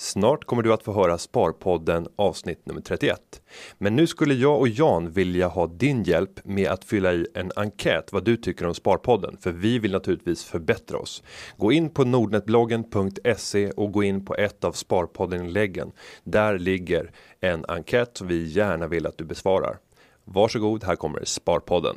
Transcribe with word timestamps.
Snart 0.00 0.44
kommer 0.44 0.62
du 0.62 0.72
att 0.72 0.82
få 0.82 0.92
höra 0.92 1.18
Sparpodden 1.18 2.08
avsnitt 2.16 2.66
nummer 2.66 2.80
31. 2.80 3.42
Men 3.78 3.96
nu 3.96 4.06
skulle 4.06 4.34
jag 4.34 4.60
och 4.60 4.68
Jan 4.68 5.10
vilja 5.10 5.48
ha 5.48 5.66
din 5.66 6.02
hjälp 6.02 6.44
med 6.44 6.70
att 6.70 6.84
fylla 6.84 7.12
i 7.12 7.26
en 7.34 7.52
enkät 7.56 8.12
vad 8.12 8.24
du 8.24 8.36
tycker 8.36 8.66
om 8.66 8.74
Sparpodden. 8.74 9.36
För 9.40 9.52
vi 9.52 9.78
vill 9.78 9.92
naturligtvis 9.92 10.44
förbättra 10.44 10.98
oss. 10.98 11.22
Gå 11.56 11.72
in 11.72 11.90
på 11.90 12.04
nordnetbloggen.se 12.04 13.70
och 13.70 13.92
gå 13.92 14.02
in 14.02 14.24
på 14.24 14.34
ett 14.34 14.64
av 14.64 14.72
Sparpodden-inläggen. 14.72 15.92
Där 16.24 16.58
ligger 16.58 17.10
en 17.40 17.64
enkät 17.68 18.16
som 18.16 18.26
vi 18.26 18.44
gärna 18.44 18.86
vill 18.86 19.06
att 19.06 19.18
du 19.18 19.24
besvarar. 19.24 19.78
Varsågod, 20.24 20.84
här 20.84 20.96
kommer 20.96 21.24
Sparpodden. 21.24 21.96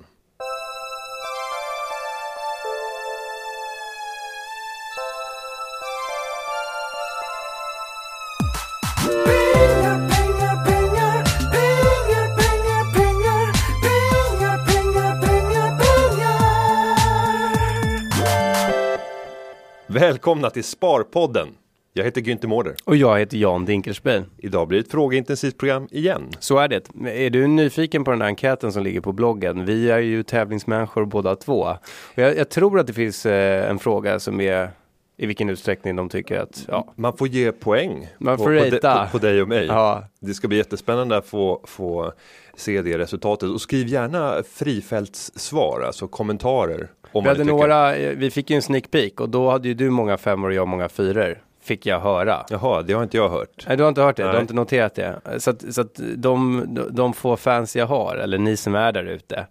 Välkomna 20.02 20.50
till 20.50 20.64
Sparpodden. 20.64 21.48
Jag 21.94 22.04
heter 22.04 22.22
Günther 22.22 22.48
Mårder. 22.48 22.76
Och 22.86 22.96
jag 22.96 23.20
heter 23.20 23.38
Jan 23.38 23.66
Dinkelspiel. 23.66 24.24
Idag 24.38 24.68
blir 24.68 24.80
det 24.80 24.86
ett 24.86 24.92
frågeintensivt 24.92 25.58
program 25.58 25.88
igen. 25.92 26.30
Så 26.40 26.58
är 26.58 26.68
det. 26.68 26.90
Är 27.06 27.30
du 27.30 27.48
nyfiken 27.48 28.04
på 28.04 28.12
den 28.12 28.22
här 28.22 28.28
enkäten 28.28 28.72
som 28.72 28.84
ligger 28.84 29.02
på 29.02 29.12
bloggen? 29.12 29.66
Vi 29.66 29.92
är 29.92 30.00
ju 30.00 30.24
tävlingsmänniskor 30.24 31.06
båda 31.06 31.36
två. 31.36 31.78
Jag, 32.16 32.38
jag 32.38 32.50
tror 32.50 32.80
att 32.80 32.88
det 32.88 32.94
finns 32.94 33.26
eh, 33.26 33.70
en 33.70 33.80
fråga 33.80 34.20
som 34.20 34.42
är 34.42 34.70
i 35.18 35.26
vilken 35.26 35.50
utsträckning 35.50 35.96
de 35.96 36.10
tycker 36.10 36.40
att, 36.40 36.66
ja, 36.68 36.94
Man 36.96 37.18
får 37.18 37.28
ge 37.28 37.52
poäng 37.52 38.08
Man 38.18 38.38
på, 38.38 38.44
får 38.44 38.58
på, 38.58 38.66
de, 38.66 38.72
rata. 38.72 39.06
på, 39.06 39.12
på 39.12 39.18
dig 39.18 39.42
och 39.42 39.48
mig. 39.48 39.66
ja 39.66 40.04
Det 40.20 40.34
ska 40.34 40.48
bli 40.48 40.58
jättespännande 40.58 41.18
att 41.18 41.28
få, 41.28 41.62
få 41.64 42.14
se 42.56 42.82
det 42.82 42.98
resultatet. 42.98 43.50
Och 43.50 43.62
skriv 43.62 43.88
gärna 43.88 44.44
frifältssvar, 44.44 45.82
alltså 45.82 46.08
kommentarer. 46.08 46.90
Vi 47.14 47.28
hade 47.28 47.44
några, 47.44 47.96
eh, 47.96 48.10
vi 48.10 48.32
fick 48.32 48.50
ju 48.50 48.56
en 48.56 48.62
sneak 48.62 48.92
peek 48.92 49.20
och 49.22 49.30
då 49.30 49.50
hade 49.50 49.68
ju 49.68 49.74
du 49.74 49.90
många 49.90 50.18
femmor 50.18 50.48
och 50.48 50.54
jag 50.54 50.68
många 50.68 50.90
fyror. 50.90 51.38
Fick 51.64 51.86
jag 51.86 52.00
höra. 52.00 52.46
Jaha, 52.50 52.82
det 52.82 52.94
har 52.94 53.04
inte 53.04 53.18
jag 53.18 53.30
hört. 53.30 53.66
Nej, 53.68 53.78
du 53.78 53.84
har 53.84 53.90
inte 53.90 54.02
hört 54.02 54.16
det, 54.16 54.24
du 54.24 54.28
Nej. 54.28 54.36
har 54.36 54.42
inte 54.42 54.54
noterat 54.54 54.96
det. 54.96 55.22
Så 55.38 55.50
att, 55.50 55.74
så 55.74 55.82
att 55.82 56.00
de, 56.16 56.66
de 56.92 57.14
få 57.14 57.38
fans 57.38 57.76
jag 57.76 57.86
har, 57.86 58.16
eller 58.16 58.38
ni 58.38 58.58
som 58.58 58.76
är 58.76 58.92
där 58.92 59.04
ute, 59.04 59.46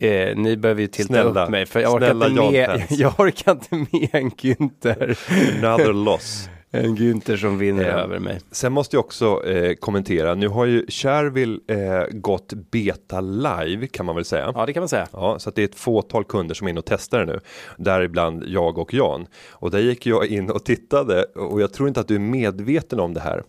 eh, 0.00 0.36
ni 0.36 0.56
behöver 0.56 0.80
ju 0.80 0.86
tilta 0.86 1.12
Snälla. 1.14 1.44
upp 1.44 1.50
mig. 1.50 1.66
För 1.66 1.80
jag 1.80 1.94
orkar, 1.94 2.06
Snälla 2.06 2.26
inte 2.28 2.50
med, 2.50 2.86
jag 2.90 3.20
orkar 3.20 3.52
inte 3.52 3.74
med 3.74 4.08
en 4.12 4.30
Günther. 4.30 5.16
Another 5.58 5.92
loss. 5.92 6.48
En 6.70 6.96
Günther 6.96 7.36
som 7.36 7.58
vinner 7.58 7.84
Eh, 7.84 7.96
över 7.96 8.18
mig. 8.18 8.40
Sen 8.50 8.72
måste 8.72 8.96
jag 8.96 9.04
också 9.04 9.46
eh, 9.46 9.74
kommentera. 9.74 10.34
Nu 10.34 10.48
har 10.48 10.64
ju 10.64 10.86
Shareville 10.88 11.58
eh, 11.66 12.06
gått 12.10 12.52
beta 12.52 13.20
live 13.20 13.86
kan 13.86 14.06
man 14.06 14.14
väl 14.14 14.24
säga. 14.24 14.52
Ja, 14.54 14.66
det 14.66 14.72
kan 14.72 14.80
man 14.80 14.88
säga. 14.88 15.08
Ja, 15.12 15.38
så 15.38 15.48
att 15.48 15.54
det 15.54 15.62
är 15.62 15.64
ett 15.64 15.74
fåtal 15.74 16.24
kunder 16.24 16.54
som 16.54 16.66
är 16.66 16.70
inne 16.70 16.80
och 16.80 16.86
testar 16.86 17.18
det 17.18 17.26
nu. 17.26 17.40
Däribland 17.76 18.44
jag 18.46 18.78
och 18.78 18.94
Jan. 18.94 19.26
Och 19.50 19.70
där 19.70 19.78
gick 19.78 20.06
jag 20.06 20.26
in 20.26 20.50
och 20.50 20.64
tittade 20.64 21.22
och 21.22 21.60
jag 21.60 21.72
tror 21.72 21.88
inte 21.88 22.00
att 22.00 22.08
du 22.08 22.14
är 22.14 22.18
medveten 22.18 23.00
om 23.00 23.14
det 23.14 23.20
här. 23.20 23.42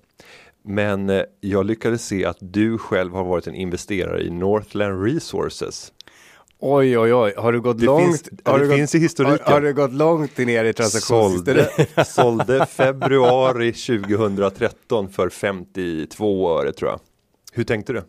Men 0.63 1.09
eh, 1.09 1.21
jag 1.39 1.65
lyckades 1.65 2.05
se 2.05 2.25
att 2.25 2.37
du 2.39 2.77
själv 2.77 3.13
har 3.13 3.23
varit 3.23 3.47
en 3.47 3.55
investerare 3.55 4.21
i 4.21 4.29
Northland 4.29 5.05
Resources. 5.05 5.93
Oj, 6.61 6.97
oj, 6.97 7.13
oj. 7.13 7.33
Har 7.37 7.51
du 7.53 7.61
gått 7.61 7.79
Det 7.79 7.85
långt? 7.85 8.05
finns- 8.05 8.29
har 8.45 8.59
det 8.59 8.67
du 8.67 8.75
finns 8.75 8.95
i 8.95 8.97
gått, 8.97 9.03
historiken. 9.05 9.39
Har, 9.45 9.53
har 9.53 9.61
du 9.61 9.73
gått 9.73 9.93
långt 9.93 10.37
ner 10.37 10.65
i 10.65 10.73
transaktionshistoriken? 10.73 11.65
Sålde, 12.05 12.05
sålde 12.05 12.65
februari 12.65 13.73
2013 13.73 15.09
för 15.09 15.29
52 15.29 16.49
öre 16.59 16.73
tror 16.73 16.91
jag. 16.91 16.99
Hur 17.53 17.63
tänkte 17.63 17.93
du? 17.93 18.03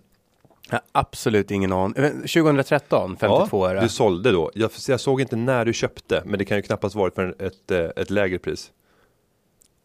Jag 0.71 0.81
absolut 0.93 1.51
ingen 1.51 1.73
aning. 1.73 2.05
Eh, 2.05 2.11
2013, 2.11 3.17
52 3.21 3.65
ja, 3.67 3.71
öre. 3.71 3.81
Du 3.81 3.89
sålde 3.89 4.33
då. 4.33 4.51
Jag, 4.55 4.71
jag 4.89 5.01
såg 5.01 5.21
inte 5.21 5.37
när 5.37 5.65
du 5.65 5.73
köpte, 5.73 6.23
men 6.27 6.39
det 6.39 6.45
kan 6.45 6.57
ju 6.57 6.63
knappast 6.63 6.95
varit 6.95 7.15
för 7.15 7.35
ett, 7.43 7.71
eh, 7.71 7.79
ett 8.03 8.11
lägre 8.11 8.39
pris. 8.39 8.71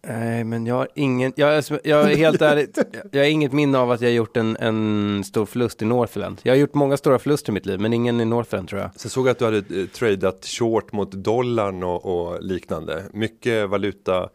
Nej, 0.08 0.44
men 0.44 0.66
jag 0.66 0.76
har 0.76 0.88
ingen, 0.96 1.34
jag, 1.36 1.56
är- 1.58 1.80
jag 1.88 2.12
är 2.12 2.16
helt 2.16 2.42
ärligt, 2.42 2.78
jag 3.12 3.20
har 3.22 3.28
inget 3.28 3.52
minne 3.52 3.78
av 3.78 3.92
att 3.92 4.02
jag 4.02 4.10
har 4.10 4.14
gjort 4.14 4.38
en, 4.38 4.58
en 4.60 5.24
stor 5.24 5.46
förlust 5.46 5.82
i 5.82 5.86
Northland. 5.86 6.40
Jag 6.44 6.54
har 6.54 6.58
gjort 6.58 6.74
många 6.74 6.98
stora 6.98 7.20
förluster 7.20 7.52
i 7.52 7.54
mitt 7.54 7.66
liv, 7.66 7.80
men 7.80 7.94
ingen 7.94 8.22
i 8.22 8.26
Northland 8.26 8.68
tror 8.70 8.82
jag. 8.82 8.90
Sen 8.96 9.12
såg 9.12 9.28
jag 9.28 9.32
att 9.32 9.40
du 9.40 9.46
hade 9.46 9.58
eh, 9.58 9.86
tradat 9.94 10.46
short 10.46 10.92
mot 10.94 11.12
dollarn 11.12 11.84
och, 11.84 12.06
och 12.06 12.44
liknande. 12.44 13.04
Mycket 13.14 13.70
valuta, 13.70 14.30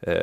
eh, 0.00 0.14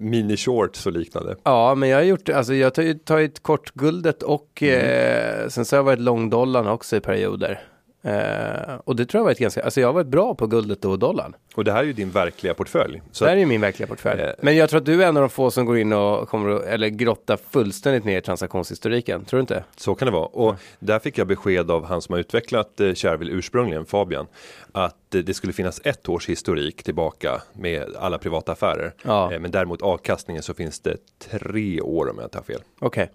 mini 0.00 0.36
shorts 0.36 0.86
och 0.86 0.92
liknande. 0.92 1.36
Ja, 1.42 1.74
men 1.74 1.88
jag 1.88 1.96
har 1.98 2.02
gjort, 2.04 2.28
alltså 2.28 2.54
jag 2.54 2.66
har 2.66 2.70
tagit, 2.70 3.04
tagit 3.04 3.42
kort 3.42 3.70
guldet 3.74 4.22
och 4.22 4.62
eh, 4.62 5.48
sen 5.48 5.64
så 5.64 5.76
har 5.76 5.78
jag 5.78 5.84
varit 5.84 6.00
lång 6.00 6.30
dollarn 6.30 6.66
också 6.66 6.96
i 6.96 7.00
perioder. 7.00 7.60
Eh, 8.06 8.74
och 8.84 8.96
det 8.96 9.06
tror 9.06 9.18
jag 9.18 9.24
varit 9.24 9.38
ganska, 9.38 9.62
alltså 9.62 9.80
jag 9.80 9.88
har 9.88 9.92
varit 9.92 10.06
bra 10.06 10.34
på 10.34 10.46
guldet 10.46 10.84
och 10.84 10.98
dollarn. 10.98 11.36
Och 11.54 11.64
det 11.64 11.72
här 11.72 11.78
är 11.78 11.84
ju 11.84 11.92
din 11.92 12.10
verkliga 12.10 12.54
portfölj. 12.54 13.02
Så 13.12 13.24
det 13.24 13.30
här 13.30 13.36
är 13.36 13.40
ju 13.40 13.46
min 13.46 13.60
verkliga 13.60 13.86
portfölj. 13.86 14.20
Eh. 14.20 14.30
Men 14.40 14.56
jag 14.56 14.70
tror 14.70 14.80
att 14.80 14.86
du 14.86 15.02
är 15.02 15.08
en 15.08 15.16
av 15.16 15.20
de 15.20 15.30
få 15.30 15.50
som 15.50 15.66
går 15.66 15.78
in 15.78 15.92
och 15.92 16.28
kommer 16.28 16.50
att, 16.50 16.62
eller 16.62 16.88
grottar 16.88 17.38
fullständigt 17.50 18.04
ner 18.04 18.18
i 18.18 18.20
transaktionshistoriken. 18.20 19.24
Tror 19.24 19.38
du 19.38 19.40
inte? 19.40 19.64
Så 19.76 19.94
kan 19.94 20.06
det 20.06 20.12
vara. 20.12 20.26
Och 20.26 20.54
där 20.78 20.98
fick 20.98 21.18
jag 21.18 21.26
besked 21.26 21.70
av 21.70 21.84
han 21.84 22.02
som 22.02 22.12
har 22.12 22.20
utvecklat 22.20 22.80
eh, 22.80 22.94
Shareville 22.94 23.32
ursprungligen, 23.32 23.86
Fabian, 23.86 24.26
att 24.72 25.14
eh, 25.14 25.20
det 25.20 25.34
skulle 25.34 25.52
finnas 25.52 25.80
ett 25.84 26.08
års 26.08 26.28
historik 26.28 26.82
tillbaka 26.82 27.42
med 27.52 27.96
alla 27.98 28.18
privata 28.18 28.52
affärer. 28.52 28.94
Ja. 29.02 29.32
Eh, 29.32 29.40
men 29.40 29.50
däremot 29.50 29.82
avkastningen 29.82 30.42
så 30.42 30.54
finns 30.54 30.80
det 30.80 30.96
tre 31.18 31.80
år 31.80 32.10
om 32.10 32.18
jag 32.18 32.38
har 32.38 32.42
fel. 32.42 32.60
Okej. 32.78 33.02
Eh, 33.02 33.08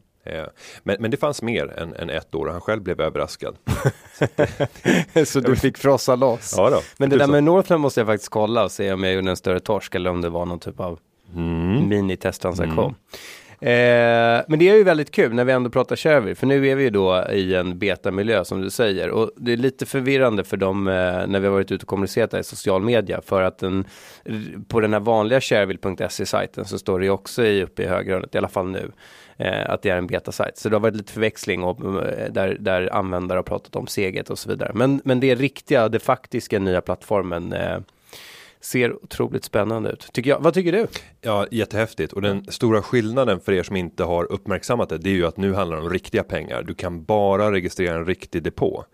men, 0.84 0.98
men 1.00 1.12
det 1.12 1.18
fanns 1.18 1.42
mer 1.42 1.80
än, 1.80 1.94
än 1.96 2.10
ett 2.10 2.36
år 2.36 2.46
och 2.46 2.52
han 2.52 2.62
själv 2.62 2.82
blev 2.82 3.02
överraskad. 3.02 3.56
så 5.26 5.40
du 5.40 5.56
fick 5.56 5.78
frossa 5.78 6.16
loss? 6.16 6.54
Ja 6.58 6.70
då, 6.70 6.82
Men 6.98 7.10
det 7.10 7.18
där 7.18 7.26
så. 7.26 7.32
med 7.32 7.44
Northland 7.44 7.82
måste 7.82 8.00
jag 8.00 8.08
faktiskt 8.08 8.30
kolla 8.32 8.64
och 8.64 8.72
se 8.72 8.94
om 8.94 9.04
jag 9.04 9.14
gjorde 9.14 9.30
en 9.30 9.36
större 9.38 9.60
torsk 9.60 9.96
eller 9.96 10.10
om 10.10 10.22
det 10.22 10.30
var 10.30 10.46
någon 10.46 10.60
typ 10.60 10.80
av 10.80 11.00
Mm. 11.36 11.90
minitesttransaktion. 11.90 12.96
Eh, 13.62 14.42
men 14.48 14.60
det 14.60 14.70
är 14.70 14.76
ju 14.76 14.84
väldigt 14.84 15.12
kul 15.12 15.34
när 15.34 15.46
vi 15.46 15.52
ändå 15.52 15.70
pratar 15.70 15.96
Shareville, 15.96 16.36
för 16.36 16.48
nu 16.48 16.68
är 16.68 16.76
vi 16.76 16.84
ju 16.84 16.90
då 16.90 17.26
i 17.32 17.56
en 17.56 17.80
betamiljö 17.80 18.46
som 18.46 18.62
du 18.62 18.70
säger. 18.70 19.10
Och 19.10 19.32
det 19.36 19.54
är 19.54 19.58
lite 19.58 19.86
förvirrande 19.86 20.44
för 20.44 20.58
dem 20.58 20.88
eh, 20.88 20.94
när 21.28 21.40
vi 21.40 21.48
har 21.48 21.54
varit 21.54 21.72
ute 21.72 21.84
och 21.84 21.88
kommunicerat 21.88 22.34
i 22.34 22.44
social 22.44 22.82
media. 22.82 23.22
För 23.26 23.42
att 23.42 23.60
den, 23.60 23.86
på 24.68 24.80
den 24.80 24.94
här 24.94 25.00
vanliga 25.00 25.42
shareville.se-sajten 25.42 26.66
så 26.66 26.80
står 26.80 27.00
det 27.00 27.06
ju 27.06 27.12
också 27.12 27.44
i, 27.46 27.64
uppe 27.64 27.84
i 27.84 27.88
högerhörnet, 27.88 28.36
i 28.36 28.38
alla 28.38 28.48
fall 28.50 28.68
nu, 28.70 28.80
eh, 28.80 28.92
Eh, 29.42 29.70
att 29.70 29.82
det 29.82 29.90
är 29.90 29.98
en 29.98 30.08
betasajt. 30.08 30.58
Så 30.58 30.70
det 30.70 30.76
har 30.76 30.82
varit 30.82 30.96
lite 30.96 31.14
förväxling 31.14 31.64
och, 31.64 32.04
eh, 32.04 32.32
där, 32.32 32.58
där 32.60 32.94
användare 32.94 33.38
har 33.38 33.44
pratat 33.44 33.76
om 33.76 33.88
seget 33.88 34.30
och 34.30 34.40
så 34.40 34.50
vidare. 34.50 34.72
Men, 34.74 35.02
men 35.06 35.20
det 35.20 35.36
riktiga, 35.36 35.90
det 35.90 36.00
faktiska 36.00 36.60
nya 36.60 36.82
plattformen 36.82 37.54
eh, 37.54 37.80
ser 38.62 39.04
otroligt 39.04 39.44
spännande 39.44 39.90
ut. 39.90 40.10
Tycker 40.14 40.30
jag. 40.30 40.40
Vad 40.40 40.54
tycker 40.54 40.72
du? 40.72 40.88
Ja, 41.22 41.48
jättehäftigt. 41.52 42.14
Och 42.14 42.22
den 42.22 42.46
stora 42.50 42.82
skillnaden 42.82 43.40
för 43.40 43.52
er 43.52 43.64
som 43.64 43.76
inte 43.76 44.04
har 44.04 44.32
uppmärksammat 44.32 44.90
det, 44.90 44.98
det 44.98 45.10
är 45.10 45.14
ju 45.14 45.26
att 45.26 45.38
nu 45.38 45.54
handlar 45.54 45.78
det 45.78 45.84
om 45.84 45.90
riktiga 45.90 46.24
pengar. 46.24 46.64
Du 46.64 46.74
kan 46.74 47.04
bara 47.04 47.52
registrera 47.52 47.96
en 47.96 48.06
riktig 48.06 48.44
depå. 48.44 48.86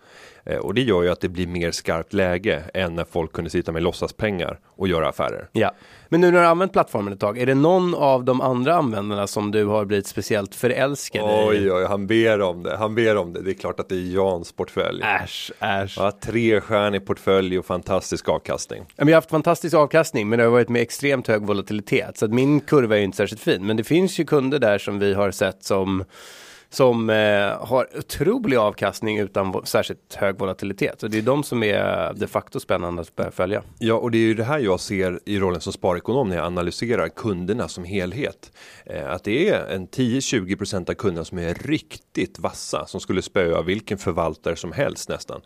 Eh, 0.48 0.56
och 0.56 0.74
det 0.74 0.82
gör 0.82 1.02
ju 1.02 1.08
att 1.08 1.20
det 1.20 1.28
blir 1.28 1.46
mer 1.46 1.70
skarpt 1.70 2.12
läge 2.12 2.62
än 2.74 2.94
när 2.94 3.04
folk 3.04 3.32
kunde 3.32 3.50
sitta 3.50 3.72
med 3.72 3.82
låtsaspengar 3.82 4.58
och 4.76 4.88
göra 4.88 5.08
affärer. 5.08 5.48
Ja. 5.52 5.74
Men 6.08 6.20
nu 6.20 6.26
när 6.26 6.32
du 6.32 6.38
har 6.38 6.50
använt 6.50 6.72
plattformen 6.72 7.12
ett 7.12 7.20
tag, 7.20 7.38
är 7.38 7.46
det 7.46 7.54
någon 7.54 7.94
av 7.94 8.24
de 8.24 8.40
andra 8.40 8.74
användarna 8.74 9.26
som 9.26 9.50
du 9.50 9.64
har 9.64 9.84
blivit 9.84 10.06
speciellt 10.06 10.54
förälskad 10.54 11.20
i? 11.22 11.48
Oj, 11.48 11.72
oj, 11.72 11.84
han 11.84 12.06
ber 12.06 12.40
om 12.40 12.62
det. 12.62 12.76
Han 12.76 12.94
ber 12.94 13.16
om 13.16 13.32
det. 13.32 13.42
Det 13.42 13.50
är 13.50 13.54
klart 13.54 13.80
att 13.80 13.88
det 13.88 13.94
är 13.94 14.14
Jans 14.14 14.52
portfölj. 14.52 15.02
Äsch, 15.02 15.52
äsch. 15.60 15.94
Ja, 15.98 16.10
trestjärnig 16.10 17.06
portfölj 17.06 17.58
och 17.58 17.66
fantastisk 17.66 18.28
avkastning. 18.28 18.84
Ja, 18.88 18.94
men 18.96 19.08
Jag 19.08 19.16
har 19.16 19.18
haft 19.18 19.30
fantastisk 19.30 19.57
Fantastisk 19.58 19.76
avkastning, 19.76 20.28
men 20.28 20.38
det 20.38 20.44
har 20.44 20.50
varit 20.50 20.68
med 20.68 20.82
extremt 20.82 21.28
hög 21.28 21.42
volatilitet. 21.42 22.18
Så 22.18 22.24
att 22.24 22.32
min 22.32 22.60
kurva 22.60 22.94
är 22.94 22.98
ju 22.98 23.04
inte 23.04 23.16
särskilt 23.16 23.40
fin. 23.40 23.66
Men 23.66 23.76
det 23.76 23.84
finns 23.84 24.20
ju 24.20 24.24
kunder 24.24 24.58
där 24.58 24.78
som 24.78 24.98
vi 24.98 25.14
har 25.14 25.30
sett 25.30 25.64
som 25.64 26.04
som 26.70 27.10
eh, 27.10 27.66
har 27.66 27.88
otrolig 27.98 28.56
avkastning 28.56 29.18
utan 29.18 29.66
särskilt 29.66 30.14
hög 30.14 30.38
volatilitet. 30.38 31.02
Och 31.02 31.10
det 31.10 31.18
är 31.18 31.22
de 31.22 31.42
som 31.42 31.62
är 31.62 32.12
de 32.14 32.26
facto 32.26 32.60
spännande 32.60 33.02
att 33.02 33.16
börja 33.16 33.30
följa. 33.30 33.62
Ja, 33.78 33.94
och 33.94 34.10
det 34.10 34.18
är 34.18 34.22
ju 34.22 34.34
det 34.34 34.44
här 34.44 34.58
jag 34.58 34.80
ser 34.80 35.20
i 35.24 35.38
rollen 35.38 35.60
som 35.60 35.72
sparekonom 35.72 36.28
när 36.28 36.36
jag 36.36 36.46
analyserar 36.46 37.08
kunderna 37.08 37.68
som 37.68 37.84
helhet. 37.84 38.52
Eh, 38.86 39.10
att 39.10 39.24
det 39.24 39.48
är 39.48 39.66
en 39.66 39.88
10-20% 39.88 40.90
av 40.90 40.94
kunderna 40.94 41.24
som 41.24 41.38
är 41.38 41.54
riktigt 41.54 42.38
vassa 42.38 42.86
som 42.86 43.00
skulle 43.00 43.22
spöa 43.22 43.62
vilken 43.62 43.98
förvaltare 43.98 44.56
som 44.56 44.72
helst 44.72 45.08
nästan. 45.08 45.40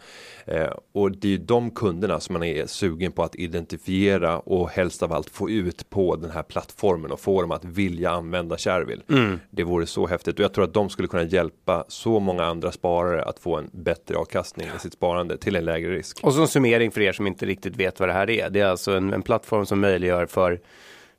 Eh, 0.45 0.71
och 0.93 1.17
det 1.17 1.35
är 1.35 1.39
de 1.39 1.71
kunderna 1.71 2.21
som 2.21 2.33
man 2.33 2.43
är 2.43 2.67
sugen 2.67 3.13
på 3.13 3.23
att 3.23 3.37
identifiera 3.37 4.39
och 4.39 4.71
helst 4.71 5.03
av 5.03 5.13
allt 5.13 5.31
få 5.31 5.51
ut 5.51 5.91
på 5.91 6.17
den 6.17 6.31
här 6.31 6.43
plattformen 6.43 7.13
och 7.13 7.21
få 7.21 7.41
dem 7.41 7.51
att 7.51 7.65
vilja 7.65 8.11
använda 8.11 8.59
Shareville. 8.59 9.03
Det 9.51 9.65
vore 9.65 9.87
så 9.87 10.07
häftigt 10.07 10.39
och 10.39 10.45
jag 10.45 10.53
tror 10.53 10.65
att 10.65 10.75
de 10.75 10.91
skulle 10.91 11.09
kunna 11.09 11.23
hjälpa 11.23 11.85
så 11.89 12.21
många 12.21 12.45
andra 12.45 12.73
sparare 12.73 13.23
att 13.23 13.39
få 13.39 13.57
en 13.57 13.71
bättre 13.73 14.17
avkastning 14.17 14.67
i 14.77 14.79
sitt 14.79 14.93
sparande 14.93 15.37
till 15.37 15.57
en 15.57 15.65
lägre 15.65 15.95
risk. 15.95 16.21
Och 16.23 16.37
en 16.37 16.49
summering 16.49 16.91
för 16.91 17.01
er 17.01 17.13
som 17.13 17.27
inte 17.27 17.47
riktigt 17.47 17.77
vet 17.77 18.01
vad 18.01 18.09
det 18.09 18.13
här 18.13 18.31
är. 18.31 18.51
Det 18.51 18.61
är 18.61 18.67
alltså 18.67 18.93
en, 18.93 19.13
en 19.13 19.23
plattform 19.23 19.67
som 19.67 19.81
möjliggör 19.81 20.27
för 20.27 20.61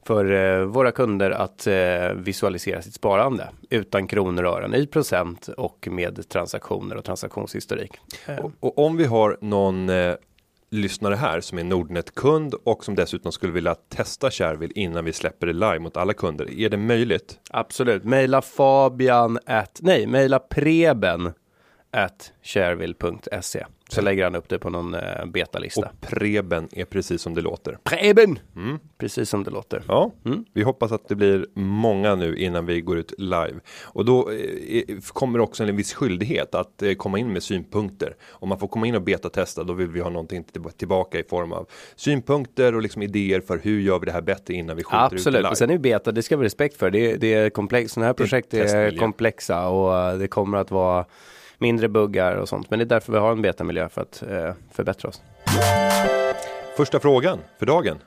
för 0.05 0.31
eh, 0.59 0.65
våra 0.65 0.91
kunder 0.91 1.31
att 1.31 1.67
eh, 1.67 2.13
visualisera 2.15 2.81
sitt 2.81 2.93
sparande 2.93 3.49
utan 3.69 4.07
kronor 4.07 4.43
och 4.43 4.57
ören 4.57 4.75
i 4.75 4.87
procent 4.87 5.47
och 5.47 5.87
med 5.91 6.29
transaktioner 6.29 6.95
och 6.95 7.05
transaktionshistorik. 7.05 7.91
Eh, 8.27 8.35
Och, 8.39 8.51
och 8.59 8.85
om 8.85 8.97
vi 8.97 9.05
har 9.05 9.37
någon 9.41 9.89
eh, 9.89 10.15
lyssnare 10.71 11.15
här 11.15 11.41
som 11.41 11.57
är 11.57 11.63
Nordnet-kund 11.63 12.53
och 12.53 12.85
som 12.85 12.95
dessutom 12.95 13.31
skulle 13.31 13.53
vilja 13.53 13.75
testa 13.75 14.31
Shareville 14.31 14.73
innan 14.75 15.05
vi 15.05 15.13
släpper 15.13 15.47
det 15.47 15.53
live 15.53 15.79
mot 15.79 15.97
alla 15.97 16.13
kunder. 16.13 16.59
Är 16.59 16.69
det 16.69 16.77
möjligt? 16.77 17.39
Absolut. 17.49 18.03
Maila 18.03 18.41
Fabian 18.41 19.39
at, 19.45 19.79
nej, 19.81 20.07
maila 20.07 20.39
Preben 20.39 21.33
at 21.91 22.31
shareville.se. 22.43 23.65
Så 23.93 24.01
lägger 24.01 24.23
han 24.23 24.35
upp 24.35 24.49
det 24.49 24.59
på 24.59 24.69
någon 24.69 24.93
eh, 24.93 25.25
betalista. 25.25 25.81
Och 25.81 26.01
Preben 26.09 26.67
är 26.71 26.85
precis 26.85 27.21
som 27.21 27.33
det 27.33 27.41
låter. 27.41 27.77
Preben! 27.83 28.39
Precis 28.97 29.29
som 29.29 29.43
det 29.43 29.51
låter. 29.51 29.83
Ja, 29.87 30.11
vi 30.53 30.63
hoppas 30.63 30.91
att 30.91 31.07
det 31.07 31.15
blir 31.15 31.45
många 31.53 32.15
nu 32.15 32.35
innan 32.37 32.65
vi 32.65 32.81
går 32.81 32.97
ut 32.97 33.13
live. 33.17 33.53
Och 33.83 34.05
då 34.05 34.31
eh, 34.31 34.83
kommer 35.13 35.39
också 35.39 35.63
en 35.63 35.75
viss 35.75 35.93
skyldighet 35.93 36.55
att 36.55 36.81
eh, 36.81 36.93
komma 36.93 37.19
in 37.19 37.33
med 37.33 37.43
synpunkter. 37.43 38.15
Om 38.29 38.49
man 38.49 38.59
får 38.59 38.67
komma 38.67 38.87
in 38.87 38.95
och 38.95 39.01
betatesta 39.01 39.63
då 39.63 39.73
vill 39.73 39.87
vi 39.87 39.99
ha 39.99 40.09
någonting 40.09 40.43
till- 40.43 40.61
tillbaka 40.77 41.19
i 41.19 41.23
form 41.23 41.51
av 41.53 41.67
synpunkter 41.95 42.75
och 42.75 42.81
liksom 42.81 43.01
idéer 43.01 43.41
för 43.41 43.57
hur 43.63 43.79
gör 43.81 43.99
vi 43.99 44.05
det 44.05 44.11
här 44.11 44.21
bättre 44.21 44.53
innan 44.53 44.77
vi 44.77 44.83
skjuter 44.83 45.05
ut 45.05 45.09
det 45.11 45.15
Absolut, 45.15 45.39
live. 45.39 45.49
och 45.49 45.57
sen 45.57 45.69
är 45.69 45.77
beta, 45.77 46.11
det 46.11 46.21
ska 46.23 46.37
vi 46.37 46.45
respekt 46.45 46.77
för. 46.77 46.91
Det, 46.91 47.15
det 47.15 47.33
är 47.33 47.49
komplext, 47.49 47.93
sådana 47.93 48.05
här 48.07 48.13
projekt 48.13 48.53
är 48.53 48.97
komplexa 48.97 49.67
och 49.67 49.97
eh, 49.97 50.17
det 50.17 50.27
kommer 50.27 50.57
att 50.57 50.71
vara 50.71 51.05
mindre 51.63 51.89
buggar 51.89 52.35
och 52.35 52.49
sånt. 52.49 52.69
Men 52.69 52.79
det 52.79 52.83
är 52.85 52.89
därför 52.89 53.13
vi 53.13 53.19
har 53.19 53.31
en 53.31 53.41
betamiljö 53.41 53.89
för 53.89 54.01
att 54.01 54.23
eh, 54.29 54.53
förbättra 54.71 55.09
oss. 55.09 55.21
Första 56.77 56.99
frågan 56.99 57.39
för 57.59 57.65
dagen. 57.65 57.97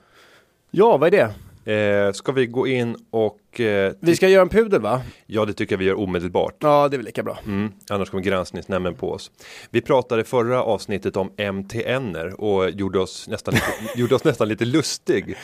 Ja, 0.70 0.97
vad 0.97 1.14
är 1.14 1.19
det? 1.19 1.35
Eh, 1.67 2.12
ska 2.12 2.32
vi 2.32 2.47
gå 2.47 2.67
in 2.67 2.97
och 3.11 3.61
eh, 3.61 3.93
Vi 4.00 4.17
ska 4.17 4.29
göra 4.29 4.43
en 4.43 4.49
pudel 4.49 4.81
va? 4.81 5.03
Ja, 5.26 5.44
det 5.44 5.53
tycker 5.53 5.75
jag 5.75 5.79
vi 5.79 5.85
gör 5.85 5.99
omedelbart. 5.99 6.55
Ja, 6.61 6.88
det 6.88 6.97
är 6.97 6.99
väl 6.99 7.06
lika 7.06 7.23
bra. 7.23 7.38
Mm, 7.47 7.73
annars 7.91 8.11
kommer 8.11 8.23
granskningsnämnden 8.23 8.94
på 8.94 9.12
oss. 9.12 9.31
Vi 9.70 9.81
pratade 9.81 10.25
förra 10.25 10.62
avsnittet 10.62 11.17
om 11.17 11.31
MTNer 11.37 12.41
och 12.41 12.70
gjorde 12.70 12.99
oss 12.99 13.29
nästan 13.29 13.55
lite, 13.55 13.67
gjorde 14.00 14.14
oss 14.14 14.25
nästan 14.25 14.49
lite 14.49 14.64
lustig. 14.64 15.37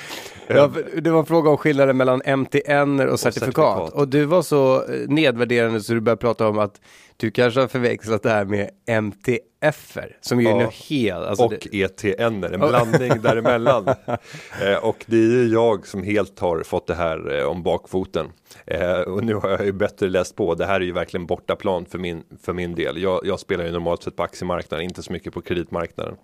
Ja, 0.47 0.70
för 0.70 1.00
det 1.00 1.11
var 1.11 1.19
en 1.20 1.26
fråga 1.26 1.50
om 1.50 1.56
skillnaden 1.56 1.97
mellan 1.97 2.23
MTN 2.26 3.00
och 3.00 3.20
certifikat. 3.20 3.20
certifikat. 3.20 3.93
Och 3.93 4.08
du 4.08 4.25
var 4.25 4.43
så 4.43 4.76
eh, 4.76 5.08
nedvärderande 5.08 5.81
så 5.81 5.93
du 5.93 6.00
började 6.00 6.20
prata 6.20 6.49
om 6.49 6.58
att 6.58 6.81
du 7.23 7.31
kanske 7.31 7.61
har 7.61 7.69
förväxlat 7.69 8.23
det 8.23 8.31
här 8.31 8.45
med 8.45 8.71
MTFer. 8.87 10.17
Som 10.21 10.41
ju 10.41 10.47
är 10.47 10.51
Ja. 10.51 10.59
något 10.63 10.75
helt... 10.75 11.25
Alltså 11.27 11.45
och 11.45 11.53
det, 11.71 11.83
ETNer, 11.83 12.53
en 12.53 12.61
blandning 12.61 13.23
däremellan. 13.23 13.89
eh, 14.63 14.77
och 14.83 15.05
det 15.07 15.17
är 15.17 15.21
ju 15.31 15.49
jag 15.49 15.87
som 15.87 16.03
helt 16.03 16.39
har 16.39 16.63
fått 16.63 16.87
det 16.87 16.95
här 16.95 17.39
eh, 17.39 17.45
om 17.45 17.63
bakfoten. 17.63 18.27
Eh, 18.67 19.01
och 19.01 19.25
nu 19.25 19.35
har 19.35 19.49
jag 19.51 19.65
ju 19.65 19.73
bättre 19.73 20.09
läst 20.09 20.37
på. 20.37 20.55
Det 20.55 20.67
här 20.67 20.81
är 20.81 20.85
ju 20.85 20.93
verkligen 20.93 21.27
bortaplan 21.27 21.87
för 21.87 21.99
min, 21.99 22.23
för 22.43 22.53
min 22.53 22.75
del. 22.75 23.03
Jag, 23.03 23.21
jag 23.25 23.41
spelar 23.41 23.65
ju 23.65 23.71
normalt 23.73 24.03
sett 24.03 24.17
på 24.17 24.23
aktiemarknaden, 24.23 24.85
inte 24.85 25.03
så 25.03 25.13
mycket 25.13 25.33
på 25.33 25.41
kreditmarknaden. 25.41 26.15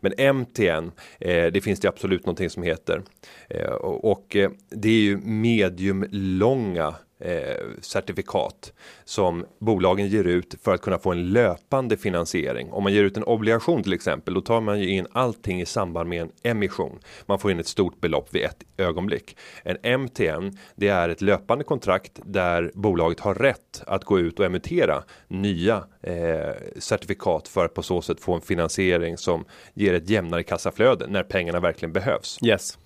Men 0.00 0.36
MTN, 0.36 0.90
eh, 1.20 1.46
det 1.52 1.64
finns 1.64 1.80
det 1.80 1.88
absolut 1.88 2.26
någonting 2.26 2.50
som 2.50 2.62
heter. 2.62 3.02
Eh, 3.50 3.70
och 3.70 4.12
och 4.12 4.36
eh, 4.36 4.50
det 4.70 4.88
är 4.88 5.02
ju 5.02 5.16
mediumlånga 5.16 6.94
eh, 7.24 7.56
certifikat 7.80 8.72
som 9.04 9.44
bolagen 9.58 10.06
ger 10.06 10.24
ut 10.24 10.54
för 10.62 10.74
att 10.74 10.80
kunna 10.80 10.98
få 10.98 11.12
en 11.12 11.32
löpande 11.32 11.96
finansiering. 11.96 12.72
Om 12.72 12.82
man 12.82 12.92
ger 12.92 13.04
ut 13.04 13.16
en 13.16 13.24
obligation 13.24 13.82
till 13.82 13.92
exempel, 13.92 14.34
då 14.34 14.40
tar 14.40 14.60
man 14.60 14.80
ju 14.80 14.88
in 14.88 15.06
allting 15.12 15.60
i 15.60 15.66
samband 15.66 16.08
med 16.08 16.22
en 16.22 16.30
emission. 16.42 16.98
Man 17.26 17.38
får 17.38 17.50
in 17.50 17.60
ett 17.60 17.66
stort 17.66 18.00
belopp 18.00 18.34
vid 18.34 18.42
ett 18.42 18.62
ögonblick. 18.76 19.36
En 19.64 20.00
MTN, 20.00 20.58
det 20.76 20.88
är 20.88 21.08
ett 21.08 21.22
löpande 21.22 21.64
kontrakt 21.64 22.20
där 22.24 22.70
bolaget 22.74 23.20
har 23.20 23.34
rätt 23.34 23.82
att 23.86 24.04
gå 24.04 24.18
ut 24.18 24.38
och 24.38 24.46
emittera 24.46 25.02
nya 25.28 25.84
eh, 26.02 26.54
certifikat 26.78 27.48
för 27.48 27.64
att 27.64 27.74
på 27.74 27.82
så 27.82 28.02
sätt 28.02 28.20
få 28.20 28.34
en 28.34 28.40
finansiering 28.40 29.18
som 29.18 29.44
ger 29.74 29.94
ett 29.94 30.10
jämnare 30.10 30.42
kassaflöde 30.42 31.06
när 31.06 31.22
pengarna 31.22 31.60
verkligen 31.60 31.92
behövs. 31.92 32.38
yes. 32.42 32.78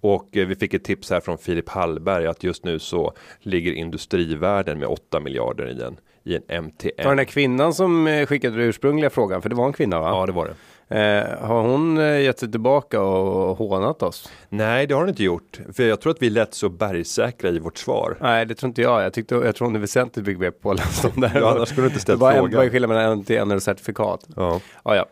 Och 0.00 0.36
eh, 0.36 0.46
vi 0.46 0.54
fick 0.54 0.74
ett 0.74 0.84
tips 0.84 1.10
här 1.10 1.20
från 1.20 1.38
Filip 1.38 1.68
Hallberg 1.68 2.26
att 2.26 2.44
just 2.44 2.64
nu 2.64 2.78
så 2.78 3.12
ligger 3.40 3.72
industrivärden 3.72 4.78
med 4.78 4.88
8 4.88 5.20
miljarder 5.20 5.66
i 5.66 5.82
en, 5.82 5.96
i 6.24 6.36
en 6.36 6.64
MTN. 6.64 6.90
Var 6.96 7.04
den 7.04 7.16
där 7.16 7.24
kvinnan 7.24 7.74
som 7.74 8.06
eh, 8.06 8.26
skickade 8.26 8.56
den 8.56 8.64
ursprungliga 8.64 9.10
frågan, 9.10 9.42
för 9.42 9.48
det 9.48 9.54
var 9.54 9.66
en 9.66 9.72
kvinna 9.72 10.00
va? 10.00 10.08
Ja, 10.08 10.26
det 10.26 10.32
var 10.32 10.46
det. 10.46 10.54
Eh, 10.88 11.48
har 11.48 11.62
hon 11.62 11.98
eh, 11.98 12.20
gett 12.20 12.38
sig 12.38 12.50
tillbaka 12.50 13.00
och 13.00 13.56
hånat 13.56 14.02
oss? 14.02 14.32
Nej, 14.48 14.86
det 14.86 14.94
har 14.94 15.00
den 15.00 15.08
inte 15.08 15.24
gjort. 15.24 15.60
För 15.72 15.82
jag 15.82 16.00
tror 16.00 16.10
att 16.10 16.22
vi 16.22 16.30
lät 16.30 16.54
så 16.54 16.68
bergsäkra 16.68 17.50
i 17.50 17.58
vårt 17.58 17.78
svar. 17.78 18.16
Nej, 18.20 18.46
det 18.46 18.54
tror 18.54 18.68
inte 18.68 18.82
jag. 18.82 19.02
Jag, 19.02 19.12
tyckte, 19.12 19.34
jag 19.34 19.54
tror 19.54 19.66
hon 19.66 19.76
är 19.76 19.80
väsentligt 19.80 20.26
mycket 20.26 20.40
mer 20.40 20.50
påläst 20.50 21.04
om 21.04 21.20
det 21.20 21.28
här. 21.28 21.40
Ja, 21.40 21.50
annars 21.50 21.68
skulle 21.68 21.84
du 21.84 21.88
inte 21.88 22.00
ställt 22.00 22.20
frågan. 22.20 22.50
Vad 22.54 22.66
är 22.66 22.70
skillnaden 22.70 22.96
mellan 22.96 23.18
MTN 23.18 23.52
och 23.56 23.62
certifikat? 23.62 24.26
Ja. 24.36 24.60
Ja, 24.84 24.96
ja, 24.96 25.06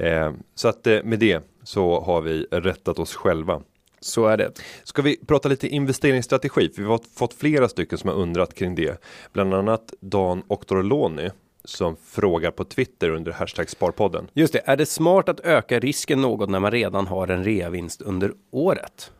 Eh, 0.00 0.32
så 0.54 0.68
att 0.68 0.86
eh, 0.86 0.98
med 1.04 1.18
det 1.18 1.40
så 1.62 2.00
har 2.00 2.20
vi 2.20 2.46
rättat 2.50 2.98
oss 2.98 3.14
själva. 3.14 3.62
Så 4.00 4.26
är 4.26 4.36
det. 4.36 4.52
Ska 4.84 5.02
vi 5.02 5.16
prata 5.26 5.48
lite 5.48 5.68
investeringsstrategi? 5.68 6.70
För 6.74 6.82
vi 6.82 6.88
har 6.88 7.00
fått 7.14 7.34
flera 7.34 7.68
stycken 7.68 7.98
som 7.98 8.10
har 8.10 8.16
undrat 8.16 8.54
kring 8.54 8.74
det. 8.74 9.02
Bland 9.32 9.54
annat 9.54 9.94
Dan 10.00 10.42
Octorloni 10.48 11.30
som 11.64 11.96
frågar 12.04 12.50
på 12.50 12.64
Twitter 12.64 13.10
under 13.10 13.32
hashtag 13.32 13.70
Sparpodden. 13.70 14.28
Just 14.32 14.52
det, 14.52 14.62
är 14.64 14.76
det 14.76 14.86
smart 14.86 15.28
att 15.28 15.40
öka 15.40 15.78
risken 15.78 16.20
något 16.20 16.50
när 16.50 16.60
man 16.60 16.70
redan 16.70 17.06
har 17.06 17.28
en 17.28 17.44
reavinst 17.44 18.02
under 18.02 18.32
året? 18.50 19.12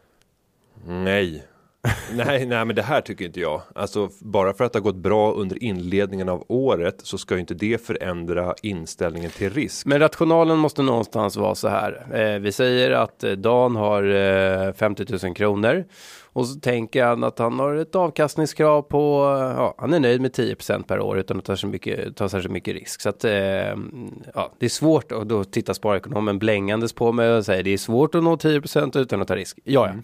Nej 0.87 1.46
nej, 2.15 2.47
nej, 2.47 2.65
men 2.65 2.77
det 2.77 2.83
här 2.83 3.00
tycker 3.00 3.25
inte 3.25 3.41
jag. 3.41 3.62
Alltså 3.75 4.09
bara 4.21 4.53
för 4.53 4.65
att 4.65 4.73
det 4.73 4.79
har 4.79 4.85
gått 4.85 4.97
bra 4.97 5.33
under 5.33 5.62
inledningen 5.62 6.29
av 6.29 6.44
året 6.49 7.00
så 7.03 7.19
ska 7.19 7.35
ju 7.35 7.41
inte 7.41 7.55
det 7.55 7.87
förändra 7.87 8.55
inställningen 8.62 9.31
till 9.31 9.50
risk. 9.50 9.87
Men 9.87 9.99
rationalen 9.99 10.59
måste 10.59 10.83
någonstans 10.83 11.37
vara 11.37 11.55
så 11.55 11.69
här. 11.69 12.06
Eh, 12.12 12.41
vi 12.41 12.53
säger 12.53 12.91
att 12.91 13.25
eh, 13.25 13.33
Dan 13.33 13.77
har 13.77 14.03
eh, 14.03 14.73
50 14.73 15.27
000 15.27 15.35
kronor 15.35 15.85
och 16.37 16.47
så 16.47 16.61
tänker 16.61 17.05
han 17.05 17.25
att 17.25 17.38
han 17.38 17.59
har 17.59 17.75
ett 17.75 17.94
avkastningskrav 17.94 18.83
på, 18.83 19.23
ja, 19.56 19.75
han 19.79 19.94
är 19.94 20.00
nöjd 20.00 20.21
med 20.21 20.33
10% 20.33 20.83
per 20.83 21.00
år 21.00 21.19
utan 21.19 21.38
att 21.38 21.44
ta 21.44 21.56
så 21.56 21.67
mycket, 21.67 22.17
ta 22.17 22.29
särskilt 22.29 22.53
mycket 22.53 22.75
risk. 22.75 23.00
Så 23.00 23.09
att, 23.09 23.25
eh, 23.25 23.33
ja, 24.35 24.53
det 24.59 24.67
är 24.67 24.69
svårt 24.69 25.12
och 25.12 25.27
då 25.27 25.44
tittar 25.44 25.75
sparekonomen 25.75 26.38
blängandes 26.38 26.93
på 26.93 27.12
mig 27.12 27.31
och 27.31 27.44
säger 27.44 27.62
det 27.62 27.73
är 27.73 27.79
svårt 27.79 28.15
att 28.15 28.23
nå 28.23 28.37
10% 28.37 28.97
utan 28.97 29.23
att 29.23 29.29
ta 29.29 29.37
risk. 29.37 29.59
Ja, 29.65 29.87
ja. 29.87 29.94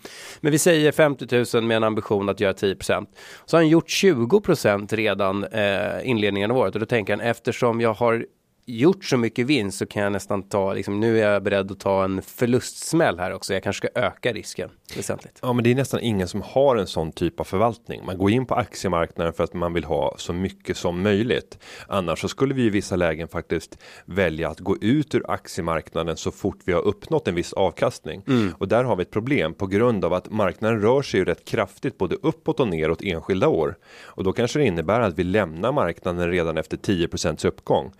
Men 0.41 0.53
vi 0.53 0.59
säger 0.59 0.93
50 0.93 1.57
000 1.57 1.65
med 1.65 1.77
en 1.77 1.85
ambition 1.85 2.29
att 2.29 2.41
göra 2.41 2.53
10% 2.53 3.07
Så 3.45 3.57
har 3.57 3.63
han 3.63 3.69
gjort 3.69 3.89
20% 3.89 4.97
redan 4.97 5.45
eh, 5.45 6.09
inledningen 6.09 6.51
av 6.51 6.57
året 6.57 6.75
och 6.75 6.81
då 6.81 6.87
tänker 6.87 7.13
han 7.17 7.27
eftersom 7.27 7.81
jag 7.81 7.95
har 7.95 8.27
gjort 8.65 9.05
så 9.05 9.17
mycket 9.17 9.47
vinst 9.47 9.79
så 9.79 9.87
kan 9.87 10.03
jag 10.03 10.13
nästan 10.13 10.43
ta, 10.43 10.73
liksom, 10.73 11.01
nu 11.01 11.19
är 11.21 11.33
jag 11.33 11.43
beredd 11.43 11.71
att 11.73 11.81
ta 11.81 12.05
en 12.05 12.23
förlustsmäll 12.23 13.19
här 13.19 13.33
också. 13.33 13.55
Jag 13.55 13.63
kanske 13.63 13.89
ska 13.89 14.01
öka 14.01 14.33
risken 14.33 14.71
väsentligt. 14.97 15.39
Ja, 15.43 15.53
men 15.53 15.65
det 15.65 15.71
är 15.71 15.75
nästan 15.75 16.01
ingen 16.01 16.29
som 16.29 16.43
har 16.43 16.77
en 16.77 16.87
sån 16.87 17.13
typ 17.13 17.41
av 17.41 17.45
förvaltning. 17.45 18.05
Man 18.07 18.19
går 18.19 18.31
in 18.31 18.47
på 18.47 18.55
aktiemarknaden 18.55 19.33
för 19.33 19.45
att 19.45 19.55
man 19.55 19.73
vill 19.73 19.85
ha 19.85 20.15
så 20.19 20.33
mycket 20.33 20.77
som 20.77 21.03
möjligt. 21.03 21.59
Annars 21.89 22.21
så 22.21 22.29
skulle 22.29 22.55
vi 22.55 22.63
i 22.63 22.71
vissa 22.71 22.97
lägen 22.97 23.29
faktiskt 23.29 23.79
välja 24.05 24.49
att 24.49 24.61
gå 24.61 24.77
ut 24.81 25.15
ur 25.15 25.31
aktiemarknaden 25.31 26.17
så 26.17 26.31
fort 26.31 26.59
vi 26.65 26.73
har 26.73 26.83
uppnått 26.83 27.29
en 27.29 27.35
viss 27.35 27.53
avkastning. 27.53 28.25
Och 28.59 28.69
där 28.69 28.85
har 28.85 28.97
vi 28.97 29.03
ett 29.03 29.11
problem 29.11 29.55
på 29.55 29.67
grund 29.67 30.05
av 30.05 30.13
att 30.13 30.31
marknaden 30.31 30.81
rör 30.81 31.03
sig 31.03 31.21
ju 31.21 31.25
rätt 31.25 31.45
kraftigt 31.45 31.99
både 31.99 32.17
uppåt 32.23 32.61
och 32.61 32.69
neråt 32.69 33.03
enskilda 33.03 33.49
år. 33.49 33.75
Och 34.05 34.25
då 34.25 34.33
kanske 34.33 34.59
det 34.59 34.65
innebär 34.65 35.01
att 35.01 35.19
vi 35.19 35.25
lämnar 35.25 35.73
marknaden 35.73 36.31
redan 36.31 36.59
efter 36.59 36.77
10% 36.77 37.47
uppgång. 37.47 37.93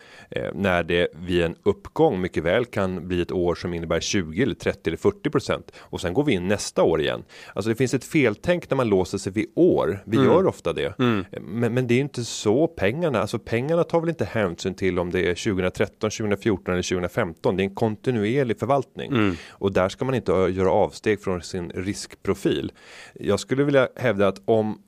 När 0.55 0.83
det 0.83 1.09
vid 1.13 1.43
en 1.43 1.57
uppgång 1.63 2.21
mycket 2.21 2.43
väl 2.43 2.65
kan 2.65 3.09
bli 3.09 3.23
ett 3.23 3.33
år 3.33 3.55
som 3.55 3.75
innebär 3.75 4.01
20 4.01 4.43
eller 4.43 4.55
30 4.55 4.81
eller 4.91 4.97
40% 4.97 5.63
och 5.79 6.01
sen 6.01 6.15
går 6.15 6.25
vi 6.25 6.33
in 6.33 6.49
nästa 6.49 6.83
år 6.83 7.01
igen. 7.01 7.25
Alltså 7.55 7.69
det 7.69 7.75
finns 7.77 7.95
ett 7.95 8.05
feltänk 8.05 8.71
när 8.71 8.77
man 8.77 8.89
låser 8.89 9.19
sig 9.19 9.33
vid 9.33 9.47
år. 9.55 9.99
Vi 10.05 10.17
gör 10.17 10.47
ofta 10.47 10.73
det. 10.73 10.95
Men, 11.41 11.75
men 11.75 11.87
det 11.87 11.95
är 11.95 12.01
inte 12.01 12.25
så 12.25 12.67
pengarna, 12.67 13.21
alltså 13.21 13.39
pengarna 13.39 13.85
tar 13.85 14.01
väl 14.01 14.09
inte 14.09 14.25
hänsyn 14.25 14.75
till 14.75 14.99
om 14.99 15.11
det 15.11 15.21
är 15.21 15.35
2013, 15.35 16.11
2014 16.11 16.75
eller 16.75 16.83
2015. 16.83 17.57
Det 17.57 17.63
är 17.63 17.65
en 17.65 17.75
kontinuerlig 17.75 18.59
förvaltning 18.59 19.37
och 19.51 19.73
där 19.73 19.89
ska 19.89 20.05
man 20.05 20.15
inte 20.15 20.33
göra 20.33 20.71
avsteg 20.71 21.23
från 21.23 21.43
sin 21.43 21.71
riskprofil. 21.71 22.73
Jag 23.15 23.41
skulle 23.41 23.65
vilja 23.65 23.89
hävda 23.97 24.29
att 24.29 24.43
om 24.45 24.79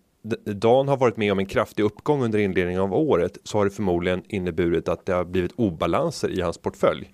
Dan 0.45 0.88
har 0.88 0.97
varit 0.97 1.16
med 1.16 1.33
om 1.33 1.38
en 1.38 1.47
kraftig 1.47 1.83
uppgång 1.83 2.25
under 2.25 2.38
inledningen 2.38 2.83
av 2.83 2.95
året 2.95 3.38
så 3.45 3.59
har 3.59 3.64
det 3.64 3.71
förmodligen 3.71 4.23
inneburit 4.28 4.88
att 4.88 5.07
det 5.07 5.12
har 5.12 5.25
blivit 5.25 5.52
obalanser 5.57 6.28
i 6.28 6.40
hans 6.40 6.59
portfölj. 6.59 7.11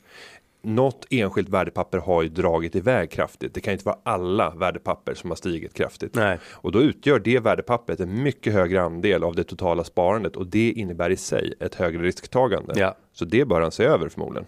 Något 0.63 1.07
enskilt 1.11 1.49
värdepapper 1.49 1.99
har 1.99 2.23
ju 2.23 2.29
dragit 2.29 2.77
iväg 2.77 3.11
kraftigt. 3.11 3.55
Det 3.55 3.61
kan 3.61 3.73
inte 3.73 3.85
vara 3.85 3.99
alla 4.03 4.51
värdepapper 4.51 5.15
som 5.15 5.31
har 5.31 5.37
stigit 5.37 5.75
kraftigt. 5.75 6.15
Nej. 6.15 6.39
Och 6.53 6.73
då 6.73 6.83
utgör 6.83 7.19
det 7.19 7.39
värdepappret 7.39 8.01
en 8.01 8.23
mycket 8.23 8.53
högre 8.53 8.83
andel 8.83 9.25
av 9.25 9.35
det 9.35 9.45
totala 9.45 9.85
sparandet 9.85 10.37
och 10.37 10.47
det 10.47 10.73
innebär 10.73 11.11
i 11.11 11.17
sig 11.17 11.55
ett 11.61 11.75
högre 11.75 12.03
risktagande. 12.03 12.75
Ja. 12.77 12.97
Så 13.13 13.25
det 13.25 13.45
bör 13.45 13.61
han 13.61 13.73
se 13.73 13.85
över 13.85 14.09
förmodligen. 14.09 14.47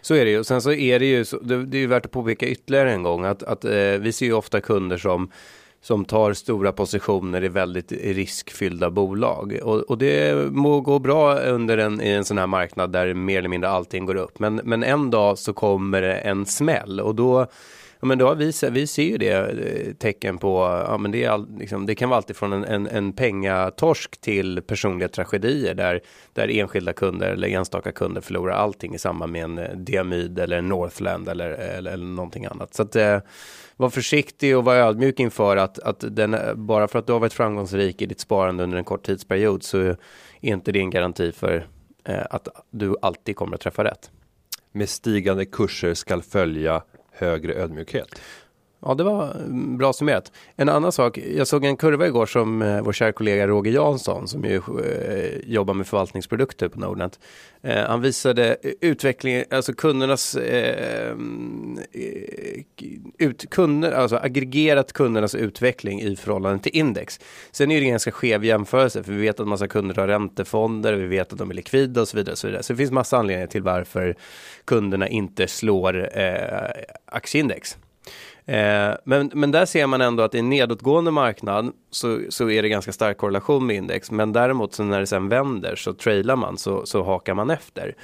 Så 0.00 0.14
är 0.14 0.24
det 0.24 0.30
ju. 0.30 0.38
Och 0.38 0.46
sen 0.46 0.62
så 0.62 0.72
är 0.72 0.98
det 0.98 1.06
ju, 1.06 1.24
det 1.42 1.76
är 1.76 1.80
ju 1.80 1.86
värt 1.86 2.06
att 2.06 2.12
påpeka 2.12 2.46
ytterligare 2.46 2.92
en 2.92 3.02
gång 3.02 3.24
att, 3.24 3.42
att 3.42 3.64
eh, 3.64 3.72
vi 4.00 4.12
ser 4.12 4.26
ju 4.26 4.32
ofta 4.32 4.60
kunder 4.60 4.96
som 4.96 5.30
som 5.84 6.04
tar 6.04 6.32
stora 6.32 6.72
positioner 6.72 7.44
i 7.44 7.48
väldigt 7.48 7.92
riskfyllda 7.92 8.90
bolag. 8.90 9.58
Och, 9.62 9.80
och 9.80 9.98
det 9.98 10.52
må 10.52 10.80
gå 10.80 10.98
bra 10.98 11.38
under 11.38 11.78
en, 11.78 12.00
i 12.00 12.08
en 12.08 12.24
sån 12.24 12.38
här 12.38 12.46
marknad 12.46 12.92
där 12.92 13.14
mer 13.14 13.38
eller 13.38 13.48
mindre 13.48 13.70
allting 13.70 14.06
går 14.06 14.14
upp. 14.14 14.38
Men, 14.38 14.60
men 14.64 14.82
en 14.82 15.10
dag 15.10 15.38
så 15.38 15.52
kommer 15.52 16.02
det 16.02 16.14
en 16.14 16.46
smäll 16.46 17.00
och 17.00 17.14
då 17.14 17.46
Ja, 18.00 18.06
men 18.06 18.18
då 18.18 18.26
har 18.26 18.34
vi, 18.34 18.52
vi 18.70 18.86
ser 18.86 19.02
ju 19.02 19.18
det 19.18 19.32
eh, 19.32 19.94
tecken 19.94 20.38
på, 20.38 20.84
ja 20.88 20.98
men 20.98 21.10
det, 21.10 21.24
är 21.24 21.30
all, 21.30 21.58
liksom, 21.58 21.86
det 21.86 21.94
kan 21.94 22.08
vara 22.08 22.16
alltifrån 22.16 22.52
en, 22.52 22.64
en, 22.64 22.86
en 22.86 23.12
pengatorsk 23.12 24.20
till 24.20 24.62
personliga 24.62 25.08
tragedier 25.08 25.74
där, 25.74 26.00
där 26.32 26.50
enskilda 26.50 26.92
kunder 26.92 27.30
eller 27.30 27.48
enstaka 27.48 27.92
kunder 27.92 28.20
förlorar 28.20 28.54
allting 28.54 28.94
i 28.94 28.98
samband 28.98 29.32
med 29.32 29.44
en 29.44 29.58
eh, 29.58 29.76
diamyd 29.76 30.38
eller 30.38 30.58
en 30.58 30.68
Northland 30.68 31.28
eller, 31.28 31.50
eller, 31.50 31.92
eller 31.92 32.06
någonting 32.06 32.46
annat. 32.46 32.74
Så 32.74 32.82
att 32.82 32.96
eh, 32.96 33.18
var 33.76 33.90
försiktig 33.90 34.56
och 34.56 34.64
var 34.64 34.74
ödmjuk 34.74 35.20
inför 35.20 35.56
att, 35.56 35.78
att 35.78 36.04
den, 36.16 36.36
bara 36.54 36.88
för 36.88 36.98
att 36.98 37.06
du 37.06 37.12
har 37.12 37.20
varit 37.20 37.32
framgångsrik 37.32 38.02
i 38.02 38.06
ditt 38.06 38.20
sparande 38.20 38.62
under 38.62 38.78
en 38.78 38.84
kort 38.84 39.06
tidsperiod 39.06 39.62
så 39.62 39.78
är 39.78 39.96
inte 40.40 40.72
det 40.72 40.78
en 40.78 40.90
garanti 40.90 41.32
för 41.32 41.66
eh, 42.04 42.22
att 42.30 42.48
du 42.70 42.96
alltid 43.02 43.36
kommer 43.36 43.54
att 43.54 43.60
träffa 43.60 43.84
rätt. 43.84 44.10
Med 44.72 44.88
stigande 44.88 45.44
kurser 45.44 45.94
skall 45.94 46.22
följa 46.22 46.82
högre 47.12 47.54
ödmjukhet. 47.54 48.20
Ja, 48.86 48.94
det 48.94 49.04
var 49.04 49.30
mm, 49.30 49.78
bra 49.78 49.92
summerat. 49.92 50.32
En 50.56 50.68
annan 50.68 50.92
sak, 50.92 51.18
jag 51.18 51.46
såg 51.46 51.64
en 51.64 51.76
kurva 51.76 52.06
igår 52.06 52.26
som 52.26 52.62
eh, 52.62 52.82
vår 52.82 52.92
kära 52.92 53.12
kollega 53.12 53.46
Roger 53.46 53.72
Jansson 53.72 54.28
som 54.28 54.44
ju 54.44 54.56
eh, 54.56 55.50
jobbar 55.52 55.74
med 55.74 55.86
förvaltningsprodukter 55.86 56.68
på 56.68 56.80
Nordnet. 56.80 57.18
Eh, 57.62 57.84
han 57.84 58.00
visade 58.00 58.56
utvecklingen, 58.80 59.44
alltså 59.50 59.72
kundernas 59.72 60.36
eh, 60.36 61.10
eh, 61.10 61.16
ut, 63.18 63.50
kunder, 63.50 63.92
alltså 63.92 64.16
aggregerat 64.16 64.92
kundernas 64.92 65.34
utveckling 65.34 66.00
i 66.00 66.16
förhållande 66.16 66.62
till 66.62 66.76
index. 66.76 67.20
Sen 67.50 67.70
är 67.70 67.80
det 67.80 67.86
en 67.86 67.90
ganska 67.90 68.12
skev 68.12 68.44
jämförelse 68.44 69.02
för 69.02 69.12
vi 69.12 69.22
vet 69.22 69.40
att 69.40 69.48
massa 69.48 69.68
kunder 69.68 69.94
har 69.94 70.06
räntefonder, 70.06 70.92
vi 70.92 71.06
vet 71.06 71.32
att 71.32 71.38
de 71.38 71.50
är 71.50 71.54
likvida 71.54 72.00
och 72.00 72.08
så 72.08 72.16
vidare. 72.16 72.32
Och 72.32 72.38
så, 72.38 72.46
vidare. 72.46 72.62
så 72.62 72.72
det 72.72 72.76
finns 72.76 72.90
massa 72.90 73.16
anledningar 73.16 73.46
till 73.46 73.62
varför 73.62 74.16
kunderna 74.64 75.08
inte 75.08 75.46
slår 75.46 76.18
eh, 76.18 76.84
aktieindex. 77.06 77.76
Eh, 78.46 78.94
men, 79.04 79.30
men 79.34 79.50
där 79.50 79.66
ser 79.66 79.86
man 79.86 80.00
ändå 80.00 80.22
att 80.22 80.34
i 80.34 80.38
en 80.38 80.50
nedåtgående 80.50 81.10
marknad 81.10 81.72
så, 81.90 82.20
så 82.28 82.50
är 82.50 82.62
det 82.62 82.68
ganska 82.68 82.92
stark 82.92 83.16
korrelation 83.16 83.66
med 83.66 83.76
index. 83.76 84.10
Men 84.10 84.32
däremot 84.32 84.74
så 84.74 84.84
när 84.84 85.00
det 85.00 85.06
sen 85.06 85.28
vänder 85.28 85.76
så 85.76 85.92
trailar 85.92 86.36
man 86.36 86.58
så, 86.58 86.86
så 86.86 87.02
hakar 87.02 87.34
man 87.34 87.50
efter. 87.50 87.94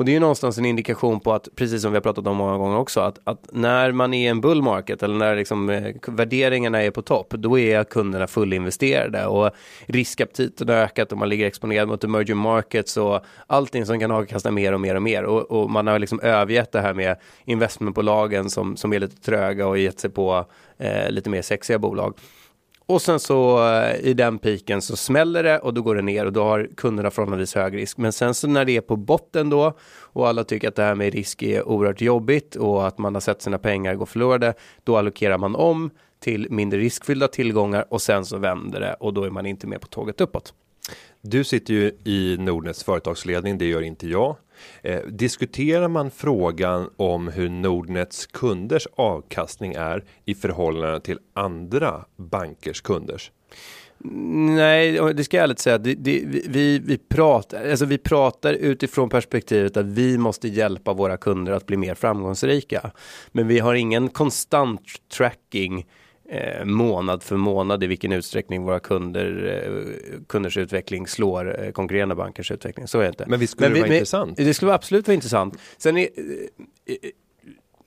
Och 0.00 0.06
det 0.06 0.12
är 0.12 0.14
ju 0.14 0.20
någonstans 0.20 0.58
en 0.58 0.64
indikation 0.64 1.20
på 1.20 1.32
att, 1.32 1.48
precis 1.56 1.82
som 1.82 1.92
vi 1.92 1.96
har 1.96 2.02
pratat 2.02 2.26
om 2.26 2.36
många 2.36 2.58
gånger 2.58 2.78
också, 2.78 3.00
att, 3.00 3.18
att 3.24 3.48
när 3.52 3.92
man 3.92 4.14
är 4.14 4.24
i 4.24 4.26
en 4.26 4.40
bull 4.40 4.62
market 4.62 5.02
eller 5.02 5.14
när 5.14 5.36
liksom, 5.36 5.70
eh, 5.70 5.94
värderingarna 6.08 6.82
är 6.82 6.90
på 6.90 7.02
topp, 7.02 7.30
då 7.30 7.58
är 7.58 7.84
kunderna 7.84 8.26
fullinvesterade 8.26 9.26
och 9.26 9.50
riskaptiten 9.86 10.68
har 10.68 10.76
ökat 10.76 11.12
och 11.12 11.18
man 11.18 11.28
ligger 11.28 11.46
exponerad 11.46 11.88
mot 11.88 12.04
emerging 12.04 12.36
markets 12.36 12.96
och 12.96 13.20
allting 13.46 13.86
som 13.86 14.00
kan 14.00 14.10
avkasta 14.10 14.50
mer 14.50 14.72
och 14.72 14.80
mer 14.80 14.94
och 14.94 15.02
mer. 15.02 15.22
Och, 15.22 15.50
och 15.50 15.70
man 15.70 15.86
har 15.86 15.98
liksom 15.98 16.20
övergett 16.20 16.72
det 16.72 16.80
här 16.80 16.94
med 16.94 17.16
investmentbolagen 17.44 18.50
som, 18.50 18.76
som 18.76 18.92
är 18.92 19.00
lite 19.00 19.16
tröga 19.16 19.66
och 19.66 19.78
gett 19.78 20.00
sig 20.00 20.10
på 20.10 20.44
eh, 20.78 21.10
lite 21.10 21.30
mer 21.30 21.42
sexiga 21.42 21.78
bolag. 21.78 22.14
Och 22.90 23.02
sen 23.02 23.20
så 23.20 23.68
eh, 23.68 24.00
i 24.00 24.14
den 24.14 24.38
piken 24.38 24.82
så 24.82 24.96
smäller 24.96 25.42
det 25.42 25.58
och 25.58 25.74
då 25.74 25.82
går 25.82 25.94
det 25.94 26.02
ner 26.02 26.26
och 26.26 26.32
då 26.32 26.42
har 26.42 26.68
kunderna 26.76 27.10
förhållandevis 27.10 27.54
hög 27.54 27.76
risk. 27.76 27.98
Men 27.98 28.12
sen 28.12 28.34
så 28.34 28.48
när 28.48 28.64
det 28.64 28.76
är 28.76 28.80
på 28.80 28.96
botten 28.96 29.50
då 29.50 29.72
och 29.92 30.28
alla 30.28 30.44
tycker 30.44 30.68
att 30.68 30.74
det 30.74 30.82
här 30.82 30.94
med 30.94 31.14
risk 31.14 31.42
är 31.42 31.68
oerhört 31.68 32.00
jobbigt 32.00 32.56
och 32.56 32.86
att 32.86 32.98
man 32.98 33.14
har 33.14 33.20
sett 33.20 33.42
sina 33.42 33.58
pengar 33.58 33.94
gå 33.94 34.06
förlorade, 34.06 34.54
då 34.84 34.96
allokerar 34.96 35.38
man 35.38 35.56
om 35.56 35.90
till 36.20 36.46
mindre 36.50 36.78
riskfyllda 36.78 37.28
tillgångar 37.28 37.84
och 37.88 38.02
sen 38.02 38.24
så 38.24 38.38
vänder 38.38 38.80
det 38.80 38.94
och 38.94 39.14
då 39.14 39.24
är 39.24 39.30
man 39.30 39.46
inte 39.46 39.66
med 39.66 39.80
på 39.80 39.86
tåget 39.86 40.20
uppåt. 40.20 40.54
Du 41.20 41.44
sitter 41.44 41.74
ju 41.74 41.92
i 42.04 42.36
Nordnets 42.38 42.84
företagsledning, 42.84 43.58
det 43.58 43.66
gör 43.66 43.82
inte 43.82 44.08
jag. 44.08 44.36
Eh, 44.82 45.00
diskuterar 45.06 45.88
man 45.88 46.10
frågan 46.10 46.90
om 46.96 47.28
hur 47.28 47.48
Nordnets 47.48 48.26
kunders 48.26 48.86
avkastning 48.96 49.72
är 49.72 50.04
i 50.24 50.34
förhållande 50.34 51.00
till 51.00 51.18
andra 51.34 52.04
bankers 52.16 52.80
kunders? 52.80 53.30
Nej, 54.56 54.92
det 55.14 55.24
ska 55.24 55.36
jag 55.36 55.44
ärligt 55.44 55.58
säga. 55.58 55.78
Det, 55.78 55.94
det, 55.94 56.24
vi, 56.48 56.78
vi, 56.78 56.98
pratar, 56.98 57.70
alltså 57.70 57.84
vi 57.84 57.98
pratar 57.98 58.52
utifrån 58.52 59.08
perspektivet 59.08 59.76
att 59.76 59.86
vi 59.86 60.18
måste 60.18 60.48
hjälpa 60.48 60.92
våra 60.92 61.16
kunder 61.16 61.52
att 61.52 61.66
bli 61.66 61.76
mer 61.76 61.94
framgångsrika. 61.94 62.90
Men 63.32 63.48
vi 63.48 63.58
har 63.58 63.74
ingen 63.74 64.08
konstant 64.08 64.80
tracking 65.16 65.86
eh, 66.30 66.64
månad 66.64 67.22
för 67.22 67.36
månad 67.36 67.84
i 67.84 67.86
vilken 67.86 68.12
utsträckning 68.12 68.62
våra 68.62 68.80
kunder, 68.80 69.60
eh, 69.66 70.20
kunders 70.28 70.56
utveckling 70.56 71.06
slår 71.06 71.64
eh, 71.64 71.70
konkurrerande 71.72 72.14
bankers 72.14 72.50
utveckling. 72.50 72.86
Så 72.88 72.98
är 72.98 73.02
det 73.02 73.08
inte. 73.08 73.24
Men 73.28 73.40
visst 73.40 73.52
skulle 73.52 73.68
det 73.68 73.74
vi- 73.74 73.80
vara 73.80 73.88
men- 73.88 73.96
intressant? 73.96 74.36
Det 74.36 74.54
skulle 74.54 74.72
absolut 74.74 75.08
vara 75.08 75.14
intressant. 75.14 75.58
Sen 75.78 75.96
är, 75.96 76.08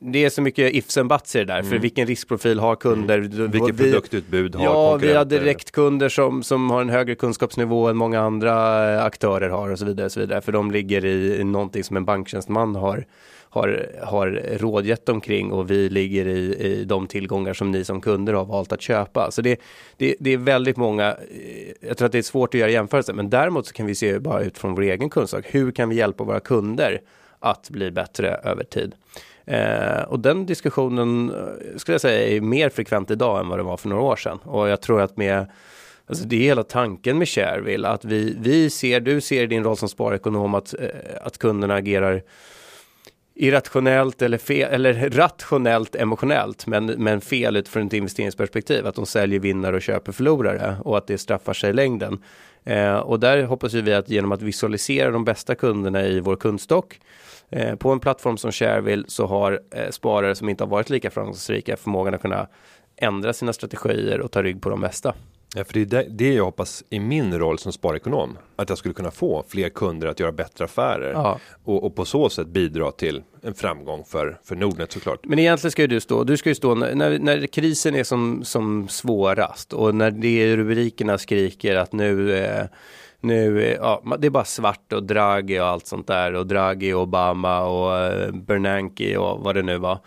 det 0.06 0.26
är 0.26 0.30
så 0.30 0.42
mycket 0.42 0.74
ifs 0.76 0.98
and 0.98 1.10
buts 1.10 1.36
i 1.36 1.40
det 1.40 1.46
där, 1.46 1.64
för 1.64 1.78
vilken 1.78 2.08
riskprofil 2.08 2.60
har 2.60 2.76
kunder? 2.76 3.18
Mm. 3.18 3.52
Vilket 3.52 3.76
Vi- 3.76 3.84
produktutbud 3.92 4.56
har 4.56 4.64
Ja, 4.64 4.96
vi 4.96 5.14
har 5.14 5.26
direktkunder 5.26 6.10
som, 6.10 6.44
som 6.44 6.70
har 6.70 6.82
en 6.82 6.90
högre 6.90 7.16
kunskapsnivå 7.16 7.88
än 7.88 7.98
många 7.98 8.20
andra 8.22 9.04
aktörer 9.04 9.50
har 9.50 9.70
och 9.70 9.80
så 9.80 9.86
vidare. 9.86 10.06
Och 10.06 10.12
så 10.12 10.20
vidare 10.20 10.42
för 10.42 10.52
de 10.52 10.72
ligger 10.72 11.06
i, 11.06 11.36
i 11.40 11.44
någonting 11.44 11.84
som 11.84 11.98
en 11.98 12.06
banktjänsteman 12.06 12.76
har, 12.76 13.06
har, 13.54 13.88
har 14.04 14.58
rådgett 14.58 15.10
omkring 15.10 15.52
och 15.52 15.72
vi 15.72 15.90
ligger 15.90 16.26
i, 16.26 16.56
i 16.56 16.86
de 16.86 17.08
tillgångar 17.08 17.54
som 17.54 17.72
ni 17.72 17.86
som 17.86 18.02
kunder 18.02 18.34
har 18.34 18.46
valt 18.46 18.72
att 18.72 18.82
köpa. 18.82 19.32
Så 19.32 19.42
det, 19.42 19.60
det, 19.98 20.16
det 20.20 20.34
är 20.34 20.38
väldigt 20.38 20.78
många, 20.78 21.12
eh, 21.12 21.88
jag 21.88 21.98
tror 21.98 22.06
att 22.06 22.12
det 22.12 22.18
är 22.18 22.22
svårt 22.22 22.54
att 22.54 22.60
göra 22.60 22.70
jämförelser, 22.70 23.14
men 23.14 23.30
däremot 23.30 23.68
så 23.68 23.74
kan 23.74 23.86
vi 23.86 23.96
se 23.96 24.20
bara 24.20 24.42
utifrån 24.42 24.76
vår 24.76 24.82
egen 24.82 25.10
kunskap, 25.10 25.46
hur 25.46 25.72
kan 25.72 25.90
vi 25.90 25.96
hjälpa 25.96 26.24
våra 26.24 26.40
kunder 26.40 27.02
att 27.40 27.70
bli 27.70 27.92
bättre 27.92 28.36
över 28.44 28.64
tid? 28.64 28.96
Eh, 29.46 30.02
och 30.08 30.20
den 30.20 30.46
diskussionen 30.46 31.30
eh, 31.30 31.78
skulle 31.78 31.94
jag 31.94 32.02
säga 32.02 32.28
är 32.28 32.42
mer 32.42 32.70
frekvent 32.70 33.12
idag 33.12 33.40
än 33.40 33.50
vad 33.50 33.60
det 33.60 33.64
var 33.64 33.78
för 33.78 33.90
några 33.90 34.04
år 34.04 34.16
sedan. 34.16 34.40
Och 34.44 34.70
jag 34.70 34.82
tror 34.82 35.02
att 35.02 35.18
med 35.18 35.48
Alltså 36.06 36.26
det 36.26 36.36
är 36.36 36.40
hela 36.40 36.64
tanken 36.64 37.18
med 37.18 37.30
Shareville, 37.30 37.88
att 37.88 38.06
vi, 38.06 38.38
vi 38.40 38.70
ser, 38.70 39.00
du 39.00 39.22
ser 39.22 39.44
i 39.44 39.48
din 39.48 39.64
roll 39.64 39.78
som 39.78 39.90
sparekonom 39.90 40.54
att, 40.54 40.74
eh, 40.80 40.88
att 41.22 41.38
kunderna 41.38 41.76
agerar 41.76 42.24
irrationellt 43.36 44.22
eller, 44.22 44.38
fel, 44.38 44.74
eller 44.74 45.10
rationellt 45.10 45.96
emotionellt, 45.96 46.68
men, 46.68 46.86
men 46.86 47.22
fel 47.22 47.56
utifrån 47.56 47.88
ett 47.88 47.94
investeringsperspektiv. 47.94 48.88
Att 48.88 48.96
de 48.96 49.06
säljer 49.06 49.40
vinnare 49.40 49.76
och 49.76 49.82
köper 49.82 50.12
förlorare 50.12 50.78
och 50.84 50.98
att 50.98 51.08
det 51.08 51.18
straffar 51.18 51.54
sig 51.54 51.70
i 51.70 51.74
längden. 51.74 52.24
Eh, 52.64 52.96
och 52.96 53.20
där 53.20 53.44
hoppas 53.44 53.74
ju 53.74 53.82
vi 53.82 53.94
att 53.94 54.10
genom 54.10 54.32
att 54.32 54.42
visualisera 54.42 55.12
de 55.12 55.26
bästa 55.26 55.56
kunderna 55.56 56.04
i 56.04 56.20
vår 56.20 56.36
kundstock 56.36 57.00
eh, 57.50 57.76
på 57.76 57.92
en 57.92 58.00
plattform 58.00 58.38
som 58.38 58.52
Shareville 58.52 59.04
så 59.08 59.26
har 59.26 59.60
eh, 59.72 59.90
sparare 59.90 60.36
som 60.36 60.50
inte 60.50 60.64
har 60.64 60.70
varit 60.70 60.90
lika 60.90 61.10
framgångsrika 61.10 61.78
förmågan 61.78 62.14
att 62.14 62.22
kunna 62.22 62.48
ändra 62.96 63.34
sina 63.34 63.54
strategier 63.54 64.22
och 64.22 64.32
ta 64.32 64.44
rygg 64.44 64.62
på 64.62 64.70
de 64.70 64.82
bästa. 64.82 65.14
Ja, 65.56 65.64
för 65.64 65.74
det 65.74 65.82
är 65.82 65.86
det, 65.86 66.08
det 66.10 66.34
jag 66.34 66.46
hoppas 66.46 66.84
i 66.90 67.00
min 67.00 67.40
roll 67.40 67.60
som 67.60 67.72
sparekonom. 67.72 68.38
Att 68.56 68.70
jag 68.70 68.78
skulle 68.78 68.94
kunna 68.94 69.12
få 69.12 69.44
fler 69.48 69.70
kunder 69.70 70.08
att 70.08 70.20
göra 70.20 70.32
bättre 70.32 70.66
affärer. 70.66 71.12
Ja. 71.14 71.40
Och, 71.64 71.84
och 71.84 71.96
på 71.96 72.06
så 72.06 72.30
sätt 72.30 72.48
bidra 72.48 72.92
till 72.92 73.24
en 73.42 73.54
framgång 73.54 74.04
för, 74.06 74.40
för 74.44 74.56
Nordnet 74.56 74.92
såklart. 74.92 75.20
Men 75.24 75.40
egentligen 75.40 75.72
ska 75.72 75.82
ju 75.82 75.88
du 75.88 76.00
stå, 76.00 76.24
du 76.24 76.38
ska 76.38 76.50
ju 76.50 76.56
stå 76.56 76.76
när, 76.76 77.20
när, 77.20 77.48
krisen 77.48 77.96
är 77.96 78.04
som, 78.04 78.44
som 78.44 78.88
svårast 78.88 79.74
och 79.74 79.96
när 79.96 80.12
det 80.12 80.28
i 80.28 80.58
rubrikerna 80.58 81.18
skriker 81.18 81.76
att 81.76 81.94
nu 81.94 82.38
eh, 82.38 82.66
nu, 83.24 83.78
ja, 83.80 84.04
det 84.20 84.28
är 84.28 84.32
bara 84.32 84.46
svart 84.46 84.94
och 84.94 85.04
Draghi 85.04 85.60
och 85.60 85.66
allt 85.66 85.88
sånt 85.88 86.08
där 86.08 86.34
och 86.34 86.48
Draghi 86.48 86.94
och 86.94 87.02
Obama 87.02 87.64
och 87.64 87.98
eh, 87.98 88.32
Bernanke 88.32 89.18
och 89.18 89.44
vad 89.44 89.56
det 89.56 89.62
nu 89.62 89.78
var. 89.78 90.00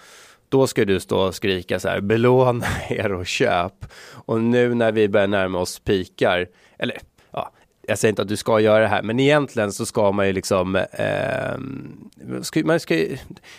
Då 0.57 0.67
ska 0.67 0.85
du 0.85 1.01
stå 1.01 1.19
och 1.19 1.35
skrika 1.35 1.81
så 1.81 1.89
här, 1.89 2.01
belåna 2.01 2.67
er 2.89 3.13
och 3.13 3.27
köp. 3.27 3.87
Och 4.13 4.41
nu 4.41 4.75
när 4.75 4.93
vi 4.93 5.09
börjar 5.09 5.27
närma 5.27 5.59
oss 5.59 5.79
pikar, 5.79 6.49
eller 6.79 6.99
ja, 7.31 7.53
jag 7.87 7.99
säger 7.99 8.13
inte 8.13 8.23
att 8.23 8.29
du 8.29 8.37
ska 8.37 8.61
göra 8.61 8.81
det 8.81 8.89
här, 8.89 9.03
men 9.03 9.21
egentligen 9.21 9.73
så 9.73 9.87
ska 9.87 10.13
man 10.13 10.27
ju 10.27 10.33
liksom, 10.33 10.77
eh, 10.77 12.43
ska, 12.43 12.61
man 12.65 12.81
ska, 12.81 12.95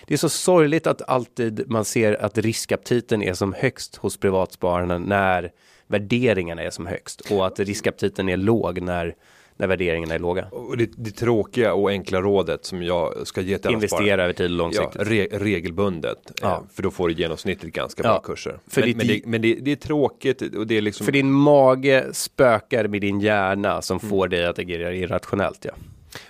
det 0.06 0.14
är 0.14 0.18
så 0.18 0.30
sorgligt 0.30 0.88
att 0.88 1.02
alltid 1.10 1.70
man 1.70 1.86
ser 1.86 2.24
att 2.26 2.38
riskaptiten 2.38 3.24
är 3.24 3.34
som 3.34 3.54
högst 3.54 3.96
hos 3.96 4.18
privatspararna 4.18 4.98
när 4.98 5.52
värderingarna 5.88 6.62
är 6.62 6.70
som 6.70 6.86
högst 6.86 7.22
och 7.32 7.48
att 7.48 7.60
riskaptiten 7.60 8.30
är 8.30 8.38
låg 8.38 8.82
när, 8.82 9.16
när 9.58 9.68
värderingarna 9.68 10.14
är 10.16 10.20
låga. 10.20 10.46
Och 10.52 10.78
det, 10.78 10.90
det 10.96 11.12
tråkiga 11.12 11.74
och 11.74 11.90
enkla 11.90 12.22
rådet 12.22 12.66
som 12.66 12.84
jag 12.84 13.28
ska 13.28 13.42
ge 13.42 13.58
till 13.58 13.72
Investera 13.72 14.00
sparare. 14.00 14.24
över 14.24 14.34
tid 14.34 14.46
och 14.46 14.52
Ja, 14.52 14.58
långsiktigt. 14.58 15.02
re, 15.08 15.28
regelbundet. 15.32 16.32
Ja. 16.42 16.56
Eh, 16.56 16.62
För 16.76 16.84
då 16.84 16.92
får 16.92 17.08
du 17.08 17.14
genomsnittligt 17.14 17.76
ganska 17.76 18.04
Ja, 18.04 18.10
bra 18.10 18.20
kurser. 18.20 18.60
för 18.68 18.82
Men, 18.82 18.90
ditt- 18.90 18.98
men, 18.98 19.08
det, 19.08 19.22
men 19.26 19.42
det, 19.42 19.54
det 19.62 19.72
är 19.72 19.76
tråkigt 19.76 20.42
och 20.56 20.68
det 20.68 20.78
är 20.78 20.82
liksom. 20.82 21.06
För 21.06 21.12
din 21.12 21.32
mage 21.32 22.06
spökar 22.14 22.88
med 22.88 23.02
din 23.02 23.20
hjärna 23.20 23.82
som 23.82 24.00
får 24.00 24.28
dig 24.28 24.46
att 24.46 24.60
agera 24.60 24.94
irrationellt. 24.94 25.66
Ja. 25.66 25.72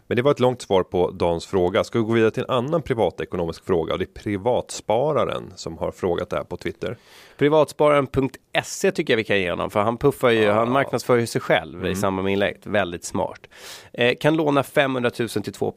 Men 0.07 0.15
det 0.15 0.21
var 0.21 0.31
ett 0.31 0.39
långt 0.39 0.61
svar 0.61 0.83
på 0.83 1.11
Dans 1.11 1.45
fråga. 1.45 1.83
Ska 1.83 1.99
vi 1.99 2.05
gå 2.05 2.13
vidare 2.13 2.31
till 2.31 2.43
en 2.43 2.49
annan 2.49 2.81
privatekonomisk 2.81 3.65
fråga? 3.65 3.93
Och 3.93 3.99
det 3.99 4.05
är 4.05 4.21
privatspararen 4.21 5.53
som 5.55 5.77
har 5.77 5.91
frågat 5.91 6.29
det 6.29 6.35
här 6.37 6.43
på 6.43 6.57
Twitter. 6.57 6.97
Privatspararen.se 7.37 8.91
tycker 8.91 9.13
jag 9.13 9.17
vi 9.17 9.23
kan 9.23 9.39
ge 9.39 9.49
honom, 9.49 9.69
för 9.69 9.79
han 9.79 9.97
puffar 9.97 10.29
ju, 10.29 10.49
han 10.49 10.71
marknadsför 10.71 11.17
ju 11.17 11.27
sig 11.27 11.41
själv 11.41 11.87
i 11.87 11.95
samband 11.95 12.23
med 12.23 12.33
inlägget. 12.33 12.65
Väldigt 12.65 13.03
smart. 13.03 13.47
Eh, 13.93 14.15
kan 14.19 14.35
låna 14.35 14.63
500 14.63 15.11
000 15.19 15.29
till 15.29 15.53
2 15.53 15.73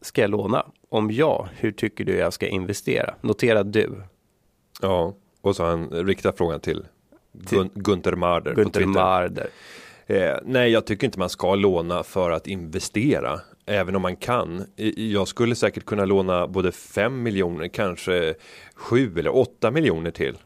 Ska 0.00 0.20
jag 0.20 0.30
låna? 0.30 0.66
Om 0.88 1.10
ja, 1.10 1.48
hur 1.56 1.72
tycker 1.72 2.04
du 2.04 2.16
jag 2.16 2.32
ska 2.32 2.46
investera? 2.46 3.14
Notera 3.20 3.62
du. 3.62 4.02
Ja, 4.82 5.14
och 5.40 5.56
så 5.56 5.64
han 5.64 5.88
riktat 5.90 6.36
frågan 6.36 6.60
till 6.60 6.86
Gun 7.32 7.70
Gunther 7.74 8.12
Marder 8.12 8.54
Twitter. 8.54 8.86
Marder. 8.86 9.48
Eh, 10.06 10.36
nej, 10.44 10.70
jag 10.70 10.86
tycker 10.86 11.06
inte 11.06 11.18
man 11.18 11.28
ska 11.28 11.54
låna 11.54 12.02
för 12.02 12.30
att 12.30 12.46
investera. 12.46 13.40
Även 13.66 13.96
om 13.96 14.02
man 14.02 14.16
kan. 14.16 14.64
Jag 14.96 15.28
skulle 15.28 15.54
säkert 15.54 15.84
kunna 15.84 16.04
låna 16.04 16.48
både 16.48 16.72
5 16.72 17.22
miljoner, 17.22 17.68
kanske 17.68 18.34
7 18.74 19.18
eller 19.18 19.36
8 19.36 19.70
miljoner 19.70 20.10
till. 20.10 20.36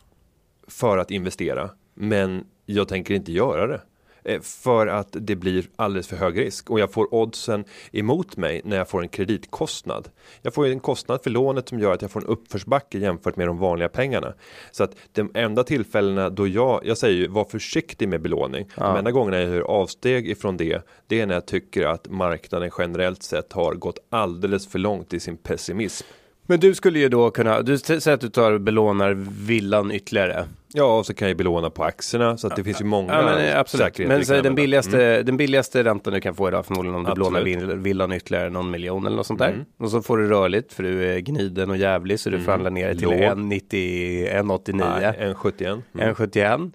För 0.69 0.99
att 0.99 1.11
investera. 1.11 1.71
Men 1.95 2.45
jag 2.67 2.89
tänker 2.89 3.15
inte 3.15 3.33
göra 3.33 3.67
det. 3.67 3.81
Eh, 4.29 4.41
För 4.41 4.87
att 4.87 5.09
det 5.13 5.37
blir 5.37 5.65
alldeles 5.77 6.09
för 6.09 6.17
hög 6.17 6.39
risk. 6.39 6.71
Och 6.71 6.81
jag 6.81 6.93
får 6.93 7.15
oddsen 7.15 7.65
emot 7.93 8.37
mig 8.37 8.61
när 8.65 8.77
jag 8.77 8.89
får 8.89 9.03
en 9.03 9.09
kreditkostnad. 9.09 10.09
Jag 10.43 10.55
får 10.55 10.67
en 10.67 10.81
kostnad 10.81 11.23
för 11.23 11.31
lånet 11.31 11.69
som 11.69 11.79
gör 11.79 11.93
att 11.93 12.03
jag 12.03 12.11
får 12.11 12.21
en 12.21 12.27
uppförsbacke 12.27 12.99
jämfört 12.99 13.37
med 13.37 13.47
de 13.47 13.59
vanliga 13.59 13.89
pengarna. 13.89 14.35
Så 14.71 14.85
att 14.85 14.95
de 15.13 15.31
enda 15.35 15.65
tillfällena 15.65 16.31
då 16.31 16.47
jag, 16.49 16.81
jag 16.85 16.99
säger 16.99 17.17
ju 17.17 17.29
var 17.29 17.45
försiktig 17.45 18.09
med 18.09 18.23
belåning. 18.23 18.69
De 18.77 18.97
enda 18.97 19.11
gångerna 19.11 19.41
jag 19.41 19.55
gör 19.55 19.61
avsteg 19.61 20.29
ifrån 20.31 20.57
det, 20.57 20.87
det 21.07 21.21
är 21.21 21.27
när 21.27 21.35
jag 21.35 21.47
tycker 21.47 21.87
att 21.87 22.09
marknaden 22.11 22.71
generellt 22.79 23.23
sett 23.23 23.53
har 23.53 23.75
gått 23.75 23.99
alldeles 24.11 24.69
för 24.69 24.79
långt 24.79 25.13
i 25.15 25.21
sin 25.21 25.37
pessimism. 25.37 26.07
Men 26.51 26.61
du 26.61 26.75
skulle 26.75 26.99
ju 26.99 27.09
då 27.09 27.31
kunna, 27.31 27.63
du 27.63 27.79
säger 27.79 28.11
att 28.15 28.21
du 28.21 28.29
tar 28.29 28.59
belånar 28.59 29.13
villan 29.47 29.91
ytterligare. 29.93 30.45
Ja, 30.73 30.99
och 30.99 31.07
så 31.07 31.15
kan 31.15 31.29
jag 31.29 31.37
belåna 31.37 31.71
på 31.71 31.85
aktierna 31.85 32.37
så 32.37 32.47
att 32.47 32.57
det 32.57 32.65
finns 32.65 32.81
ju 32.81 32.85
många 32.85 33.13
Ja, 33.15 33.23
men, 33.23 33.39
eh, 33.49 33.59
absolut. 33.59 33.99
Men 33.99 34.25
så 34.25 34.41
den 34.43 34.55
billigaste, 34.55 35.23
den 35.23 35.37
billigaste 35.37 35.85
räntan 35.85 36.13
du 36.13 36.21
kan 36.21 36.35
få 36.35 36.49
idag 36.49 36.67
förmodligen 36.67 36.95
om 36.97 37.05
du 37.05 37.11
Absolut. 37.11 37.45
belånar 37.45 37.67
vill- 37.67 37.79
villan 37.79 38.13
ytterligare 38.13 38.51
någon 38.51 38.71
miljon 38.71 39.07
eller 39.07 39.17
något 39.17 39.27
sånt 39.27 39.39
där. 39.39 39.65
Och 39.79 39.91
så 39.91 40.03
får 40.03 40.17
du 40.19 40.29
rörligt 40.29 40.73
för 40.73 40.83
du 40.83 41.05
är 41.13 41.19
gniden 41.19 41.71
och 41.71 41.77
jävlig 41.77 42.21
så 42.21 42.31
du 42.31 42.41
förhandlar 42.41 42.71
ner 42.71 42.89
det 42.89 42.95
till 42.95 43.05
Låg. 43.09 43.15
1,90, 43.15 44.29
1,89. 44.33 45.01
Nej, 45.01 45.15
en 45.19 45.35
71. 45.35 45.79
Mm. 45.95 46.15
1,71. 46.15 46.73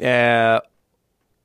Eh, 0.00 0.60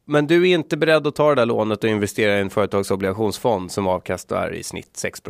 men 0.06 0.28
du 0.28 0.50
är 0.50 0.54
inte 0.56 0.78
beredd 0.78 1.08
att 1.08 1.16
ta 1.16 1.30
det 1.30 1.36
där 1.36 1.46
lånet 1.46 1.84
och 1.84 1.90
investera 1.90 2.38
i 2.38 2.42
en 2.42 2.50
företagsobligationsfond 2.50 3.72
som 3.72 3.88
avkastar 3.88 4.54
i 4.54 4.64
snitt 4.64 4.90
6 4.94 5.22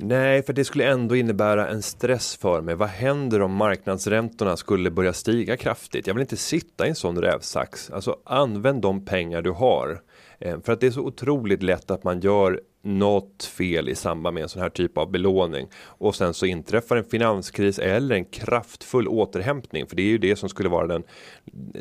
Nej, 0.00 0.42
för 0.42 0.52
det 0.52 0.64
skulle 0.64 0.90
ändå 0.90 1.16
innebära 1.16 1.68
en 1.68 1.82
stress 1.82 2.36
för 2.36 2.60
mig. 2.60 2.74
Vad 2.74 2.88
händer 2.88 3.42
om 3.42 3.52
marknadsräntorna 3.52 4.56
skulle 4.56 4.90
börja 4.90 5.12
stiga 5.12 5.56
kraftigt? 5.56 6.06
Jag 6.06 6.14
vill 6.14 6.20
inte 6.20 6.36
sitta 6.36 6.86
i 6.86 6.88
en 6.88 6.94
sån 6.94 7.22
rävsax. 7.22 7.90
Alltså 7.90 8.16
använd 8.24 8.82
de 8.82 9.04
pengar 9.04 9.42
du 9.42 9.50
har. 9.50 10.00
Eh, 10.40 10.60
För 10.60 10.72
att 10.72 10.80
det 10.80 10.86
är 10.86 10.90
så 10.90 11.02
otroligt 11.02 11.62
lätt 11.62 11.90
att 11.90 12.04
man 12.04 12.20
gör 12.20 12.60
något 12.82 13.44
fel 13.44 13.88
i 13.88 13.94
samband 13.94 14.34
med 14.34 14.42
en 14.42 14.48
sån 14.48 14.62
här 14.62 14.68
typ 14.68 14.98
av 14.98 15.10
belåning. 15.10 15.68
Och 15.84 16.14
sen 16.14 16.34
så 16.34 16.46
inträffar 16.46 16.96
en 16.96 17.04
finanskris 17.04 17.78
eller 17.78 18.14
en 18.14 18.24
kraftfull 18.24 19.08
återhämtning. 19.08 19.86
För 19.86 19.96
det 19.96 20.02
är 20.02 20.06
ju 20.06 20.18
det 20.18 20.36
som 20.36 20.48
skulle 20.48 20.68
vara 20.68 20.86
den 20.86 21.02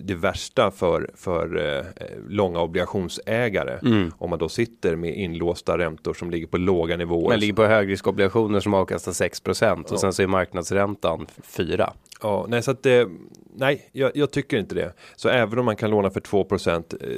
det 0.01 0.15
värsta 0.15 0.71
för 0.71 1.11
för 1.15 1.77
eh, 1.77 1.85
långa 2.29 2.61
obligationsägare. 2.61 3.79
Om 4.17 4.29
man 4.29 4.39
då 4.39 4.49
sitter 4.49 4.95
med 4.95 5.15
inlåsta 5.17 5.77
räntor 5.77 6.13
som 6.13 6.31
ligger 6.31 6.47
på 6.47 6.57
låga 6.57 6.97
nivåer. 6.97 7.29
Men 7.29 7.39
ligger 7.39 7.53
på 7.53 7.65
högriskobligationer 7.65 8.59
som 8.59 8.73
avkastar 8.73 9.11
6% 9.11 9.91
och 9.91 9.99
sen 9.99 10.13
så 10.13 10.23
är 10.23 10.27
marknadsräntan 10.27 11.27
4. 11.43 11.93
Ja, 12.21 12.45
nej, 12.49 12.63
så 12.63 12.71
att 12.71 12.83
det, 12.83 13.07
nej, 13.55 13.89
jag, 13.91 14.11
jag 14.15 14.31
tycker 14.31 14.57
inte 14.57 14.75
det. 14.75 14.93
Så 15.15 15.29
även 15.29 15.59
om 15.59 15.65
man 15.65 15.75
kan 15.75 15.89
låna 15.89 16.09
för 16.09 16.19
2 16.19 16.47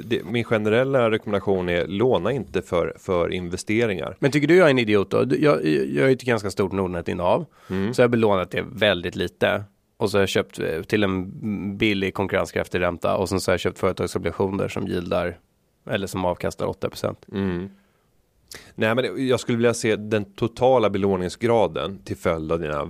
det, 0.03 0.23
min 0.23 0.43
generella 0.43 1.11
rekommendation 1.11 1.69
är 1.69 1.87
låna 1.87 2.31
inte 2.31 2.61
för 2.61 2.93
för 2.99 3.33
investeringar. 3.33 4.15
Men 4.19 4.31
tycker 4.31 4.47
du 4.47 4.55
jag 4.55 4.65
är 4.65 4.71
en 4.71 4.79
idiot 4.79 5.11
då? 5.11 5.25
Jag, 5.29 5.65
jag 5.65 6.09
är 6.09 6.13
ett 6.13 6.21
ganska 6.21 6.51
stort 6.51 6.71
Nordnet-innehav. 6.71 7.45
Så 7.93 8.01
jag 8.01 8.03
har 8.03 8.09
belånat 8.09 8.51
det 8.51 8.65
väldigt 8.71 9.15
lite. 9.15 9.63
Och 9.97 10.11
så 10.11 10.17
har 10.17 10.21
jag 10.21 10.29
köpt 10.29 10.59
eh, 10.59 10.81
till 10.81 11.03
en 11.03 11.77
billig 11.77 12.13
konkurrenskraftig 12.13 12.79
ränta. 12.79 13.17
Och 13.17 13.29
sen 13.29 13.39
så 13.39 13.51
har 13.51 13.53
jag 13.53 13.59
köpt 13.59 13.79
företagsobligationer 13.79 14.67
som 14.67 14.87
gildar 14.87 15.37
eller 15.89 16.07
som 16.07 16.25
avkastar 16.25 16.65
8 16.65 16.89
Nej, 18.75 18.95
men 18.95 19.27
jag 19.27 19.39
skulle 19.39 19.57
vilja 19.57 19.73
se 19.73 19.95
den 19.95 20.25
totala 20.33 20.89
belåningsgraden 20.89 21.99
till 22.03 22.17
följd 22.17 22.51
av 22.51 22.59
dina, 22.59 22.85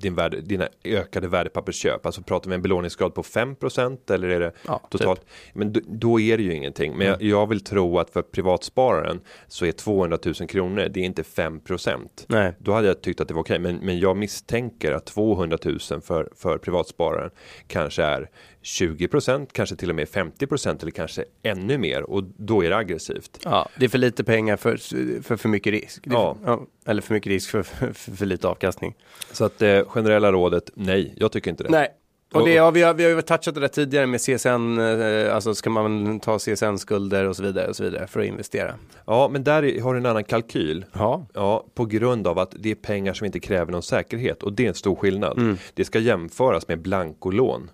din 0.00 0.14
värde, 0.14 0.40
dina 0.40 0.68
ökade 0.84 1.28
värdepappersköp. 1.28 2.06
Alltså 2.06 2.22
pratar 2.22 2.50
vi 2.50 2.54
en 2.54 2.62
belåningsgrad 2.62 3.14
på 3.14 3.22
5% 3.22 4.12
eller 4.14 4.28
är 4.28 4.40
det 4.40 4.52
Ja, 4.66 4.78
typ. 4.78 4.90
totalt? 5.00 5.24
Men 5.52 5.72
då, 5.72 5.80
då 5.86 6.20
är 6.20 6.36
det 6.36 6.42
ju 6.42 6.54
ingenting. 6.54 6.96
Men 6.96 7.06
jag, 7.06 7.22
jag 7.22 7.46
vill 7.48 7.60
tro 7.60 7.98
att 7.98 8.10
för 8.10 8.22
privatspararen 8.22 9.20
så 9.48 9.66
är 9.66 9.72
200 9.72 10.18
000 10.24 10.34
kronor, 10.34 10.88
det 10.90 11.00
är 11.00 11.04
inte 11.04 11.22
5%. 11.22 11.98
Nej. 12.26 12.52
Då 12.58 12.72
hade 12.72 12.86
jag 12.86 13.00
tyckt 13.00 13.20
att 13.20 13.28
det 13.28 13.34
var 13.34 13.42
okej. 13.42 13.58
Men, 13.58 13.76
men 13.76 13.98
jag 13.98 14.16
misstänker 14.16 14.92
att 14.92 15.06
200 15.06 15.58
000 15.64 15.78
för, 15.80 16.28
för 16.36 16.58
privatspararen 16.58 17.30
kanske 17.66 18.02
är 18.02 18.30
20%, 18.64 19.46
kanske 19.52 19.76
till 19.76 19.90
och 19.90 19.96
med 19.96 20.08
50% 20.08 20.82
eller 20.82 20.90
kanske 20.90 21.24
ännu 21.42 21.78
mer. 21.78 22.02
Och 22.02 22.24
då 22.24 22.64
är 22.64 22.70
det 22.70 22.76
aggressivt. 22.76 23.38
Ja, 23.44 23.68
det 23.78 23.84
är 23.84 23.88
för 23.88 23.98
lite 23.98 24.24
pengar 24.24 24.56
för 24.56 24.76
för, 25.22 25.36
för 25.36 25.48
mycket 25.48 25.70
risk. 25.72 26.04
Ja. 26.06 26.36
för, 26.44 26.60
Eller 26.86 27.02
för 27.02 27.14
mycket 27.14 27.30
risk 27.30 27.50
för, 27.50 27.62
för, 27.62 27.92
för 27.92 28.26
lite 28.26 28.48
avkastning. 28.48 28.94
Så 29.32 29.44
att 29.44 29.62
eh, 29.62 29.84
generella 29.88 30.32
rådet, 30.32 30.70
nej, 30.74 31.14
jag 31.16 31.32
tycker 31.32 31.50
inte 31.50 31.64
det. 31.64 31.70
Nej. 31.70 31.88
Och 32.32 32.44
det, 32.44 32.52
ja, 32.54 32.70
vi, 32.70 32.82
har, 32.82 32.94
vi 32.94 33.04
har 33.04 33.10
ju 33.10 33.22
touchat 33.22 33.54
det 33.54 33.60
där 33.60 33.68
tidigare 33.68 34.06
med 34.06 34.20
CSN, 34.20 34.78
eh, 34.78 35.34
alltså 35.34 35.54
ska 35.54 35.70
man 35.70 36.20
ta 36.20 36.38
CSN-skulder 36.38 37.24
och 37.28 37.36
så 37.36 37.42
vidare 37.42 37.68
och 37.68 37.76
så 37.76 37.84
vidare 37.84 38.06
för 38.06 38.20
att 38.20 38.26
investera. 38.26 38.74
Ja, 39.06 39.28
men 39.32 39.44
där 39.44 39.62
är- 39.64 39.80
har 39.80 39.94
du 39.94 40.00
en 40.00 40.06
annan 40.06 40.24
kalkyl. 40.24 40.84
Ja. 40.92 41.26
Ja, 41.34 41.66
på 41.74 41.84
grund 41.84 42.26
av 42.26 42.38
att 42.38 42.54
det 42.58 42.70
är 42.70 42.74
pengar 42.74 43.14
som 43.14 43.24
inte 43.24 43.40
kräver 43.40 43.72
någon 43.72 43.82
säkerhet 43.82 44.42
och 44.42 44.52
det 44.52 44.64
är 44.64 44.68
en 44.68 44.74
stor 44.74 44.96
skillnad. 44.96 45.56
Det 45.74 45.84
ska 45.84 45.98
jämföras 45.98 46.68
med 46.68 46.78
blankolån. 46.78 47.70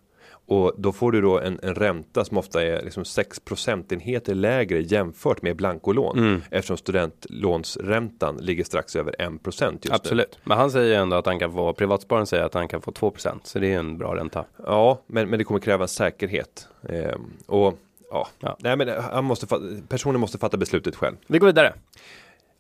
Och 0.50 0.72
då 0.76 0.92
får 0.92 1.12
du 1.12 1.20
då 1.20 1.40
en, 1.40 1.60
en 1.62 1.74
ränta 1.74 2.24
som 2.24 2.38
ofta 2.38 2.62
är 2.62 2.82
liksom 2.84 3.04
6 3.04 3.40
procentenheter 3.40 4.34
lägre 4.34 4.80
jämfört 4.80 5.42
med 5.42 5.56
blankolån. 5.56 6.42
Eftersom 6.50 6.76
studentlånsräntan 6.76 8.36
ligger 8.36 8.64
strax 8.64 8.96
över 8.96 9.14
1 9.18 9.42
procent 9.42 9.84
just 9.84 9.90
nu. 9.92 9.94
Absolut. 9.96 10.38
Men 10.44 10.58
han 10.58 10.70
säger 10.70 11.00
ändå 11.00 11.16
att 11.16 11.26
han 11.26 11.38
kan 11.38 11.52
få, 11.52 11.72
privatspararen 11.72 12.26
säger 12.26 12.44
att 12.44 12.54
han 12.54 12.68
kan 12.68 12.82
få 12.82 12.90
2% 12.90 13.38
så 13.44 13.58
det 13.58 13.72
är 13.72 13.78
en 13.78 13.98
bra 13.98 14.16
ränta. 14.16 14.44
Ja, 14.66 15.02
men, 15.06 15.28
men 15.30 15.38
det 15.38 15.44
kommer 15.44 15.60
kräva 15.60 15.84
en 15.84 15.88
säkerhet. 15.88 16.68
Ehm, 16.88 17.20
och 17.46 17.78
ja, 18.10 18.28
Ja. 18.40 18.56
nej 18.60 18.76
men 18.76 18.88
han 19.02 19.24
måste, 19.24 19.46
personen 19.88 20.20
måste 20.20 20.38
fatta 20.38 20.56
beslutet 20.56 20.96
själv. 20.96 21.16
Vi 21.26 21.38
går 21.38 21.46
vidare. 21.46 21.72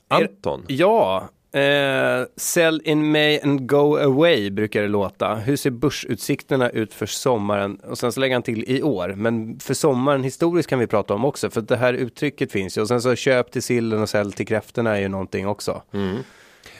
Anton, 0.08 0.64
Ja, 0.68 1.28
eh, 1.52 2.26
sell 2.36 2.82
in 2.84 3.10
May 3.10 3.40
and 3.40 3.68
go 3.68 3.96
away 3.96 4.50
brukar 4.50 4.82
det 4.82 4.88
låta. 4.88 5.34
Hur 5.34 5.56
ser 5.56 5.70
börsutsikterna 5.70 6.70
ut 6.70 6.94
för 6.94 7.06
sommaren? 7.06 7.76
Och 7.76 7.98
sen 7.98 8.12
så 8.12 8.20
lägger 8.20 8.34
han 8.34 8.42
till 8.42 8.64
i 8.66 8.82
år. 8.82 9.14
Men 9.16 9.60
för 9.60 9.74
sommaren 9.74 10.24
historiskt 10.24 10.68
kan 10.68 10.78
vi 10.78 10.86
prata 10.86 11.14
om 11.14 11.24
också. 11.24 11.50
För 11.50 11.60
det 11.60 11.76
här 11.76 11.94
uttrycket 11.94 12.52
finns 12.52 12.78
ju. 12.78 12.82
Och 12.82 12.88
sen 12.88 13.02
så 13.02 13.14
köp 13.14 13.50
till 13.50 13.62
sillen 13.62 14.02
och 14.02 14.08
sälj 14.08 14.32
till 14.32 14.46
kräftorna 14.46 14.96
är 14.96 15.00
ju 15.00 15.08
någonting 15.08 15.48
också. 15.48 15.82
Mm. 15.92 16.16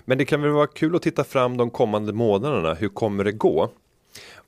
Men 0.05 0.19
det 0.19 0.25
kan 0.25 0.43
väl 0.43 0.51
vara 0.51 0.67
kul 0.67 0.97
att 0.97 1.03
titta 1.03 1.25
fram 1.25 1.57
de 1.57 1.71
kommande 1.71 2.13
månaderna. 2.13 2.75
Hur 2.75 2.89
kommer 2.89 3.25
det 3.25 3.33
gå? 3.33 3.71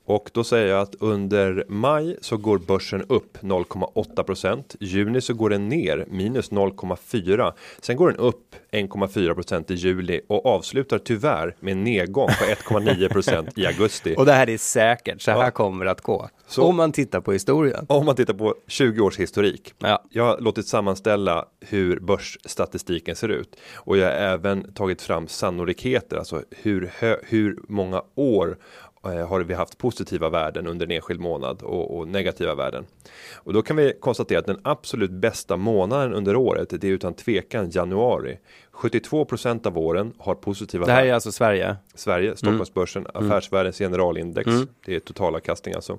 Och 0.05 0.29
då 0.33 0.43
säger 0.43 0.67
jag 0.67 0.81
att 0.81 0.95
under 0.99 1.65
maj 1.67 2.17
så 2.21 2.37
går 2.37 2.57
börsen 2.57 3.03
upp 3.09 3.37
0,8% 3.41 4.75
Juni 4.79 5.21
så 5.21 5.33
går 5.33 5.49
den 5.49 5.69
ner 5.69 6.05
minus 6.09 6.51
0,4. 6.51 7.53
Sen 7.81 7.95
går 7.97 8.07
den 8.09 8.17
upp 8.19 8.55
1,4% 8.71 9.71
i 9.71 9.75
juli 9.75 10.21
och 10.27 10.45
avslutar 10.45 10.97
tyvärr 10.99 11.55
med 11.59 11.71
en 11.71 11.83
nedgång 11.83 12.27
på 12.27 12.73
1,9% 12.73 13.49
i 13.59 13.65
augusti. 13.65 14.15
Och 14.17 14.25
det 14.25 14.33
här 14.33 14.49
är 14.49 14.57
säkert. 14.57 15.21
Så 15.21 15.31
här 15.31 15.43
Ja. 15.43 15.51
kommer 15.51 15.85
det 15.85 15.91
att 15.91 16.01
gå. 16.01 16.29
Så- 16.47 16.63
Om 16.63 16.75
man 16.75 16.91
tittar 16.91 17.21
på 17.21 17.31
historien. 17.31 17.85
Om 17.89 18.05
man 18.05 18.15
tittar 18.15 18.33
på 18.33 18.55
20 18.67 19.01
års 19.01 19.19
historik. 19.19 19.73
Ja. 19.79 20.03
Jag 20.09 20.23
har 20.23 20.39
låtit 20.39 20.67
sammanställa 20.67 21.45
hur 21.59 21.99
börsstatistiken 21.99 23.15
ser 23.15 23.29
ut 23.29 23.55
och 23.75 23.97
jag 23.97 24.05
har 24.05 24.13
även 24.13 24.73
tagit 24.73 25.01
fram 25.01 25.27
sannolikheter, 25.27 26.17
alltså 26.17 26.41
hur, 26.61 26.91
hur 27.27 27.59
många 27.67 28.01
år 28.15 28.57
har 29.03 29.39
vi 29.39 29.53
haft 29.53 29.77
positiva 29.77 30.29
värden 30.29 30.67
under 30.67 30.85
en 30.85 30.91
enskild 30.91 31.19
månad 31.19 31.61
och, 31.61 31.97
och 31.97 32.07
negativa 32.07 32.55
värden. 32.55 32.85
Och 33.33 33.53
då 33.53 33.61
kan 33.61 33.75
vi 33.75 33.93
konstatera 33.99 34.39
att 34.39 34.45
den 34.45 34.59
absolut 34.63 35.11
bästa 35.11 35.57
månaden 35.57 36.13
under 36.13 36.35
året, 36.35 36.69
det 36.69 36.83
är 36.83 36.91
utan 36.91 37.13
tvekan 37.13 37.69
januari. 37.69 38.39
72% 38.73 39.67
av 39.67 39.77
åren 39.77 40.13
har 40.17 40.35
positiva 40.35 40.85
Det 40.85 40.91
här 40.91 40.97
värden. 40.97 41.09
är 41.09 41.13
alltså 41.13 41.31
Sverige. 41.31 41.75
Sverige, 41.95 42.35
Stockholmsbörsen, 42.35 43.07
affärsvärldens 43.13 43.77
generalindex. 43.77 44.51
Det 44.85 44.95
är 44.95 44.99
totalavkastning 44.99 45.75
alltså. 45.75 45.97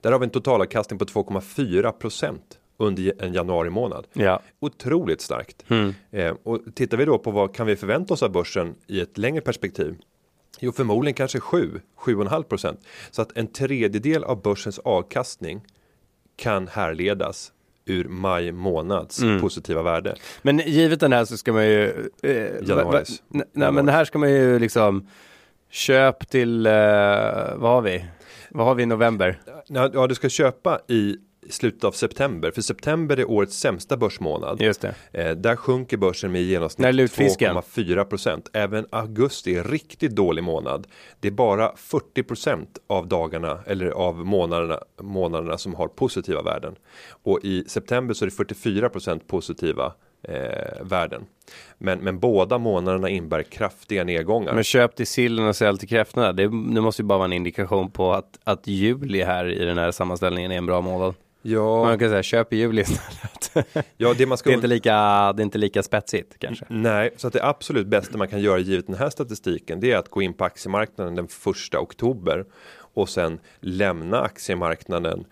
Där 0.00 0.12
har 0.12 0.18
vi 0.18 0.24
en 0.24 0.30
totalavkastning 0.30 0.98
på 0.98 1.04
2,4 1.04 1.92
procent 1.92 2.58
under 2.76 3.22
en 3.22 3.32
januari 3.32 3.70
månad. 3.70 4.06
Ja. 4.12 4.40
Otroligt 4.60 5.20
starkt. 5.20 5.64
Mm. 5.70 5.94
Eh, 6.10 6.34
och 6.42 6.60
tittar 6.74 6.96
vi 6.96 7.04
då 7.04 7.18
på 7.18 7.30
vad 7.30 7.54
kan 7.54 7.66
vi 7.66 7.76
förvänta 7.76 8.14
oss 8.14 8.22
av 8.22 8.32
börsen 8.32 8.74
i 8.86 9.00
ett 9.00 9.18
längre 9.18 9.40
perspektiv? 9.40 9.96
Jo, 10.60 10.72
förmodligen 10.72 11.14
kanske 11.14 11.40
7, 11.40 11.80
7,5 11.98 12.42
procent. 12.42 12.80
Så 13.10 13.22
att 13.22 13.36
en 13.36 13.46
tredjedel 13.46 14.24
av 14.24 14.42
börsens 14.42 14.78
avkastning 14.78 15.60
kan 16.36 16.68
härledas 16.68 17.52
ur 17.86 18.04
maj 18.08 18.52
månads 18.52 19.22
Mm. 19.22 19.40
positiva 19.40 19.82
värde. 19.82 20.16
Men 20.42 20.58
givet 20.58 21.00
den 21.00 21.12
här 21.12 21.24
så 21.24 21.36
ska 21.36 21.52
man 21.52 21.66
ju... 21.66 22.10
Eh, 22.22 22.32
Januaris. 22.68 23.22
nej 23.52 23.72
men 23.72 23.88
här 23.88 24.04
ska 24.04 24.18
man 24.18 24.30
ju 24.30 24.58
liksom 24.58 25.08
köp 25.70 26.28
till, 26.30 26.66
eh, 26.66 26.72
vad 27.56 27.70
har 27.70 27.80
vi? 27.82 28.04
Vad 28.50 28.66
har 28.66 28.74
vi 28.74 28.82
i 28.82 28.86
november? 28.86 29.40
Ja, 29.66 30.06
du 30.06 30.14
ska 30.14 30.28
köpa 30.28 30.80
i 30.88 31.16
slutet 31.50 31.84
av 31.84 31.92
september, 31.92 32.50
för 32.50 32.62
september 32.62 33.16
är 33.16 33.30
årets 33.30 33.58
sämsta 33.58 33.96
börsmånad. 33.96 34.60
Just 34.60 34.80
det. 34.80 34.94
Eh, 35.12 35.30
där 35.30 35.56
sjunker 35.56 35.96
börsen 35.96 36.32
med 36.32 36.40
i 36.40 36.44
genomsnitt 36.44 36.94
lutfisken? 36.94 37.56
2,4 37.56 38.04
procent. 38.04 38.50
Även 38.52 38.86
augusti 38.90 39.56
är 39.56 39.64
riktigt 39.64 40.16
dålig 40.16 40.44
månad. 40.44 40.86
Det 41.20 41.28
är 41.28 41.32
bara 41.32 41.72
40 41.76 42.22
procent 42.22 42.78
av 42.86 43.08
dagarna 43.08 43.58
eller 43.66 43.90
av 43.90 44.26
månaderna, 44.26 44.78
månaderna 45.02 45.58
som 45.58 45.74
har 45.74 45.88
positiva 45.88 46.42
värden. 46.42 46.74
Och 47.10 47.40
i 47.42 47.64
september 47.66 48.14
så 48.14 48.24
är 48.24 48.26
det 48.26 48.34
44 48.34 48.88
procent 48.88 49.26
positiva 49.26 49.92
eh, 50.28 50.84
värden. 50.84 51.26
Men, 51.78 51.98
men 51.98 52.18
båda 52.18 52.58
månaderna 52.58 53.08
innebär 53.08 53.42
kraftiga 53.42 54.04
nedgångar. 54.04 54.54
Men 54.54 54.64
köp 54.64 54.96
till 54.96 55.06
sillen 55.06 55.48
och 55.48 55.56
sälj 55.56 55.78
till 55.78 55.88
kräftorna. 55.88 56.32
Det, 56.32 56.42
det 56.42 56.80
måste 56.80 57.02
ju 57.02 57.06
bara 57.06 57.18
vara 57.18 57.26
en 57.26 57.32
indikation 57.32 57.90
på 57.90 58.12
att, 58.12 58.38
att 58.44 58.66
juli 58.66 59.22
här 59.22 59.48
i 59.48 59.64
den 59.64 59.78
här 59.78 59.90
sammanställningen 59.90 60.52
är 60.52 60.56
en 60.56 60.66
bra 60.66 60.80
månad. 60.80 61.14
Ja, 61.46 61.84
Man 61.84 61.98
kan 61.98 62.08
säga 62.08 62.22
köp 62.22 62.52
i 62.52 62.56
juli 62.56 62.82
istället. 62.82 63.66
ja, 63.96 64.14
det 64.18 64.26
man 64.26 64.38
ska 64.38 64.50
Det 64.50 64.52
är 64.52 64.56
inte 64.56 64.66
lika, 64.66 64.92
det 65.32 65.40
är 65.40 65.44
inte 65.44 65.58
lika 65.58 65.82
spetsigt 65.82 66.38
kanske. 66.38 66.64
Nej, 66.68 67.10
så 67.16 67.26
att 67.26 67.32
det 67.32 67.44
absolut 67.44 67.86
bästa 67.86 68.18
man 68.18 68.28
kan 68.28 68.40
göra 68.40 68.58
givet 68.58 68.86
den 68.86 68.96
här 68.96 69.10
statistiken 69.10 69.80
det 69.80 69.92
är 69.92 69.96
att 69.96 70.08
gå 70.08 70.22
in 70.22 70.34
på 70.34 70.44
aktiemarknaden 70.44 71.14
den 71.14 71.28
första 71.28 71.80
oktober 71.80 72.44
och 72.94 73.08
sen 73.08 73.40
lämna 73.60 74.20
aktiemarknaden. 74.20 75.24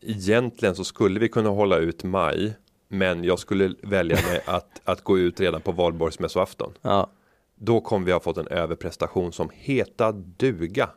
Egentligen 0.00 0.74
så 0.74 0.84
skulle 0.84 1.20
vi 1.20 1.28
kunna 1.28 1.48
hålla 1.48 1.76
ut 1.76 2.04
maj, 2.04 2.56
men 2.88 3.24
jag 3.24 3.38
skulle 3.38 3.74
välja 3.82 4.18
med 4.28 4.40
att, 4.54 4.80
att 4.84 5.04
gå 5.04 5.18
ut 5.18 5.40
redan 5.40 5.60
på 5.60 5.72
valborgsmässoafton. 5.72 6.72
Ja. 6.82 7.10
Då 7.56 7.80
kommer 7.80 8.06
vi 8.06 8.12
ha 8.12 8.20
fått 8.20 8.38
en 8.38 8.48
överprestation 8.48 9.32
som 9.32 9.50
heta 9.52 10.12
duga. 10.12 10.88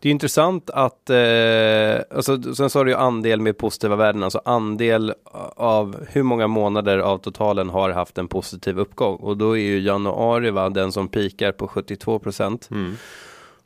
Det 0.00 0.08
är 0.08 0.10
intressant 0.10 0.70
att, 0.70 1.10
eh, 1.10 2.16
alltså, 2.16 2.54
sen 2.54 2.70
har 2.74 2.84
du 2.84 2.90
ju 2.90 2.96
andel 2.96 3.40
med 3.40 3.58
positiva 3.58 3.96
värden, 3.96 4.22
alltså 4.22 4.40
andel 4.44 5.14
av 5.56 6.06
hur 6.08 6.22
många 6.22 6.46
månader 6.46 6.98
av 6.98 7.18
totalen 7.18 7.68
har 7.70 7.90
haft 7.90 8.18
en 8.18 8.28
positiv 8.28 8.78
uppgång. 8.78 9.16
Och 9.16 9.36
då 9.36 9.58
är 9.58 9.62
ju 9.62 9.80
januari 9.80 10.50
va, 10.50 10.68
den 10.68 10.92
som 10.92 11.08
pikar 11.08 11.52
på 11.52 11.68
72 11.68 12.18
procent. 12.18 12.68
Mm. 12.70 12.96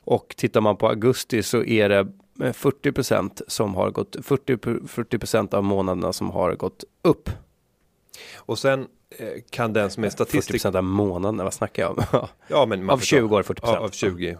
Och 0.03 0.33
tittar 0.37 0.61
man 0.61 0.77
på 0.77 0.87
augusti 0.87 1.43
så 1.43 1.63
är 1.63 1.89
det 1.89 2.07
eh, 2.43 2.53
40 2.53 2.91
procent 2.91 3.41
som 3.47 3.75
har 3.75 3.91
gått, 3.91 4.15
40 4.23 4.87
40 4.87 5.17
procent 5.17 5.53
av 5.53 5.63
månaderna 5.63 6.13
som 6.13 6.29
har 6.31 6.55
gått 6.55 6.83
upp. 7.01 7.29
Och 8.37 8.59
sen 8.59 8.87
eh, 9.17 9.27
kan 9.49 9.73
den 9.73 9.91
som 9.91 10.03
är 10.03 10.07
40 10.07 10.13
statistik. 10.15 10.53
procent 10.53 10.75
av 10.75 10.83
månaderna, 10.83 11.43
vad 11.43 11.53
snackar 11.53 11.83
jag 11.83 11.91
om? 11.97 12.27
Ja, 12.47 12.65
men 12.65 12.89
av 12.89 12.97
förstår. 12.97 13.17
20 13.17 13.35
år 13.35 13.43
40 13.43 13.61
Ja, 13.65 13.77
av 13.77 13.89
20 13.89 14.37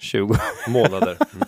20. 0.00 0.36
månader. 0.68 1.16
Mm. 1.32 1.42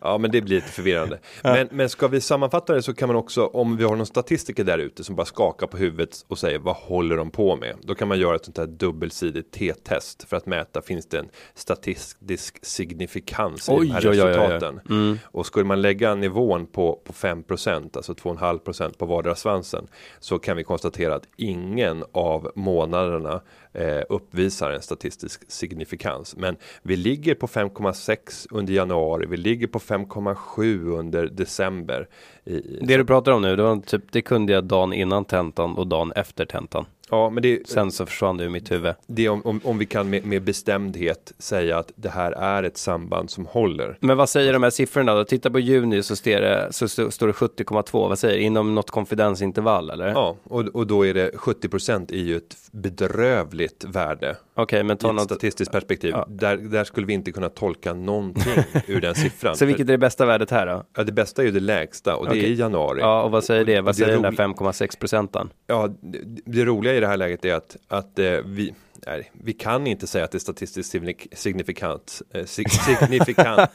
Ja, 0.00 0.18
men 0.18 0.30
det 0.30 0.40
blir 0.40 0.56
lite 0.56 0.68
förvirrande. 0.68 1.18
Men, 1.42 1.68
men 1.70 1.88
ska 1.88 2.08
vi 2.08 2.20
sammanfatta 2.20 2.74
det 2.74 2.82
så 2.82 2.94
kan 2.94 3.08
man 3.08 3.16
också, 3.16 3.46
om 3.46 3.76
vi 3.76 3.84
har 3.84 3.96
någon 3.96 4.06
statistiker 4.06 4.64
där 4.64 4.78
ute 4.78 5.04
som 5.04 5.16
bara 5.16 5.26
skakar 5.26 5.66
på 5.66 5.76
huvudet 5.76 6.24
och 6.28 6.38
säger 6.38 6.58
vad 6.58 6.76
håller 6.76 7.16
de 7.16 7.30
på 7.30 7.56
med? 7.56 7.76
Då 7.82 7.94
kan 7.94 8.08
man 8.08 8.18
göra 8.18 8.36
ett 8.36 8.44
sånt 8.44 8.58
här 8.58 8.66
dubbelsidigt 8.66 9.52
t-test 9.52 10.28
för 10.28 10.36
att 10.36 10.46
mäta 10.46 10.82
finns 10.82 11.06
det 11.06 11.18
en 11.18 11.28
statistisk 11.54 12.58
signifikans 12.62 13.68
i 13.68 13.72
Oj, 13.72 13.86
de 13.86 13.92
här 13.92 14.00
oj, 14.00 14.08
oj, 14.08 14.22
oj, 14.22 14.28
resultaten. 14.28 14.80
Mm. 14.90 15.18
Och 15.24 15.46
skulle 15.46 15.64
man 15.64 15.82
lägga 15.82 16.14
nivån 16.14 16.66
på, 16.66 17.00
på 17.04 17.12
5%, 17.12 17.96
alltså 17.96 18.12
2,5% 18.12 18.98
på 18.98 19.06
vardera 19.06 19.34
svansen, 19.34 19.88
så 20.20 20.38
kan 20.38 20.56
vi 20.56 20.64
konstatera 20.64 21.14
att 21.14 21.28
ingen 21.36 22.04
av 22.12 22.52
månaderna 22.54 23.40
eh, 23.72 24.02
uppvisar 24.08 24.70
en 24.70 24.82
statistisk 24.82 25.50
signifikans. 25.50 26.36
Men 26.36 26.56
vi 26.82 26.96
ligger 26.96 27.34
på 27.34 27.46
5,6 27.46 28.46
under 28.50 28.72
januari, 28.72 29.26
vi 29.26 29.36
ligger 29.36 29.66
på 29.68 29.78
5,7 29.78 30.98
under 30.98 31.26
december. 31.26 32.08
I, 32.44 32.60
Det 32.82 32.96
du 32.96 33.04
pratar 33.04 33.32
om 33.32 33.42
nu, 33.42 33.56
det, 33.56 33.62
var 33.62 33.76
typ, 33.76 34.02
det 34.12 34.22
kunde 34.22 34.52
jag 34.52 34.64
dagen 34.64 34.92
innan 34.92 35.24
tentan 35.24 35.74
och 35.76 35.86
dagen 35.86 36.12
efter 36.16 36.44
tentan. 36.44 36.84
ja, 37.10 37.30
men 37.30 37.42
det, 37.42 37.68
Sen 37.68 37.92
så 37.92 38.06
försvann 38.06 38.36
det 38.36 38.44
ur 38.44 38.48
mitt 38.48 38.70
huvud. 38.70 38.94
det 39.06 39.28
om, 39.28 39.42
om, 39.44 39.60
om 39.64 39.78
vi 39.78 39.86
kan 39.86 40.10
med, 40.10 40.26
med 40.26 40.42
bestämdhet 40.42 41.32
säga 41.38 41.78
att 41.78 41.92
det 41.96 42.08
här 42.08 42.32
är 42.32 42.62
ett 42.62 42.76
samband 42.78 43.30
som 43.30 43.46
håller. 43.46 43.96
Men 44.00 44.16
vad 44.16 44.28
säger 44.28 44.52
de 44.52 44.62
här 44.62 44.70
siffrorna 44.70 45.14
då? 45.14 45.24
Titta 45.24 45.50
på 45.50 45.58
juni 45.58 46.02
så, 46.02 46.16
står 46.16 46.30
det, 46.30 46.68
så 46.70 46.84
st- 46.84 47.10
står 47.10 47.26
det 47.26 47.32
70,2. 47.32 48.08
Vad 48.08 48.18
säger? 48.18 48.38
Inom 48.38 48.74
något 48.74 48.90
konfidensintervall 48.90 49.90
eller? 49.90 50.08
Ja, 50.08 50.36
och, 50.44 50.60
och 50.60 50.86
då 50.86 51.06
är 51.06 51.14
det 51.14 51.30
70% 51.30 52.12
är 52.14 52.16
ju 52.22 52.36
ett 52.36 52.56
bedrövligt 52.72 53.84
värde 53.84 54.36
Okej, 54.58 54.84
men 54.84 54.96
ta 54.96 55.12
något. 55.12 55.22
statistiskt 55.22 55.72
perspektiv. 55.72 56.10
Ja. 56.10 56.26
Där, 56.28 56.56
där 56.56 56.84
skulle 56.84 57.06
vi 57.06 57.12
inte 57.12 57.32
kunna 57.32 57.48
tolka 57.48 57.94
någonting 57.94 58.64
ur 58.86 59.00
den 59.00 59.14
siffran. 59.14 59.56
Så 59.56 59.64
vilket 59.66 59.88
är 59.88 59.92
det 59.92 59.98
bästa 59.98 60.26
värdet 60.26 60.50
här 60.50 60.66
då? 60.66 60.84
ja, 60.96 61.04
det 61.04 61.12
bästa 61.12 61.42
är 61.42 61.46
ju 61.46 61.52
det 61.52 61.60
lägsta 61.60 62.16
och 62.16 62.24
det 62.24 62.30
Okej. 62.30 62.44
är 62.44 62.48
i 62.48 62.54
januari. 62.54 63.00
Ja, 63.00 63.22
och 63.22 63.30
vad 63.30 63.44
säger 63.44 63.64
det? 63.64 63.80
Vad 63.80 63.94
det 63.94 63.98
säger 63.98 64.12
den 64.12 64.22
där 64.22 64.44
roligt. 64.44 64.58
5,6 64.58 64.98
procenten? 64.98 65.50
Ja, 65.66 65.88
det, 66.00 66.18
det 66.44 66.64
roliga 66.64 66.94
i 66.94 67.00
det 67.00 67.06
här 67.06 67.16
läget 67.16 67.44
är 67.44 67.54
att, 67.54 67.76
att 67.88 68.18
eh, 68.18 68.30
vi, 68.44 68.74
nej, 69.10 69.30
vi 69.32 69.52
kan 69.52 69.86
inte 69.86 70.06
säga 70.06 70.24
att 70.24 70.30
det 70.30 70.36
är 70.38 70.40
statistiskt 70.40 70.94
signifikant. 71.32 72.22
Eh, 72.34 72.44
sig, 72.44 72.64
signifikant. 72.70 73.70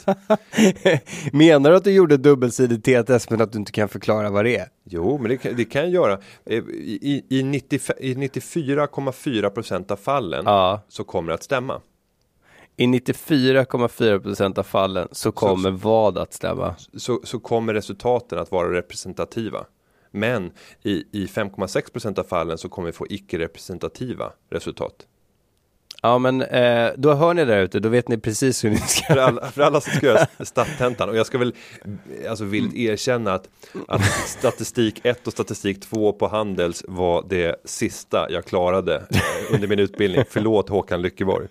Menar 1.32 1.70
du 1.70 1.76
att 1.76 1.84
du 1.84 1.92
gjorde 1.92 2.18
dubbelsidigt 2.18 2.84
TTS 2.86 3.30
men 3.30 3.42
att 3.42 3.52
du 3.52 3.60
inte 3.60 3.72
kan 3.72 3.90
förklara 3.90 4.30
vad 4.30 4.46
det 4.46 4.58
är? 4.58 4.68
Jo, 4.84 5.18
men 5.18 5.30
det, 5.30 5.38
kan- 5.38 5.56
det 5.56 5.66
kan 5.66 5.82
jag 5.82 5.92
göra. 5.92 6.14
Eh, 6.46 6.58
I, 6.70 7.26
i, 7.30 7.44
95 7.44 7.96
i 8.00 8.14
94,4 8.14 9.50
procent 9.50 9.92
av 9.92 9.96
fallen 9.96 10.44
Ja, 10.46 10.82
så 10.88 11.04
kommer 11.04 11.28
det 11.28 11.34
att 11.34 11.44
stämma. 11.44 11.82
i 12.78 12.86
94,4 12.86 14.20
procent 14.20 14.58
av 14.58 14.64
fallen 14.64 15.08
så 15.12 15.32
kommer 15.32 15.72
vad 15.72 16.18
att 16.18 16.34
stämma? 16.34 16.76
så, 16.98 17.22
så 17.24 17.40
kommer 17.40 17.74
resultaten 17.74 18.40
att 18.40 18.52
vara 18.52 18.74
representativa. 18.74 19.66
Men 20.16 20.52
i, 20.84 20.92
i 21.12 21.26
5,6% 21.26 22.20
av 22.20 22.24
fallen 22.24 22.58
så 22.58 22.70
kommer 22.70 22.86
vi 22.86 22.92
få 22.92 23.08
icke-representativa 23.10 24.32
resultat. 24.50 24.94
Ja, 26.06 26.18
men 26.20 26.42
eh, 26.42 26.92
då 26.98 27.14
hör 27.14 27.34
ni 27.34 27.46
där 27.46 27.62
ute, 27.62 27.80
då 27.80 27.90
vet 27.90 28.08
ni 28.08 28.18
precis 28.18 28.64
hur 28.64 28.70
ni 28.70 28.78
ska 28.78 29.14
För 29.14 29.18
alla, 29.18 29.52
för 29.52 29.62
alla 29.62 29.82
som 29.82 29.94
ska 29.94 30.06
göra 30.06 30.28
stattentan 30.46 31.10
och 31.10 31.18
jag 31.18 31.26
ska 31.26 31.38
väl 31.38 31.54
alltså 32.30 32.44
vill 32.44 32.78
erkänna 32.78 33.34
att, 33.34 33.50
att 33.88 34.04
statistik 34.26 35.02
1 35.04 35.28
och 35.28 35.34
statistik 35.34 35.82
2 35.82 36.14
på 36.14 36.28
Handels 36.28 36.84
var 36.88 37.26
det 37.30 37.56
sista 37.66 38.32
jag 38.32 38.46
klarade 38.46 38.96
eh, 38.96 39.56
under 39.56 39.68
min 39.68 39.80
utbildning. 39.80 40.24
Förlåt 40.30 40.70
Håkan 40.70 41.02
Lyckeborg. 41.02 41.48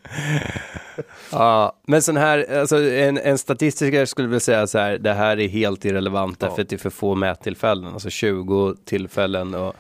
Ja, 1.33 1.77
men 1.87 2.03
sån 2.03 2.17
här, 2.17 2.59
alltså 2.61 2.83
en, 2.83 3.19
en 3.19 3.39
statistiker 3.39 4.05
skulle 4.05 4.29
väl 4.29 4.41
säga 4.41 4.67
så 4.67 4.79
här, 4.79 4.99
det 4.99 5.13
här 5.13 5.41
är 5.41 5.49
helt 5.49 5.85
irrelevant 5.85 6.37
Ja. 6.41 6.47
därför 6.47 6.63
att 6.63 6.69
det 6.69 6.77
är 6.77 6.79
för 6.79 6.91
få 6.91 7.15
mättillfällen, 7.15 7.93
alltså 7.93 8.11
20 8.11 8.75
tillfällen 8.85 9.55
och 9.55 9.75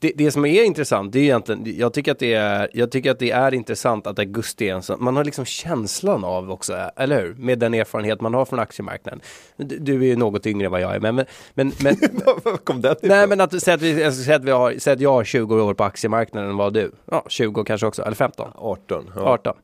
det, 0.00 0.12
det 0.16 0.30
som 0.30 0.44
är 0.44 0.62
intressant, 0.64 1.12
det 1.12 1.18
är 1.18 1.22
egentligen, 1.22 1.78
jag 1.78 1.92
tycker 1.92 2.12
att 2.12 2.18
det 2.18 2.34
är, 2.34 2.68
jag 2.72 2.90
tycker 2.90 3.10
att 3.10 3.18
det 3.18 3.30
är 3.30 3.54
intressant 3.54 4.06
att 4.06 4.18
augusti 4.18 4.68
är 4.68 4.74
en 4.74 4.82
sån, 4.82 5.04
man 5.04 5.16
har 5.16 5.24
liksom 5.24 5.44
känslan 5.44 6.24
av 6.24 6.50
också, 6.50 6.76
eller 6.96 7.22
hur? 7.22 7.34
Med 7.34 7.58
den 7.58 7.74
erfarenhet 7.74 8.20
man 8.20 8.34
har 8.34 8.44
från 8.44 8.58
aktiemarknaden. 8.58 9.20
Du, 9.56 9.78
du 9.78 9.92
är 10.02 10.06
ju 10.06 10.16
något 10.16 10.46
yngre 10.46 10.66
än 10.66 10.72
vad 10.72 10.80
jag 10.80 10.94
är, 10.94 11.00
men, 11.00 11.14
men, 11.14 11.26
men, 11.54 11.72
men 11.80 11.96
kom 12.64 12.80
den 12.80 12.92
ifrån? 12.96 13.08
Nej 13.08 13.26
men 13.26 13.40
att 13.40 13.62
säga 13.62 13.74
att, 13.74 13.82
vi, 13.82 14.00
ska 14.00 14.12
säga 14.12 14.36
att, 14.36 14.44
vi 14.44 14.50
har, 14.50 14.78
säga 14.78 14.94
att 14.94 15.00
jag 15.00 15.12
har 15.12 15.24
20 15.24 15.62
år 15.62 15.74
på 15.74 15.84
aktiemarknaden, 15.84 16.56
vad 16.56 16.72
du? 16.72 16.92
Ja, 17.10 17.24
20 17.28 17.64
kanske 17.64 17.86
också, 17.86 18.02
eller 18.02 18.16
15. 18.16 18.50
18. 18.54 19.10
Ja. 19.16 19.22
18. 19.22 19.56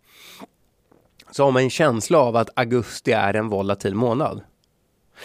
Så 1.33 1.45
har 1.45 1.51
man 1.51 1.63
en 1.63 1.71
känsla 1.71 2.19
av 2.19 2.37
att 2.37 2.51
augusti 2.57 3.13
är 3.13 3.35
en 3.35 3.49
volatil 3.49 3.95
månad. 3.95 4.41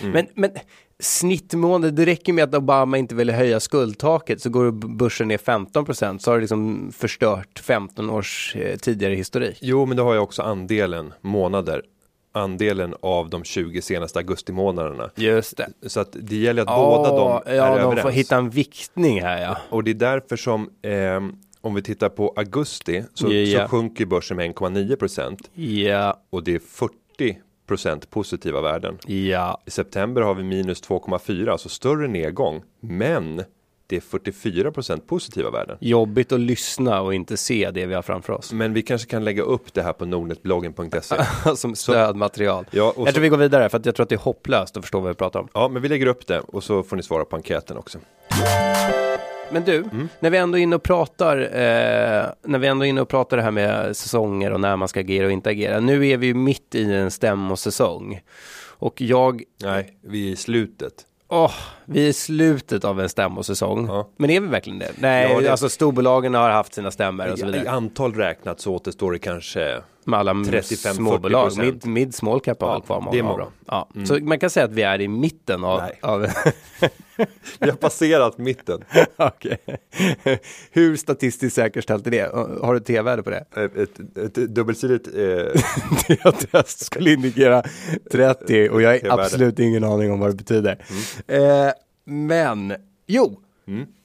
Mm. 0.02 0.12
Men, 0.12 0.28
men 0.34 0.52
snittmånad, 1.00 1.94
det 1.94 2.06
räcker 2.06 2.34
med 2.34 2.44
att 2.44 2.56
Obama 2.56 2.98
inte 2.98 3.16
ville 3.16 3.34
höja 3.34 3.60
skuldtaket 3.60 4.42
så 4.42 4.50
går 4.50 4.72
börsen 4.72 5.28
ner 5.28 5.38
15% 5.38 6.18
så 6.18 6.32
har 6.32 6.36
det 6.36 6.42
liksom 6.42 6.92
förstört 6.96 7.60
15 7.60 8.10
års 8.10 8.56
eh, 8.56 8.78
tidigare 8.78 9.14
historik. 9.16 9.58
Jo, 9.62 9.86
men 9.86 9.98
då 9.98 10.04
har 10.04 10.14
jag 10.14 10.24
också 10.24 10.42
andelen 10.42 11.14
månader. 11.22 11.82
Andelen 12.32 12.96
av 13.00 13.30
de 13.30 13.44
20 13.44 13.82
senaste 13.82 14.20
augustimånaderna. 14.20 15.10
Just 15.16 15.58
det. 15.58 15.70
Så 15.88 16.00
att 16.00 16.10
det 16.12 16.36
gäller 16.36 16.62
att 16.62 16.68
båda 16.68 17.18
dem 17.18 17.42
är 17.46 17.56
ja, 17.56 17.76
de 17.76 17.82
överens. 17.82 18.02
får 18.02 18.12
hitta 18.12 18.36
en 18.36 18.50
viktning 18.50 19.22
här 19.22 19.42
ja. 19.42 19.58
Och 19.70 19.84
det 19.84 19.92
är 19.92 19.96
därför 19.96 20.36
som 20.36 20.70
ehm, 20.82 21.36
om 21.68 21.74
vi 21.76 21.82
tittar 21.82 22.10
på 22.10 22.34
augusti 22.36 23.04
så, 23.14 23.34
Ja. 23.34 23.62
så 23.62 23.68
sjunker 23.68 24.06
börsen 24.06 24.38
med 24.38 24.46
1,9 24.56 24.96
procent 24.96 25.50
Ja, 25.54 26.22
och 26.30 26.44
det 26.44 26.56
är 26.56 26.60
40 26.60 27.38
procent 27.68 28.10
positiva 28.10 28.62
värden. 28.62 28.98
ja. 29.08 29.62
I 29.66 29.72
september 29.72 30.22
har 30.22 30.34
vi 30.36 30.44
minus 30.44 30.82
2,4, 30.84 31.52
alltså 31.52 31.70
större 31.70 32.08
nedgång. 32.08 32.64
Men 32.80 33.44
30-44% 33.90 35.00
positiva 35.08 35.50
värden. 35.50 35.78
Jobbigt 35.82 36.32
att 36.32 36.40
lyssna 36.40 37.02
och 37.02 37.14
inte 37.14 37.38
se 37.38 37.72
det 37.74 37.86
vi 37.86 37.94
har 37.94 38.02
framför 38.02 38.34
oss. 38.34 38.54
Men 38.54 38.74
vi 38.74 38.82
kanske 38.82 39.10
kan 39.10 39.24
lägga 39.24 39.44
upp 39.44 39.74
det 39.74 39.82
här 39.82 39.94
på 39.94 40.06
nordnetbloggen.se. 40.06 41.16
Som 41.56 41.76
stödmaterial. 41.76 42.66
Ja, 42.72 42.94
jag 42.98 43.08
så- 43.08 43.12
tror 43.12 43.22
vi 43.22 43.30
går 43.30 43.38
vidare 43.38 43.70
för 43.70 43.78
att 43.78 43.86
jag 43.86 43.96
tror 43.96 44.04
att 44.04 44.10
det 44.10 44.16
är 44.16 44.20
hopplöst 44.20 44.78
att 44.78 44.84
förstå 44.84 45.00
vad 45.00 45.08
vi 45.10 45.16
pratar 45.16 45.40
om. 45.40 45.48
Ja, 45.54 45.68
men 45.68 45.82
vi 45.82 45.90
lägger 45.90 46.06
upp 46.06 46.28
det 46.28 46.40
och 46.40 46.64
så 46.64 46.84
får 46.84 46.96
ni 46.96 47.04
svara 47.04 47.26
på 47.26 47.36
enkäten 47.36 47.78
också. 47.78 48.00
Men 49.52 49.64
du, 49.64 49.76
Mm. 49.78 50.10
när 50.20 50.30
vi 50.30 50.38
ändå 50.38 50.58
är 50.58 50.62
inne 50.62 50.76
och 50.76 50.84
pratar, 50.84 51.38
eh, 51.38 52.26
när 52.44 52.60
vi 52.60 52.68
ändå 52.68 52.86
är 52.86 52.90
inne 52.90 53.02
och 53.02 53.08
pratar 53.10 53.38
det 53.38 53.44
här 53.44 53.52
med 53.52 53.98
säsonger 53.98 54.52
och 54.54 54.60
när 54.62 54.76
man 54.76 54.88
ska 54.88 55.00
agera 55.00 55.26
och 55.26 55.32
inte 55.32 55.50
agera. 55.50 55.80
Nu 55.80 56.08
är 56.08 56.18
vi 56.18 56.28
ju 56.28 56.34
mitt 56.34 56.76
i 56.76 56.94
en 56.94 57.12
stämmosäsong. 57.12 58.22
Och 58.80 59.02
jag, 59.02 59.44
Nej, 59.64 59.98
vi 60.04 60.28
är 60.28 60.32
i 60.32 60.36
slutet. 60.36 60.94
åh, 61.28 61.52
vi 61.86 62.04
är 62.06 62.08
i 62.10 62.14
slutet 62.14 62.86
av 62.86 63.02
en 63.02 63.10
stämmosäsong. 63.10 63.88
Ja. 63.88 64.10
Men 64.18 64.30
är 64.30 64.40
vi 64.42 64.48
verkligen 64.48 64.80
det? 64.80 64.92
Nej, 65.00 65.32
Ja, 65.32 65.40
det- 65.42 65.52
alltså 65.52 65.70
storbolagen 65.70 66.34
har 66.34 66.50
haft 66.50 66.74
sina 66.74 66.92
stämmor 66.92 67.32
och 67.32 67.40
så 67.40 67.46
I, 67.46 67.50
I 67.50 67.52
vidare. 67.52 67.70
antal 67.70 68.14
räknat 68.14 68.60
så 68.60 68.74
återstår 68.76 69.12
det 69.12 69.20
kanske 69.20 69.82
Med 70.08 70.20
alla 70.20 70.34
35-40%. 70.34 70.94
småbolag, 70.94 71.58
mid, 71.58 71.86
mid 71.86 72.16
small 72.16 72.40
cap 72.40 72.62
har 72.62 72.70
Ja, 72.74 72.80
kvar 72.82 73.02
många 73.02 73.12
det 73.12 73.20
är 73.20 73.24
många. 73.24 73.38
dem. 73.38 73.52
Ja. 73.66 73.90
Så 74.06 74.20
man 74.20 74.40
kan 74.40 74.50
säga 74.50 74.66
att 74.66 74.72
vi 74.72 74.82
är 74.82 75.02
i 75.02 75.08
mitten 75.08 75.64
av, 75.64 75.82
av 76.02 76.28
Vi 77.60 77.70
har 77.70 77.78
passerat 77.78 78.38
mitten. 78.38 78.84
Okej. 79.16 79.58
Hur 80.72 80.96
statistiskt 80.96 81.56
säkerställt 81.56 82.08
är 82.08 82.12
det? 82.12 82.32
Har 82.62 82.74
du 82.74 82.80
t-värde 82.80 83.24
på 83.24 83.30
det? 83.30 83.46
Ett, 83.56 83.78
ett, 83.78 84.18
ett 84.18 84.34
dubbelsidigt 84.56 85.08
eh, 85.08 85.14
Det 86.08 86.32
test 86.52 86.86
skulle 86.86 87.12
indikera 87.14 87.64
30 88.12 88.70
och 88.70 88.82
jag 88.82 89.10
har 89.10 89.20
absolut 89.20 89.60
ingen 89.60 89.84
aning 89.84 90.12
om 90.12 90.20
vad 90.20 90.30
det 90.30 90.36
betyder. 90.36 90.86
Mm. 91.28 91.68
Eh, 91.68 91.74
men, 92.06 92.74
jo, 93.08 93.40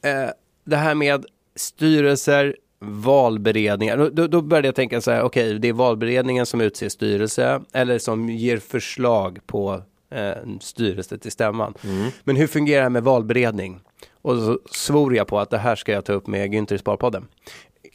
eh, 0.05 0.31
det 0.65 0.77
här 0.77 0.95
med 0.95 1.25
styrelser, 1.57 2.57
valberedningar, 2.83 4.11
då- 4.13 4.27
då, 4.27 4.43
började 4.43 4.69
jag 4.69 4.75
tänka 4.75 5.01
så 5.01 5.11
här, 5.11 5.23
okej, 5.23 5.59
det 5.59 5.69
är 5.69 5.73
valberedningen 5.73 6.47
som 6.47 6.61
utser 6.61 6.89
styrelse 6.89 7.61
eller 7.73 7.99
som 7.99 8.29
ger 8.29 8.57
förslag 8.59 9.39
på 9.47 9.83
eh, 10.11 10.33
styrelse 10.61 11.19
till 11.19 11.33
stämman. 11.33 11.75
Mm. 11.85 12.11
Men 12.25 12.37
hur 12.37 12.47
fungerar 12.47 12.83
det 12.85 12.91
med 12.91 13.03
valberedning? 13.03 13.81
Och 14.23 14.37
så 14.37 14.59
svor 14.71 15.17
jag 15.17 15.27
på 15.27 15.39
att 15.41 15.51
det 15.51 15.59
här 15.59 15.77
ska 15.77 15.93
jag 15.93 16.05
ta 16.05 16.13
upp 16.13 16.27
med 16.27 16.51
Günther 16.55 16.75
i 16.75 16.79
Sparpodden. 16.79 17.27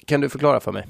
Kan 0.05 0.21
du 0.21 0.29
förklara 0.29 0.59
för 0.59 0.71
mig? 0.71 0.87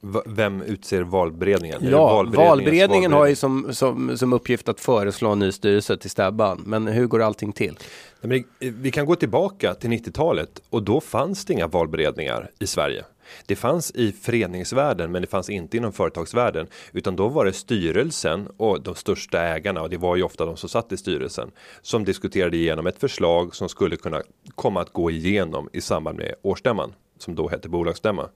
v- 0.00 0.20
vem 0.26 0.62
utser 0.62 1.02
valberedningen? 1.02 1.80
Ja, 1.90 2.22
valberedningen 2.34 3.12
har 3.12 3.26
ju 3.26 3.34
som, 3.34 3.66
som, 3.74 4.16
som 4.18 4.32
uppgift 4.32 4.68
att 4.68 4.80
föreslå 4.80 5.30
en 5.30 5.38
ny 5.38 5.52
styrelse 5.52 5.96
till 5.96 6.10
stäbban. 6.10 6.62
Men 6.66 6.86
hur 6.86 7.06
går 7.06 7.22
allting 7.22 7.52
till? 7.52 7.78
Eh, 8.22 8.40
vi 8.58 8.90
kan 8.90 9.06
gå 9.06 9.14
tillbaka 9.14 9.74
till 9.74 9.90
90-talet 9.90 10.62
och 10.70 10.82
då 10.82 11.00
fanns 11.00 11.44
det 11.44 11.52
inga 11.52 11.66
valberedningar 11.66 12.50
i 12.58 12.66
Sverige. 12.66 13.04
Det 13.46 13.56
fanns 13.56 13.90
i 13.90 14.12
föreningsvärlden 14.12 15.12
men 15.12 15.22
det 15.22 15.28
fanns 15.28 15.50
inte 15.50 15.76
inom 15.76 15.92
företagsvärlden 15.92 16.66
utan 16.92 17.16
då 17.16 17.28
var 17.28 17.44
det 17.44 17.52
styrelsen 17.52 18.48
och 18.56 18.82
de 18.82 18.94
största 18.94 19.42
ägarna 19.42 19.82
och 19.82 19.90
det 19.90 19.96
var 19.96 20.16
ju 20.16 20.22
ofta 20.22 20.44
de 20.44 20.56
som 20.56 20.68
satt 20.68 20.92
i 20.92 20.96
styrelsen 20.96 21.50
som 21.82 22.04
diskuterade 22.04 22.56
igenom 22.56 22.86
ett 22.86 23.00
förslag 23.00 23.54
som 23.54 23.68
skulle 23.68 23.96
kunna 23.96 24.22
komma 24.54 24.80
att 24.80 24.92
gå 24.92 25.10
igenom 25.10 25.68
i 25.72 25.80
samband 25.80 26.18
med 26.18 26.34
årsstämman 26.42 26.92
som 27.18 27.34
då 27.34 27.48
hette 27.48 27.68
bolagsstämma. 27.68 28.28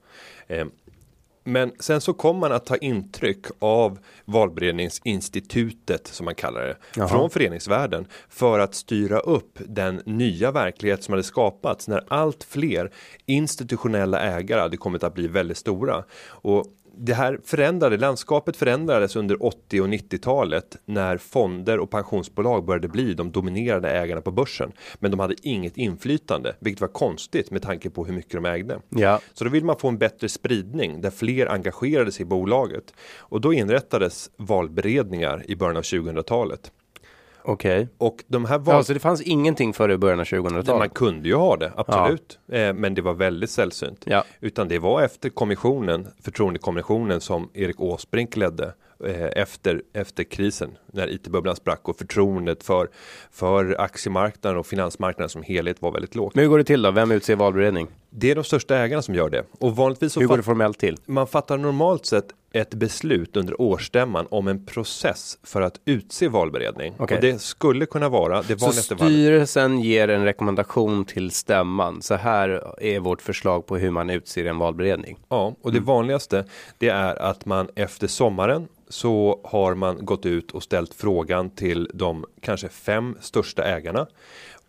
Ehm, 0.48 0.70
men 1.44 1.72
sen 1.81 2.00
så 2.00 2.12
kom 2.12 2.37
man 2.37 2.52
att 2.52 2.66
ta 2.66 2.76
intryck 2.76 3.46
av 3.59 3.98
valberedningsinstitutet 4.24 6.07
som 6.07 6.24
man 6.24 6.35
kallar 6.35 6.61
det 6.61 6.76
Jaha. 6.96 7.09
från 7.09 7.31
föreningsvärlden 7.31 8.07
för 8.28 8.59
att 8.59 8.74
styra 8.74 9.18
upp 9.18 9.59
den 9.66 10.02
nya 10.07 10.50
verklighet 10.50 11.05
som 11.05 11.12
hade 11.12 11.22
skapats 11.22 11.88
när 11.88 12.05
allt 12.09 12.44
fler 12.44 12.90
institutionella 13.26 14.20
ägare 14.20 14.61
hade 14.61 14.76
kommit 14.76 15.02
att 15.02 15.14
bli 15.14 15.28
väldigt 15.28 15.59
stora 15.59 16.05
och 16.26 16.66
det 16.94 17.14
här 17.14 17.40
förändrade 17.44 17.96
landskapet 17.96 18.57
förändrades 18.57 19.16
under 19.16 19.44
80 19.44 19.81
och 19.81 19.88
90-talet 19.88 20.76
när 20.85 21.16
fonder 21.16 21.78
och 21.78 21.90
pensionsbolag 21.90 22.64
började 22.64 22.88
bli 22.88 23.14
de 23.14 23.33
dominerande 23.33 23.90
ägarna 23.90 24.20
på 24.20 24.31
börsen. 24.31 24.72
Men 24.98 25.11
de 25.11 25.20
hade 25.20 25.35
inget 25.42 25.76
inflytande, 25.76 26.57
vilket 26.61 26.81
var 26.81 26.88
konstigt 26.88 27.50
med 27.50 27.62
tanke 27.62 27.90
på 27.90 28.05
hur 28.05 28.14
mycket 28.14 28.33
de 28.33 28.44
ägde. 28.44 28.81
Ja. 28.88 29.20
Så 29.35 29.44
då 29.44 29.50
vill 29.50 29.64
man 29.64 29.78
få 29.78 29.88
en 29.88 29.98
bättre 29.98 30.28
spridning 30.28 31.00
där 31.00 31.11
fler 31.11 31.46
engagerade 31.46 32.12
sig 32.12 32.22
i 32.22 32.26
bolaget 32.26 32.94
och 33.18 33.40
då 33.40 33.52
inrättades 33.52 34.31
valberedningar 34.37 35.44
i 35.48 35.57
början 35.57 35.76
av 35.76 35.83
2000-talet. 35.83 36.72
Okej. 37.44 37.88
Och 37.98 38.24
de 38.26 38.44
här. 38.44 38.62
Ja, 38.66 38.83
så 38.83 38.92
det 38.92 38.98
fanns 38.98 39.20
ingenting 39.22 39.72
före 39.72 39.98
början 39.98 40.20
av 40.20 40.26
man 40.33 40.44
2000-talet? 40.44 40.94
kunde 40.94 41.28
ju 41.28 41.35
ha 41.35 41.57
det, 41.57 41.72
absolut. 41.76 42.38
Eh, 42.52 42.72
men 42.72 42.94
det 42.94 43.02
var 43.02 43.14
väldigt 43.14 43.50
sällsynt. 43.50 44.02
Ja. 44.07 44.24
Utan 44.40 44.68
det 44.68 44.78
var 44.78 45.02
efter 45.02 45.28
kommissionen, 45.28 46.09
förtroendekommissionen 46.24 47.20
som 47.20 47.50
Erik 47.55 47.81
Åsbrink 47.81 48.37
ledde 48.37 48.74
eh, 49.07 49.26
efter, 49.37 49.83
efter 49.92 50.24
krisen 50.24 50.78
när 50.92 51.11
IT-bubblan 51.11 51.57
sprack 51.57 51.88
och 51.88 51.96
förtroendet 51.98 52.62
för, 52.64 52.88
för 53.31 53.76
aktiemarknaden 53.81 54.59
och 54.59 54.66
finansmarknaden 54.66 55.28
som 55.28 55.42
helhet 55.42 55.83
var 55.83 55.92
väldigt 55.92 56.14
lågt. 56.14 56.35
Men 56.35 56.42
hur 56.44 56.48
går 56.50 56.59
det 56.59 56.64
till 56.64 56.83
då? 56.83 56.90
Vem 56.90 57.11
utser 57.11 57.37
valberedning? 57.37 57.88
Det 58.11 58.31
är 58.31 58.35
de 58.35 58.44
största 58.44 58.76
ägarna 58.76 59.02
som 59.02 59.14
gör 59.14 59.31
det 59.31 59.44
och 59.61 59.76
vanligtvis 59.76 60.12
så 60.12 60.20
Hur 60.20 60.26
går 60.26 60.37
det 60.37 60.42
formellt 60.42 60.78
till? 60.78 60.96
man 61.07 61.26
fattar 61.26 61.59
normalt 61.59 62.07
sett 62.07 62.26
ett 62.55 62.74
beslut 62.74 63.37
under 63.37 63.61
årsstämman 63.61 64.26
om 64.31 64.48
en 64.48 64.66
process 64.66 65.38
för 65.42 65.61
att 65.62 65.81
utse 65.85 66.28
valberedning. 66.28 66.94
Okej. 66.98 67.14
Och 67.16 67.22
det 67.22 67.42
skulle 67.42 67.87
kunna 67.87 68.09
vara 68.09 68.42
det 68.42 68.59
Så 68.59 68.66
vanligaste 68.66 68.96
fallet. 68.96 69.12
styrelsen 69.12 69.81
ger 69.81 70.09
en 70.09 70.24
rekommendation 70.24 71.05
till 71.05 71.31
stämman. 71.31 72.02
Så 72.02 72.14
här 72.14 72.74
är 72.83 73.00
vårt 73.00 73.22
förslag 73.22 73.66
på 73.66 73.76
hur 73.76 73.90
man 73.90 74.11
utser 74.11 74.44
en 74.44 74.59
valberedning. 74.59 75.18
Ja, 75.28 75.55
och 75.62 75.72
det 75.72 75.81
vanligaste 75.81 76.44
det 76.78 76.88
är 76.88 77.22
att 77.22 77.46
man 77.46 77.68
efter 77.74 78.07
sommaren 78.07 78.68
så 78.88 79.40
har 79.44 79.74
man 79.74 80.05
gått 80.05 80.26
ut 80.26 80.50
och 80.50 80.62
ställt 80.62 80.82
frågan 80.88 81.51
till 81.51 81.90
de 81.95 82.25
kanske 82.40 82.68
fem 82.68 83.16
största 83.21 83.64
ägarna 83.64 84.07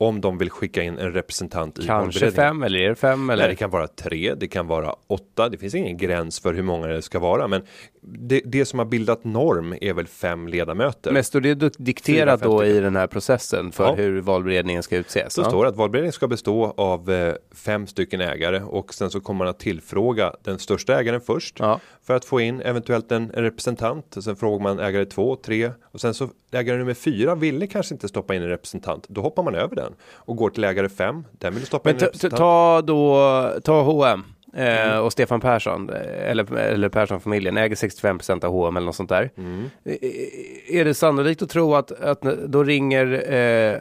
om 0.08 0.22
de 0.22 0.38
vill 0.38 0.50
skicka 0.50 0.84
in 0.84 0.98
en 0.98 1.12
representant 1.14 1.80
i 1.80 1.86
Kanske 1.86 2.32
fem 2.32 2.64
eller 2.64 2.80
är 2.80 2.90
det 2.90 2.96
fem 2.96 3.30
eller? 3.30 3.44
Nej, 3.44 3.50
det 3.52 3.56
kan 3.56 3.70
vara 3.70 3.88
tre, 3.88 4.34
det 4.36 4.48
kan 4.48 4.68
vara 4.68 4.96
åtta. 5.08 5.50
Det 5.50 5.58
finns 5.58 5.76
ingen 5.76 5.98
gräns 5.98 6.40
för 6.40 6.54
hur 6.54 6.64
många 6.64 6.88
det 6.88 7.02
ska 7.02 7.20
vara, 7.20 7.48
men 7.48 7.62
det, 8.02 8.42
det 8.46 8.66
som 8.66 8.80
har 8.80 8.86
bildat 8.86 9.24
norm 9.24 9.76
är 9.82 9.94
väl 9.94 10.08
fem 10.08 10.48
ledamöter. 10.48 11.12
Men 11.12 11.24
står 11.24 11.42
det 11.42 11.78
dikterat 11.78 12.42
då 12.42 12.66
i 12.66 12.80
den 12.80 12.96
här 12.96 13.08
processen 13.08 13.72
för 13.72 13.84
Ja. 13.84 13.94
hur 13.96 14.22
valberedningen 14.22 14.84
ska 14.84 14.98
utses? 14.98 15.34
Så 15.34 15.42
Ja. 15.42 15.46
står 15.46 15.64
det 15.64 15.70
att 15.70 15.76
valberedningen 15.78 16.14
ska 16.14 16.28
bestå 16.28 16.74
av 16.78 17.12
eh, 17.12 17.34
fem 17.56 17.88
stycken 17.88 18.22
ägare 18.22 18.62
och 18.62 18.94
sen 18.94 19.10
så 19.10 19.20
kommer 19.22 19.38
man 19.38 19.48
att 19.48 19.60
tillfråga 19.60 20.34
den 20.44 20.60
största 20.60 21.00
ägaren 21.00 21.22
först 21.22 21.56
Ja. 21.60 21.80
för 22.04 22.16
att 22.16 22.26
få 22.26 22.40
in 22.42 22.62
eventuellt 22.62 23.12
en, 23.12 23.24
en 23.34 23.44
representant. 23.44 24.18
Sen 24.24 24.36
frågar 24.36 24.64
man 24.64 24.80
ägare 24.80 25.06
två, 25.06 25.36
tre 25.36 25.72
och 25.92 26.02
sen 26.02 26.14
så 26.14 26.30
ägare 26.56 26.78
nummer 26.78 26.94
fyra 26.94 27.36
ville 27.36 27.68
kanske 27.68 27.96
inte 27.96 28.08
stoppa 28.08 28.36
in 28.36 28.42
en 28.42 28.48
representant. 28.50 29.06
Då 29.10 29.22
hoppar 29.22 29.44
man 29.44 29.56
över 29.56 29.76
den 29.76 29.94
och 30.14 30.36
går 30.36 30.50
till 30.50 30.64
ägare 30.64 30.90
fem. 30.90 31.24
Den 31.32 31.54
vill 31.54 31.66
stoppa 31.66 31.90
Men 31.90 31.96
in 31.96 31.96
en 31.96 32.00
ta, 32.00 32.06
ta, 32.06 32.10
representant. 32.10 32.38
ta 32.40 32.82
då, 32.82 33.62
ta 33.64 33.82
H&M 33.82 34.24
Mm. 34.58 35.04
och 35.04 35.12
Stefan 35.12 35.42
Persson, 35.42 35.90
eh, 35.90 36.30
eller, 36.32 36.56
eller 36.58 36.90
Persson-familjen, 36.90 37.58
äger 37.58 37.76
65% 37.76 38.44
av 38.46 38.52
H&M 38.52 38.78
eller 38.78 38.86
något 38.86 38.96
sånt 38.96 39.10
där. 39.10 39.30
Mm. 39.38 39.70
Eh, 39.86 39.96
Är 40.80 40.86
det 40.86 40.94
sannolikt 40.94 41.42
att 41.42 41.50
tro 41.50 41.76
att, 41.76 41.92
att 41.92 42.22
då 42.48 42.64
ringer, 42.64 43.34
eh, 43.34 43.78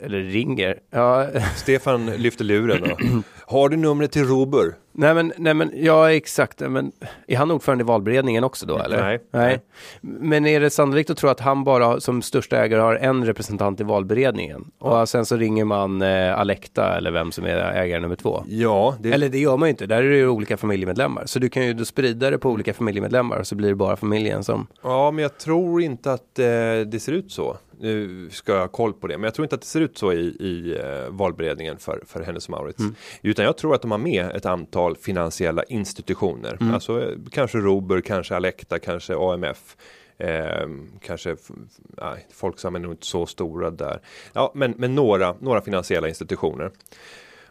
eller 0.00 0.20
ringer, 0.20 0.78
ja, 0.90 1.26
Stefan 1.56 2.06
lyfter 2.06 2.44
luren 2.44 2.82
och 2.82 3.00
har 3.46 3.68
du 3.68 3.76
numret 3.76 4.12
till 4.12 4.24
Robur? 4.24 4.74
nej 4.96 5.14
men, 5.14 5.32
nej 5.36 5.54
men, 5.54 5.70
ja 5.74 6.12
exakt, 6.12 6.60
men 6.60 6.92
är 7.28 7.36
han 7.36 7.50
ordförande 7.50 7.82
i 7.82 7.86
valberedningen 7.86 8.44
också 8.44 8.66
då 8.66 8.78
eller? 8.78 9.02
Nej. 9.02 9.20
nej. 9.30 9.60
Men 10.00 10.46
är 10.46 10.60
det 10.60 10.70
sannolikt 10.70 11.10
att 11.10 11.16
tro 11.16 11.28
att 11.28 11.40
han 11.40 11.64
bara 11.64 12.00
som 12.00 12.22
största 12.22 12.56
ägare 12.56 12.80
har 12.80 12.96
en 12.96 13.24
representant 13.26 13.80
i 13.80 13.84
valberedningen? 13.84 14.64
Och 14.78 15.08
sen 15.08 15.26
så 15.26 15.36
ringer 15.36 15.64
man 15.64 16.02
eh, 16.02 16.38
Alekta 16.38 16.96
eller 16.96 17.10
vem 17.10 17.32
som 17.32 17.44
är 17.44 17.56
ägare 17.56 18.00
nummer 18.00 18.16
två? 18.16 18.44
Ja, 18.48 18.96
det, 19.00 19.12
Eller 19.12 19.28
det 19.28 19.38
gör 19.38 19.56
man 19.56 19.68
ju 19.68 19.70
inte, 19.70 19.86
där 19.86 20.02
är 20.02 20.10
det 20.10 20.16
ju 20.16 20.28
olika 20.28 20.56
familjemedlemmar. 20.56 21.22
Så 21.26 21.38
du 21.38 21.48
kan 21.48 21.66
ju 21.66 21.74
då 21.74 21.84
sprida 21.84 22.30
det 22.30 22.38
på 22.38 22.50
olika 22.50 22.74
familjemedlemmar 22.74 23.36
och 23.36 23.46
så 23.46 23.54
blir 23.54 23.68
det 23.68 23.74
bara 23.74 23.96
familjen 23.96 24.44
som... 24.44 24.66
Ja, 24.82 25.10
men 25.10 25.22
jag 25.22 25.38
tror 25.38 25.82
inte 25.82 26.12
att 26.12 26.38
eh, 26.38 26.44
det 26.86 27.02
ser 27.02 27.12
ut 27.12 27.32
så. 27.32 27.56
Nu 27.80 28.28
ska 28.30 28.52
jag 28.52 28.60
ha 28.60 28.68
koll 28.68 28.92
på 28.92 29.06
det, 29.06 29.18
men 29.18 29.24
jag 29.24 29.34
tror 29.34 29.44
inte 29.44 29.54
att 29.54 29.60
det 29.60 29.66
ser 29.66 29.80
ut 29.80 29.98
så 29.98 30.12
i, 30.12 30.26
i 30.26 30.78
eh, 30.80 31.10
valberedningen 31.10 31.78
för, 31.78 32.02
för 32.06 32.22
Hennes 32.22 32.48
Mauritz. 32.48 32.82
Utan 33.22 33.44
jag 33.44 33.56
tror 33.56 33.74
att 33.74 33.82
de 33.82 33.90
har 33.90 33.98
med 33.98 34.30
ett 34.30 34.46
antal 34.46 34.96
finansiella 34.96 35.62
institutioner. 35.64 36.58
Alltså 36.72 37.02
eh, 37.02 37.18
kanske 37.30 37.58
Robur, 37.58 38.00
kanske 38.00 38.36
Alekta, 38.36 38.78
kanske 38.78 39.14
AMF. 39.16 39.76
Eh, 40.18 40.68
kanske, 41.00 41.36
nej, 41.78 42.26
Folksam 42.32 42.74
är 42.74 42.78
nog 42.78 42.92
inte 42.92 43.06
så 43.06 43.26
stora 43.26 43.70
där. 43.70 44.00
Ja, 44.32 44.52
men, 44.54 44.74
men 44.76 44.94
några, 44.94 45.34
några 45.40 45.60
finansiella 45.60 46.08
institutioner. 46.08 46.70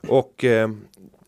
Och 0.08 0.44
eh, 0.44 0.70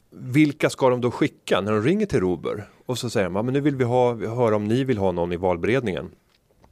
vilka 0.09 0.69
ska 0.69 0.89
de 0.89 1.01
då 1.01 1.11
skicka 1.11 1.61
när 1.61 1.71
de 1.71 1.81
ringer 1.81 2.05
till 2.05 2.19
Robur? 2.19 2.63
Och 2.85 2.97
så 2.97 3.09
säger 3.09 3.25
de, 3.25 3.35
ja, 3.35 3.41
men 3.41 3.53
nu 3.53 3.61
vill 3.61 3.75
vi 3.75 3.83
ha, 3.83 4.15
höra 4.15 4.55
om 4.55 4.67
ni 4.67 4.83
vill 4.83 4.97
ha 4.97 5.11
någon 5.11 5.33
i 5.33 5.35
valberedningen. 5.35 6.11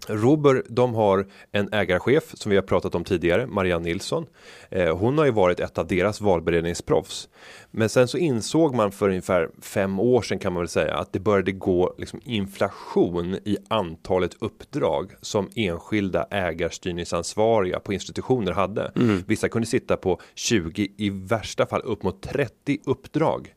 Robur, 0.10 0.66
de 0.70 0.96
har 0.96 1.28
en 1.52 1.74
ägarchef 1.74 2.24
som 2.34 2.50
vi 2.50 2.56
har 2.56 2.64
pratat 2.64 2.96
om 2.96 3.04
tidigare, 3.04 3.48
Marianne 3.48 3.86
Nilsson. 3.86 4.26
Eh, 4.70 4.98
hon 4.98 5.18
har 5.18 5.26
ju 5.26 5.32
varit 5.32 5.60
ett 5.60 5.78
av 5.78 5.88
deras 5.88 6.22
valberedningsproffs. 6.22 7.30
Men 7.72 7.90
sen 7.90 8.08
så 8.08 8.18
insåg 8.18 8.76
man 8.76 8.92
för 8.92 9.10
ungefär 9.10 9.50
fem 9.62 10.00
år 10.00 10.22
sedan 10.22 10.40
kan 10.40 10.54
man 10.54 10.62
väl 10.62 10.68
säga 10.68 10.96
att 10.96 11.14
det 11.14 11.20
började 11.20 11.52
gå 11.52 11.96
liksom 11.98 12.20
inflation 12.24 13.36
i 13.46 13.58
antalet 13.68 14.36
uppdrag 14.40 15.12
som 15.22 15.50
enskilda 15.56 16.28
ägarstyrningsansvariga 16.32 17.80
på 17.80 17.94
institutioner 17.94 18.52
hade. 18.52 18.92
Vissa 19.28 19.50
kunde 19.50 19.68
sitta 19.68 19.98
på 19.98 20.20
20 20.36 20.88
i 20.98 21.10
värsta 21.10 21.66
fall 21.66 21.82
upp 21.82 22.04
mot 22.04 22.22
30 22.22 22.78
uppdrag. 22.86 23.54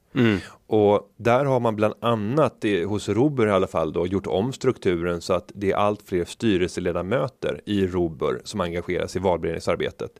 Och 0.69 1.13
där 1.17 1.45
har 1.45 1.61
man 1.61 1.77
bland 1.77 1.95
annat 2.01 2.61
det, 2.61 2.85
hos 2.85 3.09
Robur 3.09 3.47
i 3.47 3.51
alla 3.51 3.67
fall 3.67 3.93
då 3.93 4.07
gjort 4.07 4.27
om 4.27 4.53
strukturen 4.53 5.21
så 5.21 5.33
att 5.35 5.53
det 5.55 5.73
är 5.73 5.77
allt 5.77 6.03
fler 6.03 6.25
styrelseledamöter 6.25 7.61
i 7.67 7.87
Robur 7.87 8.41
som 8.45 8.61
engageras 8.61 9.17
i 9.17 9.19
valberedningsarbetet. 9.19 10.11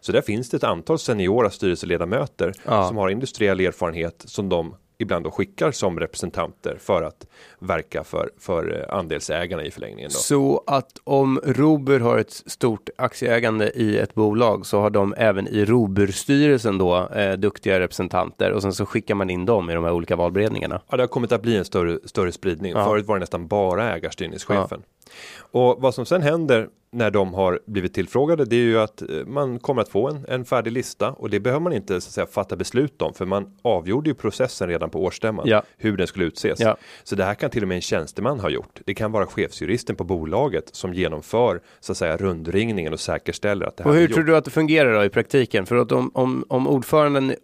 Så 0.00 0.12
där 0.12 0.20
finns 0.22 0.50
det 0.50 0.56
ett 0.56 0.64
antal 0.64 0.98
seniora 0.98 1.50
styrelseledamöter 1.50 2.52
Ja. 2.64 2.88
som 2.88 2.96
har 2.96 3.08
industriell 3.08 3.60
erfarenhet 3.60 4.22
som 4.26 4.48
de 4.48 4.74
ibland 5.04 5.24
då 5.24 5.30
skickar 5.30 5.70
som 5.70 6.00
representanter 6.00 6.76
för 6.80 7.02
att 7.02 7.26
verka 7.58 8.04
för, 8.04 8.30
för 8.38 8.86
eh, 8.90 8.98
andelsägarna 8.98 9.64
i 9.64 9.70
förlängningen. 9.70 10.10
Då. 10.14 10.18
Så 10.18 10.64
att 10.66 11.00
om 11.04 11.40
Robur 11.44 12.00
har 12.00 12.18
ett 12.18 12.32
stort 12.32 12.88
aktieägande 12.96 13.70
i 13.74 13.98
ett 13.98 14.14
bolag 14.14 14.66
så 14.66 14.80
har 14.80 14.90
de 14.90 15.14
även 15.16 15.48
i 15.48 15.64
Robur-styrelsen 15.64 16.78
då 16.78 17.08
eh, 17.08 17.32
duktiga 17.32 17.80
representanter 17.80 18.52
och 18.52 18.62
sen 18.62 18.72
så 18.72 18.86
skickar 18.86 19.14
man 19.14 19.30
in 19.30 19.46
dem 19.46 19.70
i 19.70 19.74
de 19.74 19.84
här 19.84 19.92
olika 19.92 20.16
valberedningarna. 20.16 20.80
Ja, 20.88 20.96
det 20.96 21.02
har 21.02 21.08
kommit 21.08 21.32
att 21.32 21.42
bli 21.42 21.56
en 21.56 21.64
större, 21.64 21.98
större 22.04 22.32
spridning. 22.32 22.72
Ja. 22.72 22.84
Förut 22.84 23.06
var 23.06 23.16
det 23.16 23.20
nästan 23.20 23.46
bara 23.46 23.94
ägarstyrningschefen. 23.94 24.82
Och 25.38 25.76
vad 25.80 25.94
som 25.94 26.06
sen 26.06 26.22
händer 26.22 26.68
när 26.92 27.10
de 27.10 27.34
har 27.34 27.60
blivit 27.66 27.94
tillfrågade, 27.94 28.44
det 28.44 28.56
är 28.56 28.60
ju 28.60 28.80
att 28.80 29.02
eh, 29.02 29.08
man 29.26 29.58
kommer 29.58 29.82
att 29.82 29.88
få 29.88 30.08
en, 30.08 30.24
en 30.28 30.44
färdig 30.44 30.72
lista 30.72 31.10
och 31.12 31.30
det 31.30 31.40
behöver 31.40 31.60
man 31.60 31.72
inte 31.72 32.00
så 32.00 32.08
att 32.08 32.12
säga, 32.12 32.26
fatta 32.26 32.56
beslut 32.56 33.02
om, 33.02 33.14
för 33.14 33.26
man 33.26 33.56
avgjorde 33.62 34.10
ju 34.10 34.14
processen 34.14 34.68
redan 34.68 34.90
på 34.90 35.02
årsstämman, 35.04 35.44
Ja. 35.48 35.62
hur 35.76 35.96
den 35.96 36.06
skulle 36.06 36.24
utses. 36.24 36.60
Ja. 36.60 36.76
Så 37.04 37.16
det 37.16 37.24
här 37.24 37.34
kan 37.34 37.50
till 37.50 37.62
och 37.62 37.68
med 37.68 37.74
en 37.74 37.80
tjänsteman 37.80 38.40
ha 38.40 38.50
gjort. 38.50 38.80
Det 38.84 38.94
kan 38.94 39.12
vara 39.12 39.26
chefsjuristen 39.26 39.96
på 39.96 40.04
bolaget 40.04 40.68
som 40.74 40.94
genomför 40.94 41.60
så 41.80 41.92
att 41.92 41.98
säga 41.98 42.16
rundringningen 42.16 42.92
och 42.92 43.00
säkerställer 43.00 43.66
att 43.66 43.76
det 43.76 43.84
här 43.84 43.90
Och 43.90 43.96
hur 43.96 44.08
tror 44.08 44.24
du 44.24 44.36
att 44.36 44.44
det 44.44 44.50
fungerar 44.50 44.94
då 44.94 45.04
i 45.04 45.08
praktiken? 45.08 45.66
För 45.66 45.76
att 45.76 45.92
om, 45.92 46.10
om, 46.14 46.44
om 46.48 46.68
ordföranden 46.68 47.34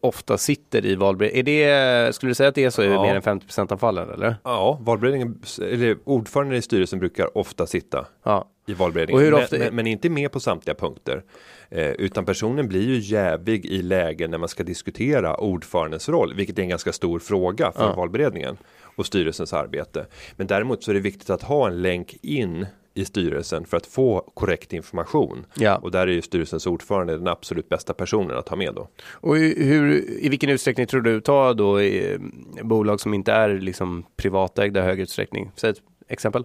ofta 0.00 0.38
sitter 0.38 0.86
i 0.86 0.94
valberedningen, 0.94 1.58
är 1.60 2.04
det, 2.06 2.12
skulle 2.12 2.30
du 2.30 2.34
säga 2.34 2.48
att 2.48 2.54
det 2.54 2.64
är 2.64 2.70
så 2.70 2.82
i 2.82 2.86
Ja. 2.86 3.02
mer 3.02 3.14
än 3.14 3.22
50 3.22 3.72
av 3.74 3.76
fallen 3.78 4.10
eller? 4.10 4.36
Ja, 4.44 4.78
valberedningen, 4.82 5.40
eller 5.62 5.96
ordföranden 6.04 6.58
i 6.58 6.62
styrelsen 6.62 6.98
brukar 6.98 7.38
ofta 7.38 7.66
sitta 7.66 8.06
Ja. 8.22 8.48
i 8.66 8.74
valberedningen. 8.74 9.34
Ofta- 9.34 9.58
men, 9.58 9.74
men 9.76 9.86
inte 9.86 10.10
med 10.10 10.32
på 10.32 10.40
samtliga 10.40 10.74
punkter. 10.74 11.22
Eh, 11.70 11.88
utan 11.90 12.24
personen 12.24 12.68
blir 12.68 12.82
ju 12.82 12.98
jävig 12.98 13.66
i 13.66 13.82
lägen 13.82 14.30
när 14.30 14.38
man 14.38 14.48
ska 14.48 14.62
diskutera 14.64 15.36
ordförandens 15.36 16.08
roll, 16.08 16.34
vilket 16.34 16.58
är 16.58 16.62
en 16.62 16.68
ganska 16.68 16.92
stor 16.92 17.18
fråga 17.18 17.72
för 17.72 17.84
Ja. 17.84 17.94
valberedningen 17.94 18.56
och 18.96 19.06
styrelsens 19.06 19.52
arbete. 19.52 20.06
Men 20.36 20.46
däremot 20.46 20.82
så 20.84 20.90
är 20.90 20.94
det 20.94 21.00
viktigt 21.00 21.30
att 21.30 21.42
ha 21.42 21.66
en 21.68 21.82
länk 21.82 22.16
in 22.22 22.66
i 22.98 23.04
styrelsen 23.04 23.64
för 23.64 23.76
att 23.76 23.86
få 23.86 24.30
korrekt 24.34 24.72
information. 24.72 25.46
Ja. 25.54 25.76
Och 25.76 25.90
där 25.90 26.06
är 26.06 26.12
ju 26.12 26.22
styrelsens 26.22 26.66
ordförande 26.66 27.18
den 27.18 27.28
absolut 27.28 27.68
bästa 27.68 27.94
personen 27.94 28.36
att 28.36 28.48
ha 28.48 28.56
med 28.56 28.74
då. 28.74 28.88
Och 29.12 29.36
hur- 29.36 30.10
i 30.24 30.28
vilken 30.28 30.50
utsträckning 30.50 30.86
tror 30.86 31.00
du 31.00 31.20
ta 31.20 31.52
då 31.54 31.80
i 31.82 32.12
eh, 32.12 32.18
bolag 32.64 33.00
som 33.00 33.14
inte 33.14 33.32
är 33.32 33.48
liksom 33.58 34.04
privatägda 34.16 34.80
i 34.80 34.82
hög 34.82 35.00
utsträckning? 35.00 35.50
Säg 35.56 35.70
ett 35.70 35.80
exempel. 36.08 36.44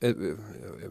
Eh, 0.00 0.12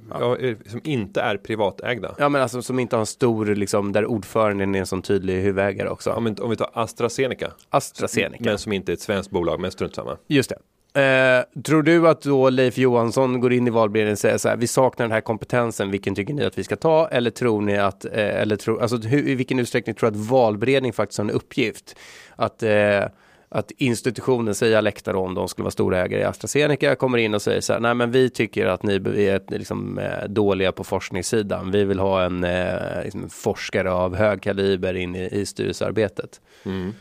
Ja. 0.09 0.37
eh, 0.37 0.57
som 0.65 0.81
inte 0.83 1.21
är 1.21 1.37
privatägda. 1.37 2.15
Ja 2.19 2.29
men 2.29 2.41
alltså 2.41 2.61
som 2.61 2.79
inte 2.79 2.95
har 2.95 3.01
en 3.01 3.05
stor 3.05 3.45
liksom 3.45 3.91
där 3.91 4.05
ordföranden 4.05 4.75
är 4.75 4.79
en 4.79 4.85
sån 4.85 5.01
tydlig 5.01 5.41
huvudägare 5.41 5.89
också. 5.89 6.09
Ja, 6.09 6.15
om 6.43 6.49
vi 6.49 6.55
tar 6.55 6.69
AstraZeneca. 6.73 7.51
AstraZeneca. 7.69 8.43
Men 8.43 8.57
som 8.57 8.73
inte 8.73 8.91
är 8.91 8.93
ett 8.93 8.99
svenskt 9.01 9.31
bolag, 9.31 9.59
men 9.59 9.71
strunt 9.71 9.95
samma. 9.95 10.17
Just 10.27 10.49
det. 10.49 10.57
Eh, 10.93 11.61
tror 11.63 11.83
du 11.83 12.07
att 12.07 12.21
då 12.21 12.49
Leif 12.49 12.77
Johansson 12.77 13.39
går 13.39 13.53
in 13.53 13.67
i 13.67 13.69
valberedningen 13.69 14.13
och 14.13 14.19
säger 14.19 14.37
så 14.37 14.49
här, 14.49 14.57
vi 14.57 14.67
saknar 14.67 15.05
den 15.05 15.11
här 15.11 15.21
kompetensen, 15.21 15.91
vilken 15.91 16.15
tycker 16.15 16.33
ni 16.33 16.45
att 16.45 16.57
vi 16.57 16.63
ska 16.63 16.75
ta? 16.75 17.07
Eller 17.07 17.29
tror 17.29 17.61
ni 17.61 17.77
att, 17.77 18.05
eh, 18.05 18.11
eller 18.13 18.55
tro, 18.55 18.79
alltså 18.79 18.97
hur, 18.97 19.27
i 19.27 19.35
vilken 19.35 19.59
utsträckning 19.59 19.95
tror 19.95 20.11
du 20.11 20.17
att 20.17 20.29
valberedning 20.29 20.93
faktiskt 20.93 21.17
har 21.17 21.25
en 21.25 21.31
uppgift? 21.31 21.95
Att, 22.35 22.63
eh, 22.63 23.03
att 23.49 23.71
institutionen, 23.77 24.55
säg 24.55 24.75
Alecta 24.75 25.17
om 25.17 25.33
de 25.33 25.47
skulle 25.47 25.63
vara 25.63 25.71
stora 25.71 25.99
ägare 25.99 26.21
i 26.21 26.23
AstraZeneca, 26.23 26.95
kommer 26.95 27.17
in 27.17 27.33
och 27.33 27.41
säger 27.41 27.61
så 27.61 27.73
här, 27.73 27.79
nej 27.79 27.93
men 27.93 28.11
vi 28.11 28.29
tycker 28.29 28.65
att 28.65 28.83
ni 28.83 28.93
är 28.95 29.57
liksom, 29.57 29.99
eh, 29.99 30.27
dåliga 30.27 30.71
på 30.71 30.83
forskningssidan, 30.83 31.71
vi 31.71 31.83
vill 31.83 31.99
ha 31.99 32.23
en 32.23 32.43
eh, 32.43 33.03
liksom, 33.03 33.29
forskare 33.29 33.91
av 33.91 34.15
hög 34.15 34.41
kaliber 34.41 34.93
in 34.93 35.15
i, 35.15 35.29
i 35.31 35.45
styrelsearbetet. 35.45 36.41
Mm. 36.65 36.93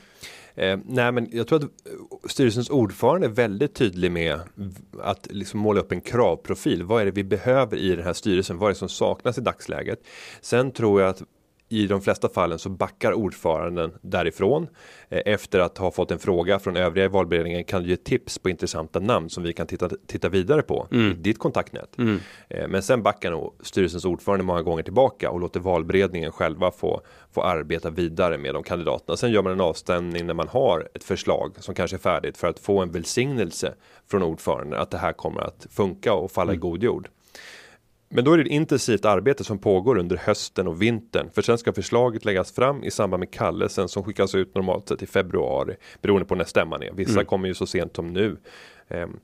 Eh, 0.57 0.79
nej, 0.85 1.13
men 1.13 1.29
jag 1.33 1.47
tror 1.47 1.59
att 1.59 1.65
eh, 1.65 1.69
styrelsens 2.29 2.71
ordförande 2.71 3.27
är 3.27 3.31
väldigt 3.31 3.75
tydlig 3.75 4.13
med 4.13 4.41
att 5.03 5.27
liksom 5.31 5.61
måla 5.61 5.81
upp 5.81 5.93
en 5.93 6.01
kravprofil. 6.01 6.83
Vad 6.83 7.01
är 7.01 7.05
det 7.05 7.11
vi 7.11 7.25
behöver 7.25 7.77
i 7.77 7.97
den 7.97 8.05
här 8.05 8.13
styrelsen? 8.13 8.59
Vad 8.59 8.69
är 8.69 8.73
det 8.73 8.79
som 8.79 8.89
saknas 8.89 9.39
i 9.39 9.41
dagsläget? 9.41 9.99
Sen 10.41 10.71
tror 10.71 11.01
jag 11.01 11.11
att 11.11 11.23
i 11.69 11.87
de 11.87 12.01
flesta 12.01 12.29
fallen 12.29 12.59
så 12.59 12.69
backar 12.69 13.13
ordföranden 13.13 13.93
därifrån 14.01 14.67
eh, 15.09 15.23
efter 15.27 15.61
att 15.61 15.79
ha 15.79 15.91
fått 15.91 16.11
en 16.11 16.19
fråga 16.19 16.59
från 16.59 16.77
övriga 16.77 17.05
i 17.05 17.09
valberedningen 17.09 17.65
kan 17.65 17.83
du 17.83 17.89
ge 17.89 17.97
tips 17.97 18.39
på 18.39 18.51
intressanta 18.51 19.01
namn 19.01 19.31
som 19.31 19.43
vi 19.43 19.53
kan 19.53 19.67
titta, 19.67 19.91
titta 20.07 20.29
vidare 20.29 20.63
på 20.63 20.87
i 20.91 21.15
ditt 21.15 21.39
kontaktnät. 21.39 21.99
Eh, 22.49 22.69
men 22.69 22.83
sen 22.83 23.03
backar 23.03 23.31
nog 23.31 23.55
styrelsens 23.61 24.05
ordförande 24.05 24.45
många 24.45 24.63
gånger 24.63 24.83
tillbaka 24.83 25.31
och 25.31 25.41
låter 25.41 25.61
valberedningen 25.61 26.33
själva 26.33 26.71
få, 26.71 27.01
få 27.33 27.43
arbeta 27.43 27.91
vidare 27.91 28.39
med 28.39 28.55
de 28.55 28.63
kandidaterna. 28.63 29.17
Sen 29.17 29.33
gör 29.33 29.43
man 29.43 29.53
en 29.53 29.61
avstämning 29.61 30.27
när 30.27 30.35
man 30.35 30.49
har 30.49 30.89
ett 30.95 31.05
förslag 31.05 31.53
som 31.59 31.75
kanske 31.75 31.97
är 31.97 31.99
färdigt 31.99 32.37
för 32.37 32.49
att 32.49 32.59
få 32.59 32.83
en 32.83 32.91
välsignelse 32.91 33.75
från 34.11 34.23
ordföranden 34.23 34.81
att 34.81 34.91
det 34.91 34.99
här 34.99 35.13
kommer 35.13 35.41
att 35.41 35.67
funka 35.71 36.15
och 36.15 36.31
falla 36.31 36.53
i 36.53 36.57
god 36.57 36.83
jord. 36.83 37.09
Men 38.09 38.25
då 38.25 38.33
är 38.33 38.37
det 38.37 38.43
ett 38.43 38.51
intensivt 38.51 39.05
arbete 39.05 39.45
som 39.45 39.59
pågår 39.59 39.99
under 39.99 40.17
hösten 40.17 40.69
och 40.69 40.83
vintern. 40.83 41.31
För 41.35 41.43
sen 41.43 41.59
ska 41.59 41.73
förslaget 41.73 42.25
läggas 42.25 42.53
fram 42.53 42.85
i 42.85 42.91
samband 42.91 43.21
med 43.21 43.31
kallelsen 43.31 43.89
som 43.89 44.05
skickas 44.05 44.35
ut 44.35 44.55
normalt 44.55 44.89
sett 44.89 45.03
i 45.03 45.07
februari. 45.07 45.77
Beroende 46.03 46.25
på 46.27 46.35
när 46.35 46.45
stämman 46.45 46.83
är. 46.83 46.93
Vissa 46.93 47.25
kommer 47.25 47.49
ju 47.49 47.55
så 47.55 47.67
sent 47.67 47.97
som 47.97 48.13
nu. 48.13 48.37
Ehm, 48.89 49.17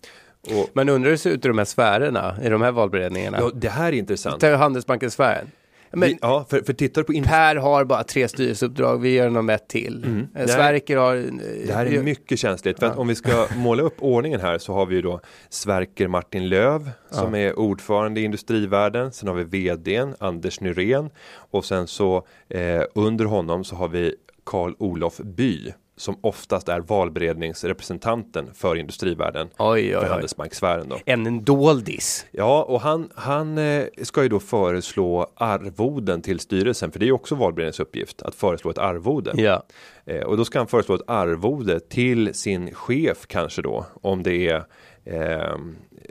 och, 0.42 0.70
Men 0.72 0.88
undrar 0.88 1.04
hur 1.04 1.12
det 1.12 1.18
ser 1.18 1.30
ut 1.30 1.44
i 1.44 1.48
de 1.48 1.58
här 1.58 1.64
sfärerna, 1.64 2.36
i 2.42 2.48
de 2.48 2.62
här 2.62 2.72
valberedningarna? 2.72 3.38
ja, 3.40 3.50
det 3.54 3.68
här 3.68 3.88
är 3.92 3.96
intressant. 3.96 4.40
Ta 4.40 4.56
Handelsbankens 4.56 5.14
sfären. 5.14 5.50
Men 5.92 6.08
Vi, 6.08 6.18
ja, 6.22 6.46
för, 6.50 6.60
för 6.60 6.72
tittar 6.72 7.02
på 7.02 7.12
in- 7.12 7.24
Per 7.24 7.56
har 7.56 7.84
bara 7.84 8.04
tre 8.04 8.28
styrelseuppdrag, 8.28 8.98
vi 8.98 9.14
gör 9.14 9.24
honom 9.24 9.50
ett 9.50 9.68
till. 9.68 10.04
Mm. 10.04 10.26
Nej. 10.34 10.48
Sverker 10.48 10.96
har... 10.96 11.16
eh, 11.16 11.22
Det 11.66 11.72
här 11.72 11.86
är 11.86 12.02
mycket 12.02 12.38
känsligt. 12.38 12.78
För 12.78 12.86
att 12.86 12.98
om 12.98 13.08
vi 13.08 13.14
ska 13.14 13.46
måla 13.56 13.82
upp 13.82 13.96
ordningen 13.98 14.40
här 14.40 14.58
så 14.58 14.72
har 14.72 14.86
vi 14.86 14.94
ju 14.94 15.02
då 15.02 15.20
Sverker 15.48 16.08
Martin 16.08 16.48
Löv 16.48 16.90
som 17.10 17.34
är 17.34 17.58
ordförande 17.58 18.20
i 18.20 18.24
Industrivärden. 18.24 19.12
Sen 19.12 19.28
har 19.28 19.34
vi 19.34 19.44
vdn 19.44 20.14
Anders 20.18 20.60
Nyrén 20.60 21.10
och 21.34 21.64
sen 21.64 21.86
så 21.86 22.26
eh, 22.48 22.82
under 22.94 23.24
honom 23.24 23.64
så 23.64 23.76
har 23.76 23.88
vi 23.88 24.14
Karl 24.44 24.74
Olof 24.78 25.16
By 25.18 25.72
som 26.02 26.16
oftast 26.20 26.68
är 26.68 26.80
valberedningsrepresentanten 26.80 28.54
för 28.54 28.76
Industrivärden 28.76 29.48
Oj, 29.58 29.96
oj, 29.96 30.00
för. 30.00 30.10
Handelsbanksfären 30.10 30.88
då. 30.88 30.98
En 31.04 31.44
doldis. 31.44 32.26
Ja, 32.30 32.62
och 32.62 32.80
han, 32.80 33.10
han 33.14 33.58
eh, 33.58 33.84
ska 34.02 34.22
ju 34.22 34.28
då 34.28 34.40
föreslå 34.40 35.26
arvoden 35.34 36.22
till 36.22 36.40
styrelsen, 36.40 36.92
för 36.92 36.98
det 36.98 37.04
är 37.04 37.06
ju 37.06 37.12
också 37.12 37.34
valberedningens 37.34 37.80
uppgift 37.80 38.22
att 38.22 38.34
föreslå 38.34 38.70
ett 38.70 38.78
arvode. 38.78 39.32
Ja. 39.34 39.62
Eh, 40.04 40.22
och 40.22 40.36
då 40.36 40.44
ska 40.44 40.58
han 40.58 40.66
föreslå 40.66 40.94
ett 40.94 41.02
arvode 41.06 41.80
till 41.80 42.34
sin 42.34 42.74
chef 42.74 43.26
kanske 43.26 43.62
då, 43.62 43.86
om 44.02 44.22
det 44.22 44.48
är 44.48 44.64
eh, 45.04 45.56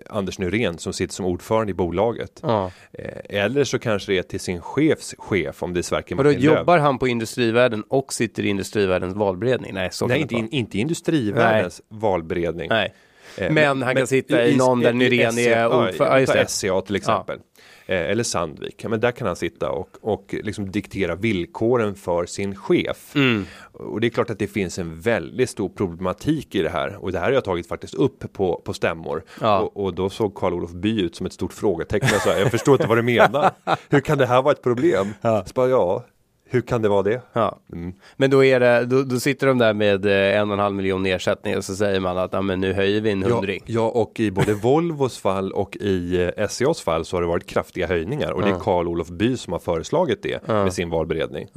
Anders 0.10 0.40
Nyrén 0.40 0.78
som 0.78 0.94
sitter 0.94 1.14
som 1.14 1.26
ordförande 1.26 1.72
i 1.72 1.74
bolaget. 1.74 2.40
ja. 2.44 2.72
Eh, 2.94 3.44
eller 3.44 3.64
så 3.64 3.80
kanske 3.80 4.12
det 4.12 4.18
är 4.18 4.24
till 4.24 4.40
sin 4.40 4.62
chefs 4.62 5.16
chef 5.18 5.64
om 5.64 5.74
det 5.74 5.80
är 5.80 5.82
Sverker 5.82 6.18
Och 6.18 6.24
då 6.24 6.30
Martin 6.30 6.46
Löf. 6.50 6.58
jobbar 6.60 6.78
han 6.78 7.00
på 7.00 7.08
Industrivärden 7.08 7.84
och 7.90 8.14
sitter 8.14 8.44
i 8.44 8.48
Industrivärldens 8.48 9.16
valberedning? 9.16 9.74
Nej, 9.74 9.90
så 9.92 10.08
Nej, 10.08 10.22
inte, 10.22 10.36
in, 10.36 10.50
inte 10.50 10.78
i 10.78 10.82
Industrivärdens 10.82 11.82
valberedning. 11.90 12.70
Nej. 12.70 12.94
Eh, 13.38 13.52
Men 13.52 13.82
han 13.82 13.96
kan 13.96 14.08
sitta 14.08 14.46
i 14.46 14.56
någon 14.58 14.80
där 14.80 14.94
Nyrén 14.94 15.38
är 15.38 15.68
ordförande. 15.68 16.22
Ja, 16.28 16.36
Ja. 16.36 16.46
SCA 16.48 16.82
till 16.82 16.96
exempel. 16.96 17.36
Eh, 17.36 17.42
Eller 17.92 18.24
Sandvik. 18.24 18.86
Men 18.89 19.00
där 19.00 19.12
kan 19.12 19.28
han 19.28 19.36
sitta 19.36 19.72
och, 19.72 19.89
och 20.02 20.36
liksom 20.44 20.72
diktera 20.72 21.16
villkoren 21.16 21.96
för 21.96 22.26
sin 22.26 22.56
chef. 22.56 23.16
Mm. 23.16 23.46
Och 23.74 24.02
det 24.02 24.08
är 24.08 24.10
klart 24.10 24.30
att 24.30 24.39
det 24.39 24.48
finns 24.48 24.80
en 24.80 25.00
väldigt 25.02 25.50
stor 25.50 25.70
problematik 25.70 26.56
i 26.56 26.62
det 26.62 26.70
här. 26.70 26.96
Och 26.96 27.12
det 27.12 27.20
här 27.20 27.26
har 27.26 27.32
jag 27.32 27.44
tagit 27.44 27.68
faktiskt 27.68 27.94
upp 27.94 28.34
på, 28.34 28.62
på 28.66 28.74
stämmor. 28.74 29.24
Ja. 29.42 29.60
Och, 29.60 29.84
och 29.84 29.94
då 29.94 30.10
såg 30.10 30.36
Karl-Olof 30.36 30.72
By 30.72 31.02
ut 31.02 31.16
som 31.16 31.26
ett 31.26 31.34
stort 31.34 31.54
frågetecken. 31.54 32.10
Jag, 32.12 32.22
sa, 32.22 32.39
jag 32.39 32.52
förstår 32.52 32.74
inte 32.74 32.88
vad 32.88 32.98
du 32.98 33.02
menar. 33.02 33.52
Hur 33.89 34.00
kan 34.00 34.18
det 34.18 34.26
här 34.26 34.42
vara 34.42 34.52
ett 34.52 34.64
problem? 34.64 35.08
Så 35.22 35.54
bara, 35.54 35.68
ja, 35.70 36.06
Hur 36.54 36.62
kan 36.62 36.82
det 36.82 36.89
vara 36.89 37.04
det? 37.04 37.22
Ja. 37.34 37.60
Mm. 37.74 37.93
Men 38.18 38.30
då, 38.30 38.43
är 38.43 38.60
det, 38.60 38.86
då, 38.86 39.04
då 39.04 39.20
sitter 39.20 39.47
de 39.47 39.58
där 39.58 39.74
med 39.74 40.06
eh, 40.06 40.39
en 40.39 40.49
och 40.49 40.54
en 40.54 40.60
halv 40.60 40.76
miljon 40.76 41.06
ersättning 41.06 41.58
och 41.58 41.66
så 41.66 41.76
säger 41.76 41.99
man 41.99 42.18
att 42.18 42.34
ja, 42.34 42.41
men 42.41 42.60
nu 42.60 42.74
höjer 42.74 43.02
vi 43.02 43.12
en 43.12 43.22
Ja, 43.22 43.36
hundring. 43.36 43.64
ja, 43.66 43.89
och 43.89 44.20
i 44.20 44.32
både 44.32 44.54
Volvos 44.62 45.18
fall 45.18 45.52
och 45.52 45.76
i 45.78 46.30
eh, 46.38 46.47
SCAs 46.47 46.82
fall 46.82 47.06
så 47.06 47.18
har 47.18 47.22
det 47.22 47.28
varit 47.28 47.45
kraftiga 47.45 47.88
höjningar 47.88 48.32
och 48.32 48.41
det 48.41 48.49
är 48.49 48.60
Carl-Olof 48.60 49.08
By 49.08 49.38
som 49.38 49.54
har 49.54 49.60
föreslagit 49.60 50.24
det 50.24 50.47
med 50.47 50.74
sin 50.74 50.89
valberedning. 50.89 51.47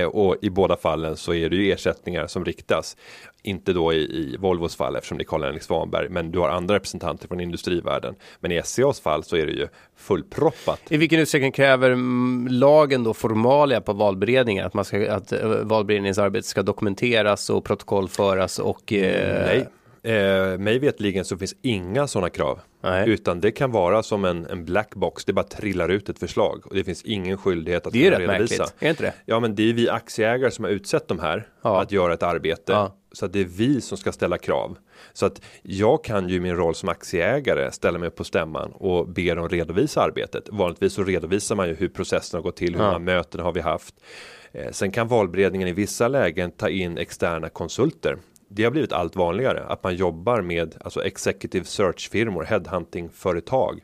Eh, 0.00 0.06
och 0.06 0.36
i 0.42 0.50
båda 0.50 0.76
fallen 0.76 1.16
så 1.16 1.34
är 1.34 1.48
det 1.50 1.56
ju 1.56 1.72
ersättningar 1.72 2.26
som 2.26 2.44
riktas. 2.44 2.96
Inte 3.42 3.72
då 3.72 3.92
i, 3.92 3.96
i 3.96 4.36
Volvos 4.36 4.76
fall 4.76 4.96
eftersom 4.96 5.18
det 5.18 5.22
är 5.22 5.26
Karl-Henrik 5.26 5.62
Svanberg, 5.62 6.08
men 6.08 6.30
du 6.30 6.38
har 6.38 6.48
andra 6.48 6.74
representanter 6.74 7.28
från 7.28 7.40
industrivärlden. 7.40 8.14
Men 8.40 8.52
i 8.52 8.62
SCAs 8.64 9.00
fall 9.00 9.24
så 9.24 9.36
är 9.36 9.46
det 9.46 9.52
ju 9.52 9.68
fullproppat. 9.96 10.80
I 10.88 10.96
vilken 10.96 11.20
utsträckning 11.20 11.52
kräver 11.52 11.90
mm, 11.90 12.48
lagen 12.50 13.04
då 13.04 13.14
formalia 13.14 13.80
på 13.80 13.92
valberedningen? 13.92 14.66
Att, 14.66 14.74
man 14.74 14.84
ska, 14.84 15.12
att 15.12 15.32
eh, 15.32 15.48
valberedningens 15.48 16.18
arbete 16.18 16.48
ska 16.48 16.62
dokumenteras 16.62 17.50
och 17.50 17.64
protokollföras 17.64 18.58
och... 18.58 18.92
Eh, 18.92 19.46
Nej. 19.46 19.66
Eh, 20.06 20.58
mig 20.58 20.78
vetligen 20.78 21.24
så 21.24 21.36
finns 21.38 21.54
inga 21.62 22.06
sådana 22.06 22.30
krav. 22.30 22.60
Nej. 22.82 23.10
Utan 23.10 23.40
det 23.40 23.50
kan 23.50 23.72
vara 23.72 24.02
som 24.02 24.24
en, 24.24 24.46
en 24.46 24.64
black 24.64 24.94
box. 24.94 25.24
Det 25.24 25.32
bara 25.32 25.42
trillar 25.46 25.88
ut 25.88 26.08
ett 26.08 26.18
förslag. 26.18 26.62
Och 26.66 26.74
det 26.74 26.84
finns 26.84 27.02
ingen 27.02 27.38
skyldighet 27.38 27.86
att 27.86 27.92
Det 27.92 28.06
är 28.06 28.10
kunna 28.12 28.22
rätt 28.24 28.30
redovisa. 28.32 28.62
märkligt, 28.62 28.82
är 28.82 28.90
inte 28.90 29.02
det? 29.02 29.12
Ja 29.24 29.40
men 29.40 29.54
det 29.54 29.70
är 29.70 29.72
vi 29.72 29.88
aktieägare 29.88 30.50
som 30.50 30.64
har 30.64 30.72
utsett 30.72 31.08
de 31.08 31.18
här. 31.18 31.48
Ja. 31.62 31.82
Att 31.82 31.92
göra 31.92 32.14
ett 32.14 32.22
arbete. 32.22 32.72
Ja. 32.72 32.96
Så 33.12 33.26
att 33.26 33.32
det 33.32 33.40
är 33.40 33.44
vi 33.44 33.80
som 33.80 33.98
ska 33.98 34.12
ställa 34.12 34.38
krav. 34.38 34.76
Så 35.12 35.26
att 35.26 35.42
jag 35.62 36.04
kan 36.04 36.28
ju 36.28 36.36
i 36.36 36.40
min 36.40 36.56
roll 36.56 36.74
som 36.74 36.88
aktieägare 36.88 37.72
ställa 37.72 37.98
mig 37.98 38.10
på 38.10 38.24
stämman 38.24 38.70
och 38.72 39.08
be 39.08 39.34
dem 39.34 39.48
redovisa 39.48 40.02
arbetet. 40.02 40.48
Vanligtvis 40.52 40.92
så 40.92 41.04
redovisar 41.04 41.56
man 41.56 41.68
ju 41.68 41.74
hur 41.74 41.88
processen 41.88 42.38
har 42.38 42.42
gått 42.42 42.56
till, 42.56 42.74
hur 42.74 42.80
Ja. 42.82 42.86
många 42.86 42.98
möten 42.98 43.40
har 43.40 43.52
vi 43.52 43.60
haft. 43.60 43.94
Eh, 44.52 44.70
sen 44.72 44.90
kan 44.90 45.08
valberedningen 45.08 45.68
i 45.68 45.72
vissa 45.72 46.08
lägen 46.08 46.50
ta 46.50 46.68
in 46.68 46.98
externa 46.98 47.48
konsulter. 47.48 48.16
Det 48.48 48.64
har 48.64 48.70
blivit 48.70 48.92
allt 48.92 49.16
vanligare 49.16 49.64
att 49.64 49.82
man 49.84 49.96
jobbar 49.96 50.40
med 50.42 50.74
alltså 50.80 51.04
executive 51.04 51.64
search 51.64 52.10
firmor, 52.10 52.42
headhunting 52.44 53.08
företag 53.10 53.80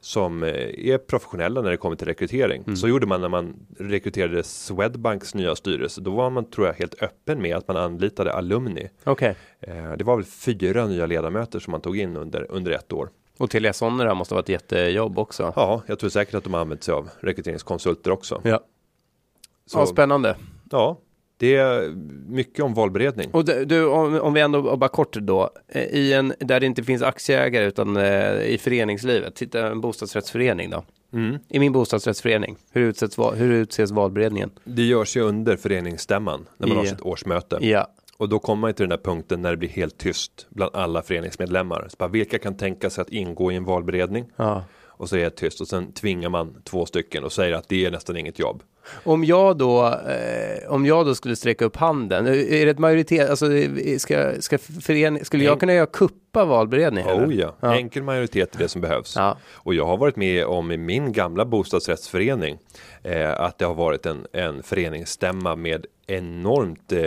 som 0.00 0.42
eh, 0.42 0.48
är 0.90 0.98
professionella 0.98 1.62
när 1.62 1.70
det 1.70 1.76
kommer 1.76 1.96
till 1.96 2.06
rekrytering. 2.06 2.62
Mm. 2.62 2.76
Så 2.76 2.88
gjorde 2.88 3.06
man 3.06 3.20
när 3.20 3.28
man 3.28 3.54
rekryterade 3.78 4.42
Swedbanks 4.42 5.34
nya 5.34 5.56
styrelse. 5.56 6.00
Då 6.00 6.10
var 6.10 6.30
man 6.30 6.50
tror 6.50 6.66
jag 6.66 6.74
helt 6.74 7.02
öppen 7.02 7.42
med 7.42 7.56
att 7.56 7.68
man 7.68 7.76
anlitade 7.76 8.32
alumni. 8.32 8.88
Okej. 9.04 9.36
Eh, 9.60 9.92
Det 9.92 10.04
var 10.04 10.16
väl 10.16 10.24
fyra 10.24 10.86
nya 10.86 11.06
ledamöter 11.06 11.58
som 11.58 11.70
man 11.70 11.80
tog 11.80 11.98
in 11.98 12.16
under, 12.16 12.46
under 12.50 12.72
ett 12.72 12.92
år. 12.92 13.08
Och 13.38 13.50
Telia 13.50 13.72
Sonera 13.72 14.14
måste 14.14 14.34
vara 14.34 14.42
ett 14.42 14.48
jättejobb 14.48 15.18
också. 15.18 15.52
Ja, 15.56 15.82
jag 15.86 15.98
tror 15.98 16.10
säkert 16.10 16.34
att 16.34 16.44
de 16.44 16.54
har 16.54 16.60
använt 16.60 16.82
sig 16.82 16.94
av 16.94 17.08
rekryteringskonsulter 17.20 18.10
också. 18.10 18.40
Ja. 18.44 18.60
Så, 19.66 19.78
ja, 19.78 19.86
spännande. 19.86 20.36
ja, 20.70 20.98
det 21.44 21.56
är 21.56 21.88
mycket 22.28 22.64
om 22.64 22.74
valberedning. 22.74 23.30
Och 23.32 23.44
du, 23.44 23.86
om, 23.86 24.20
om 24.20 24.32
vi 24.34 24.40
ändå 24.40 24.76
bara 24.76 24.88
kort 24.88 25.12
då, 25.16 25.50
eh, 25.68 25.82
i 25.82 26.12
en 26.12 26.34
där 26.40 26.60
det 26.60 26.66
inte 26.66 26.82
finns 26.82 27.02
aktieägare 27.02 27.64
utan 27.66 27.96
eh, 27.96 28.42
i 28.42 28.58
föreningslivet, 28.60 29.34
titta 29.34 29.66
en 29.66 29.80
bostadsrättsförening 29.80 30.70
då. 30.70 30.84
Mm. 31.12 31.38
I 31.48 31.58
min 31.58 31.72
bostadsrättsförening, 31.72 32.56
hur, 32.72 32.88
utsätts, 32.88 33.18
hur 33.34 33.52
utses 33.52 33.90
valberedningen? 33.90 34.50
Det 34.64 34.82
görs 34.82 35.16
ju 35.16 35.20
under 35.20 35.56
föreningsstämman 35.56 36.46
när 36.58 36.68
man 36.68 36.76
har 36.76 36.84
Ja. 36.84 36.90
sitt 36.90 37.00
årsmöte. 37.00 37.58
Ja, 37.60 37.86
Och 38.16 38.28
då 38.28 38.38
kommer 38.38 38.60
man 38.60 38.74
till 38.74 38.82
den 38.82 38.90
där 38.90 39.04
punkten 39.04 39.42
när 39.42 39.50
det 39.50 39.56
blir 39.56 39.68
helt 39.68 39.98
tyst 39.98 40.46
bland 40.48 40.74
alla 40.74 41.02
föreningsmedlemmar. 41.02 41.86
Så 41.88 41.96
bara, 41.98 42.08
vilka 42.08 42.38
kan 42.38 42.56
tänka 42.56 42.90
sig 42.90 43.02
att 43.02 43.08
ingå 43.10 43.52
i 43.52 43.56
en 43.56 43.64
valberedning? 43.64 44.24
ja. 44.36 44.64
Och 44.96 45.08
så 45.08 45.16
är 45.16 45.20
det 45.24 45.30
tyst 45.30 45.60
och 45.60 45.68
sen 45.68 45.92
tvingar 45.92 46.28
man 46.28 46.62
två 46.64 46.86
stycken 46.86 47.24
och 47.24 47.32
säger 47.32 47.54
att 47.54 47.68
det 47.68 47.84
är 47.84 47.90
nästan 47.90 48.16
inget 48.16 48.38
jobb. 48.38 48.62
Om 49.04 49.24
jag 49.24 49.58
då, 49.58 49.86
eh, 49.86 50.70
om 50.70 50.86
jag 50.86 51.06
då 51.06 51.14
skulle 51.14 51.36
sträcka 51.36 51.64
upp 51.64 51.76
handen, 51.76 52.26
är 52.26 52.64
det 52.64 52.70
ett 52.70 52.78
majoritet, 52.78 53.30
alltså 53.30 53.46
ska, 53.98 54.42
ska 54.42 54.58
förening, 54.58 55.24
skulle 55.24 55.44
jag 55.44 55.60
kunna 55.60 55.74
göra 55.74 55.86
kuppa 55.86 56.44
valberedningen? 56.44 57.10
eller? 57.10 57.26
Oh 57.26 57.34
ja. 57.34 57.54
Ja. 57.60 57.74
enkel 57.74 58.02
majoritet 58.02 58.54
är 58.54 58.58
det 58.58 58.68
som 58.68 58.80
behövs. 58.80 59.16
Ja. 59.16 59.36
Och 59.52 59.74
jag 59.74 59.86
har 59.86 59.96
varit 59.96 60.16
med 60.16 60.44
om 60.44 60.72
i 60.72 60.76
min 60.76 61.12
gamla 61.12 61.44
bostadsrättsförening 61.44 62.58
eh, 63.02 63.40
att 63.40 63.58
det 63.58 63.64
har 63.64 63.74
varit 63.74 64.06
en, 64.06 64.26
en 64.32 64.62
föreningsstämma 64.62 65.56
med 65.56 65.86
enormt 66.06 66.92
eh, 66.92 67.00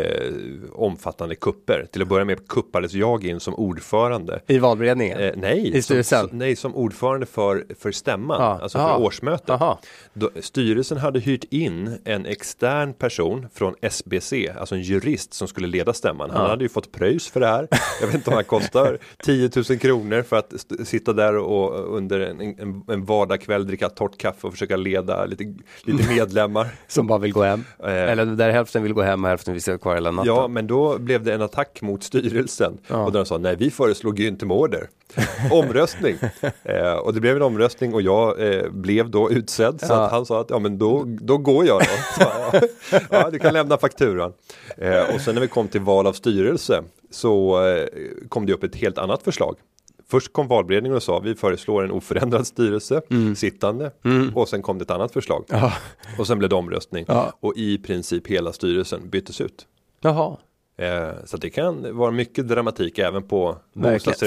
omfattande 0.73 1.35
kupper. 1.35 1.87
Till 1.91 2.01
att 2.01 2.07
börja 2.07 2.25
med 2.25 2.47
kuppades 2.47 2.93
jag 2.93 3.25
in 3.25 3.39
som 3.39 3.55
ordförande. 3.55 4.39
I 4.47 4.57
valberedningen? 4.59 5.19
Eh, 5.19 5.31
nej, 5.35 5.77
I? 5.77 5.81
Som, 5.81 6.03
som, 6.03 6.29
nej, 6.31 6.55
som 6.55 6.75
ordförande 6.75 7.25
för, 7.25 7.65
för 7.79 7.91
stämman, 7.91 8.41
Ja. 8.41 8.59
alltså 8.61 8.77
Aha. 8.77 8.97
för 8.97 9.03
årsmötet. 9.05 9.49
Aha. 9.49 9.79
Då, 10.13 10.29
styrelsen 10.39 10.97
hade 10.97 11.19
hyrt 11.19 11.43
in 11.43 11.97
en 12.05 12.25
extern 12.25 12.93
person 12.93 13.47
från 13.53 13.75
SBC, 13.81 14.33
alltså 14.59 14.75
en 14.75 14.81
jurist 14.81 15.33
som 15.33 15.47
skulle 15.47 15.67
leda 15.67 15.93
stämman. 15.93 16.29
Han 16.29 16.49
hade 16.49 16.63
ju 16.63 16.69
fått 16.69 16.91
pröjs 16.91 17.27
för 17.27 17.39
det 17.39 17.47
här. 17.47 17.67
Jag 18.01 18.07
vet 18.07 18.15
inte 18.15 18.29
om 18.29 18.35
han 18.35 18.43
kostar 18.43 18.97
10 19.23 19.49
000 19.69 19.79
kronor 19.79 20.21
för 20.21 20.35
att 20.35 20.53
sitta 20.83 21.13
där 21.13 21.37
och 21.37 21.95
under 21.97 22.19
en, 22.19 22.41
en, 22.41 22.83
en 22.87 23.05
vardagskväll 23.05 23.67
dricka 23.67 23.89
torrt 23.89 24.17
kaffe 24.17 24.47
och 24.47 24.53
försöka 24.53 24.77
leda 24.77 25.25
lite, 25.25 25.43
lite 25.83 26.09
medlemmar. 26.15 26.67
Som 26.87 27.07
bara 27.07 27.19
vill 27.19 27.33
gå 27.33 27.43
hem? 27.43 27.63
Eh. 27.83 27.89
Eller 27.91 28.25
där 28.25 28.49
hälften 28.49 28.83
vill 28.83 28.86
gå 28.93 29.01
hem 29.01 29.23
och 29.23 29.29
hälften 29.29 29.53
vill 29.53 29.63
sitta 29.63 29.77
kvar 29.77 29.93
hela 29.95 30.11
natten? 30.11 30.33
Ja, 30.35 30.47
men 30.47 30.67
då 30.67 30.97
blev 30.97 31.23
det 31.23 31.33
en 31.33 31.41
attack 31.41 31.81
mot 31.81 32.03
styrelsen 32.03 32.77
Ja. 32.87 33.05
och 33.05 33.11
de 33.11 33.25
sa 33.25 33.37
nej, 33.37 33.55
vi 33.55 33.71
föreslog 33.71 34.19
Günther 34.19 34.45
Mårder. 34.45 34.89
Omröstning. 35.51 36.15
eh, 36.63 36.91
och 36.93 37.13
det 37.13 37.19
blev 37.21 37.35
en 37.35 37.41
omröstning 37.41 37.93
och 37.93 38.01
jag 38.01 38.53
eh, 38.55 38.69
blev 38.69 39.09
då 39.09 39.31
utsedd 39.31 39.79
så 39.81 39.93
Ja. 39.93 40.05
att 40.05 40.11
han 40.11 40.25
sa 40.25 40.41
att 40.41 40.49
ja, 40.49 40.59
men 40.59 40.77
då, 40.77 41.03
då 41.05 41.37
går 41.37 41.65
jag 41.65 41.79
då. 41.81 41.85
Så, 42.23 42.29
ja, 42.91 43.01
ja, 43.09 43.29
du 43.29 43.39
kan 43.39 43.53
lämna 43.53 43.77
fakturan. 43.77 44.33
Eh, 44.77 45.15
och 45.15 45.21
sen 45.21 45.33
när 45.35 45.41
vi 45.41 45.47
kom 45.47 45.67
till 45.67 45.81
val 45.81 46.07
av 46.07 46.13
styrelse 46.13 46.83
så 47.11 47.65
eh, 47.67 47.85
kom 48.29 48.45
det 48.45 48.53
upp 48.53 48.63
ett 48.63 48.75
helt 48.75 48.97
annat 48.97 49.23
förslag. 49.23 49.55
Först 50.09 50.33
kom 50.33 50.47
valberedningen 50.47 50.95
och 50.95 51.03
sa 51.03 51.19
vi 51.19 51.35
föreslår 51.35 51.83
en 51.83 51.91
oförändrad 51.91 52.47
styrelse, 52.47 53.01
sittande. 53.35 53.91
Och 54.35 54.49
sen 54.49 54.61
kom 54.61 54.77
det 54.77 54.83
ett 54.83 54.91
annat 54.91 55.13
förslag. 55.13 55.45
Ja. 55.49 55.73
Och 56.19 56.27
sen 56.27 56.37
blev 56.39 56.49
det 56.49 56.55
omröstning. 56.55 57.05
Ja. 57.07 57.33
Och 57.39 57.53
i 57.57 57.77
princip 57.77 58.27
hela 58.27 58.53
styrelsen 58.53 59.09
byttes 59.09 59.41
ut. 59.41 59.67
Jaha, 60.01 60.37
Eh, 60.79 61.09
så 61.25 61.37
det 61.37 61.49
kan 61.49 61.97
vara 61.97 62.11
mycket 62.11 62.47
dramatik 62.47 62.99
även 62.99 63.23
på. 63.23 63.57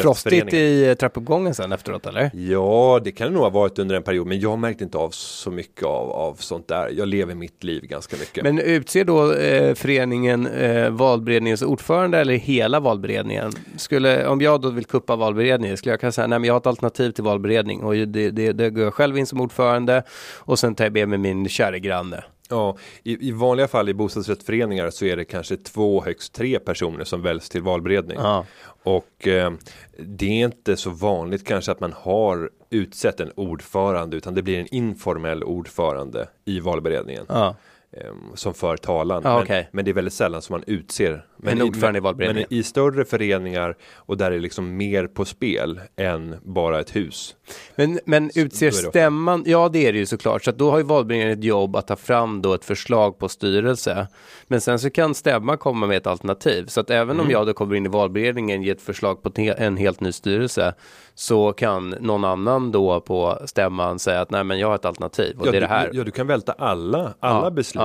Frostigt 0.03 0.55
i 0.55 0.89
eh, 0.89 0.95
trappuppgången 0.95 1.55
sen 1.55 1.73
efteråt 1.73 2.07
eller? 2.07 2.31
Ja, 2.35 3.01
det 3.05 3.13
kan 3.13 3.27
det 3.27 3.35
nog 3.35 3.43
ha 3.43 3.51
varit 3.51 3.79
under 3.79 3.97
en 3.97 4.03
period, 4.03 4.27
men 4.27 4.41
jag 4.41 4.59
märkte 4.59 4.85
inte 4.85 4.99
av 4.99 5.11
så 5.11 5.51
mycket 5.51 5.85
av, 5.85 6.11
av 6.11 6.35
sånt 6.35 6.69
där. 6.69 6.91
Jag 6.97 7.09
lever 7.09 7.35
mitt 7.35 7.65
liv 7.65 7.83
ganska 7.83 8.17
mycket. 8.17 8.45
Men 8.45 8.59
utser 8.59 9.05
då 9.05 9.33
eh, 9.33 9.75
föreningen 9.75 10.47
eh, 10.47 10.91
valberedningens 10.91 11.63
ordförande 11.63 12.19
eller 12.19 12.35
hela 12.35 12.81
valberedningen? 12.81 13.53
Skulle, 13.77 14.27
om 14.27 14.41
jag 14.41 14.61
då 14.61 14.71
vill 14.71 14.85
kuppa 14.85 15.17
valberedningen, 15.17 15.77
skulle 15.77 15.93
jag 15.93 16.01
kunna 16.01 16.13
säga 16.13 16.27
nej 16.27 16.39
men 16.39 16.47
jag 16.47 16.55
har 16.55 16.61
ett 16.61 16.67
alternativ 16.67 17.11
till 17.11 17.25
valberedning 17.25 17.83
och 17.83 17.95
det, 17.95 18.31
det, 18.31 18.53
det 18.53 18.71
går 18.71 18.85
jag 18.85 18.95
själv 18.95 19.19
in 19.19 19.27
som 19.27 19.41
ordförande 19.41 20.03
och 20.39 20.59
sen 20.59 20.75
tar 20.75 20.85
jag 20.85 20.93
med 20.93 21.09
mig 21.09 21.19
min 21.19 21.49
kära 21.49 21.79
granne. 21.79 22.25
Ja, 22.51 22.77
i, 23.03 23.29
i 23.29 23.33
vanliga 23.33 23.69
fall 23.69 23.89
i 23.89 23.95
bostadsrättsföreningar 23.95 24.91
så 24.91 25.05
är 25.05 25.17
det 25.17 25.25
kanske 25.25 25.57
två, 25.57 26.03
högst 26.05 26.33
tre 26.33 26.59
personer 26.59 27.05
som 27.05 27.23
väljs 27.23 27.49
till 27.49 27.63
valberedning. 27.63 28.19
Ja. 28.21 28.47
Och 28.83 29.29
eh, 29.29 29.53
det 29.99 30.27
är 30.27 30.45
inte 30.45 30.77
så 30.77 30.91
vanligt 30.91 31.47
kanske 31.47 31.73
att 31.73 31.81
man 31.81 31.93
har 31.93 32.51
utsett 32.71 33.21
en 33.21 33.33
ordförande 33.37 34.17
utan 34.17 34.35
det 34.35 34.43
blir 34.43 34.59
en 34.59 34.75
informell 34.75 35.45
ordförande 35.45 36.29
i 36.45 36.61
valberedningen. 36.61 37.25
Ja. 37.29 37.57
Eh, 37.93 38.13
som 38.35 38.55
för 38.55 38.77
talan. 38.77 39.21
Ja, 39.25 39.35
men, 39.35 39.43
okej. 39.43 39.69
men 39.73 39.85
det 39.85 39.91
är 39.91 39.93
väldigt 39.93 40.15
sällan 40.15 40.43
som 40.43 40.55
man 40.55 40.65
utser 40.67 41.27
men 41.43 41.59
En 41.61 41.63
ordförande 41.69 41.97
i 41.99 42.01
valberedningen. 42.01 42.47
men 42.51 42.59
i 42.59 42.63
större 42.63 43.05
föreningar 43.05 43.77
och 43.97 44.17
där 44.17 44.27
är 44.27 44.31
det 44.31 44.39
liksom 44.39 44.77
mer 44.77 45.07
på 45.07 45.25
spel 45.25 45.81
än 45.97 46.37
bara 46.43 46.81
ett 46.81 46.97
hus. 46.97 47.37
Men, 47.77 48.01
men 48.05 48.31
utser 48.35 48.67
är 48.67 48.71
det 48.71 48.77
stämman, 48.77 49.43
ja 49.47 49.69
det 49.69 49.87
är 49.87 49.93
det 49.93 49.99
ju 49.99 50.07
såklart, 50.07 50.45
så 50.45 50.51
att 50.51 50.59
då 50.59 50.71
har 50.71 50.79
ju 50.79 50.85
valberedningen 50.85 51.39
ett 51.39 51.45
jobb 51.45 51.77
att 51.77 51.87
ta 51.87 51.97
fram 51.97 52.43
då 52.43 52.55
ett 52.55 52.65
förslag 52.65 53.19
på 53.19 53.29
styrelse. 53.29 54.07
Men 54.47 54.61
sen 54.61 54.79
så 54.79 54.91
kan 54.91 55.15
stämman 55.15 55.59
komma 55.59 55.87
med 55.87 55.97
ett 55.97 56.07
alternativ, 56.07 56.67
så 56.67 56.81
att 56.81 56.91
även 56.91 57.11
Mm. 57.17 57.27
om 57.27 57.31
jag 57.33 57.47
då 57.47 57.53
kommer 57.53 57.75
in 57.75 57.87
i 57.87 57.89
valberedningen 57.89 58.63
ge 58.63 58.71
ett 58.71 58.83
förslag 58.83 59.23
på 59.23 59.31
en 59.37 59.77
helt 59.77 60.01
ny 60.01 60.13
styrelse, 60.13 60.75
så 61.15 61.53
kan 61.53 61.89
någon 61.91 62.25
annan 62.25 62.73
då 62.73 63.01
på 63.01 63.39
stämman 63.45 63.99
säga 63.99 64.21
att 64.21 64.31
nej 64.31 64.45
men 64.45 64.59
jag 64.59 64.69
har 64.69 64.75
ett 64.75 64.85
alternativ 64.85 65.37
och 65.41 65.47
ja, 65.47 65.51
det 65.51 65.57
är 65.57 65.61
det 65.61 65.67
du, 65.67 65.71
här. 65.71 65.91
ja, 65.93 66.05
du 66.05 66.11
kan 66.11 66.27
välta 66.27 66.53
alla, 66.53 67.15
alla 67.21 67.45
Ja, 67.45 67.51
beslut. 67.51 67.80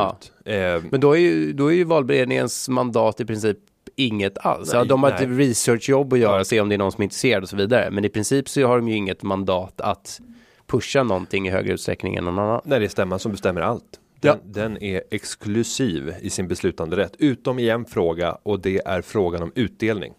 Ja. 0.45 0.51
Eh, 0.51 0.83
Men 0.91 0.99
då 1.01 1.13
är 1.13 1.19
ju, 1.19 1.53
då 1.53 1.67
är 1.71 1.75
ju 1.75 1.83
valberedningens 1.83 2.69
mandat 2.69 3.19
i 3.19 3.25
princip 3.25 3.57
inget 3.95 4.37
alls. 4.37 4.67
Nej, 4.73 4.77
ja, 4.81 4.85
de 4.85 5.03
har 5.03 5.09
nej. 5.11 5.23
ett 5.23 5.29
researchjobb 5.39 6.13
att 6.13 6.19
göra, 6.19 6.37
Ja. 6.37 6.43
se 6.43 6.61
om 6.61 6.69
det 6.69 6.75
är 6.75 6.77
någon 6.77 6.91
som 6.91 7.01
är 7.01 7.03
intresserad 7.03 7.43
och 7.43 7.49
så 7.49 7.55
vidare. 7.55 7.91
Men 7.91 8.05
i 8.05 8.09
princip 8.09 8.49
så 8.49 8.65
har 8.67 8.75
de 8.77 8.87
ju 8.87 8.95
inget 8.95 9.23
mandat 9.23 9.81
att 9.81 10.19
pusha 10.67 11.03
någonting 11.03 11.47
i 11.47 11.51
högre 11.51 11.73
utsträckning 11.73 12.15
än 12.15 12.23
någon 12.25 12.39
annan. 12.39 12.61
när 12.65 12.79
det 12.79 12.85
är 12.85 12.89
stämman 12.89 13.19
som 13.19 13.31
bestämmer 13.31 13.61
allt. 13.61 13.99
Den, 14.19 14.37
den 14.43 14.83
är 14.83 15.01
exklusiv 15.11 16.13
i 16.21 16.29
sin 16.29 16.47
beslutande 16.47 16.97
rätt, 16.97 17.15
utom 17.19 17.59
i 17.59 17.69
en 17.69 17.85
fråga 17.85 18.37
och 18.43 18.59
det 18.59 18.81
är 18.85 19.01
frågan 19.01 19.43
om 19.43 19.51
utdelning. 19.55 20.13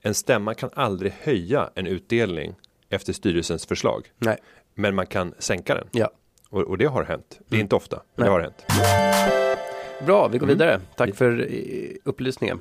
En 0.00 0.14
stämma 0.14 0.54
kan 0.54 0.70
aldrig 0.74 1.12
höja 1.22 1.70
en 1.74 1.86
utdelning 1.86 2.54
efter 2.88 3.12
styrelsens 3.12 3.66
förslag, 3.66 4.06
Nej, 4.18 4.36
men 4.74 4.94
man 4.94 5.06
kan 5.06 5.34
sänka 5.38 5.74
den. 5.74 5.86
ja. 5.92 6.10
Och, 6.52 6.60
och 6.62 6.78
det 6.78 6.84
har 6.84 7.04
hänt. 7.04 7.40
Det 7.48 7.56
är 7.56 7.60
inte 7.60 7.76
ofta, 7.76 7.96
men 7.96 8.04
Nej. 8.14 8.26
det 8.26 8.32
har 8.32 8.40
hänt. 8.40 8.64
Bra, 10.06 10.28
vi 10.28 10.38
går 10.38 10.46
vidare. 10.46 10.80
Tack 10.96 11.14
för 11.14 11.40
eh, 11.40 11.90
upplysningen. 12.04 12.60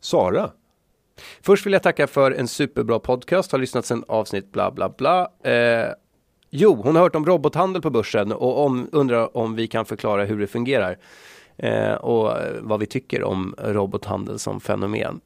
Sara, 0.00 0.50
Först 1.42 1.66
vill 1.66 1.72
jag 1.72 1.82
tacka 1.82 2.06
för 2.06 2.30
en 2.32 2.48
superbra 2.48 2.98
podcast, 2.98 3.52
har 3.52 3.58
lyssnat 3.58 3.86
sedan 3.86 4.04
avsnitt 4.08 4.52
bla 4.52 4.70
bla 4.70 4.88
bla. 4.88 5.30
Eh, 5.44 5.88
jo, 6.50 6.82
hon 6.84 6.96
har 6.96 7.02
hört 7.02 7.14
om 7.14 7.26
robothandel 7.26 7.82
på 7.82 7.90
börsen 7.90 8.32
och 8.32 8.64
om, 8.64 8.88
undrar 8.92 9.36
om 9.36 9.54
vi 9.54 9.66
kan 9.66 9.84
förklara 9.84 10.24
hur 10.24 10.38
det 10.40 10.46
fungerar. 10.46 10.98
Eh, 11.56 11.92
och 11.92 12.36
vad 12.60 12.80
vi 12.80 12.86
tycker 12.86 13.22
om 13.22 13.54
robothandel 13.58 14.38
som 14.38 14.60
fenomen. 14.60 15.20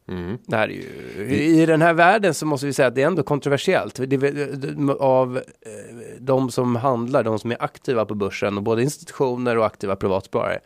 Det 0.47 0.57
här 0.57 0.69
är 0.69 0.73
ju, 0.73 1.37
I 1.37 1.67
den 1.67 1.83
här 1.83 1.95
världen 1.95 2.35
så 2.35 2.47
måste 2.47 2.67
vi 2.67 2.73
säga 2.73 2.89
att 2.89 2.95
det 2.95 3.03
är 3.03 3.07
ändå 3.07 3.23
kontroversiellt. 3.23 4.01
Det 4.07 4.17
är, 4.17 5.03
av 5.03 5.37
eh, 5.37 5.43
de 6.21 6.51
som 6.51 6.77
handlar, 6.77 7.23
de 7.23 7.39
som 7.39 7.51
är 7.51 7.63
aktiva 7.63 8.05
på 8.05 8.15
börsen 8.15 8.57
och 8.57 8.63
både 8.63 8.83
institutioner 8.83 9.59
och 9.59 9.67
aktiva 9.67 9.97
privatsparare 9.97 10.59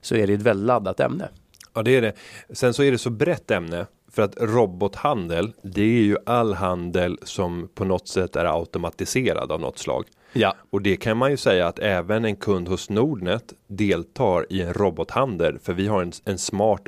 så 0.00 0.16
är 0.16 0.26
det 0.26 0.32
ett 0.32 0.42
väldigt 0.42 0.66
laddat 0.66 1.00
ämne. 1.00 1.28
Ja, 1.74 1.82
det 1.82 1.96
är 1.96 2.02
det. 2.02 2.12
Sen 2.50 2.74
så 2.74 2.82
är 2.82 2.92
det 2.92 2.98
så 2.98 3.10
brett 3.10 3.50
ämne 3.50 3.86
för 4.12 4.22
att 4.22 4.36
robothandel, 4.40 5.52
det 5.62 5.82
är 5.82 6.02
ju 6.02 6.16
all 6.26 6.54
handel 6.54 7.18
som 7.22 7.68
på 7.74 7.84
något 7.84 8.08
sätt 8.08 8.36
är 8.36 8.44
automatiserad 8.44 9.52
av 9.52 9.60
något 9.60 9.78
slag. 9.78 10.04
Ja. 10.32 10.54
Och 10.70 10.82
det 10.82 10.96
kan 10.96 11.16
man 11.16 11.30
ju 11.30 11.36
säga 11.36 11.66
att 11.66 11.78
även 11.78 12.24
en 12.24 12.36
kund 12.36 12.68
hos 12.68 12.90
Nordnet 12.90 13.52
deltar 13.66 14.46
i 14.52 14.62
en 14.62 14.72
robothandel 14.74 15.58
för 15.58 15.72
vi 15.72 15.86
har 15.86 16.02
en, 16.02 16.12
en 16.24 16.38
smart 16.38 16.82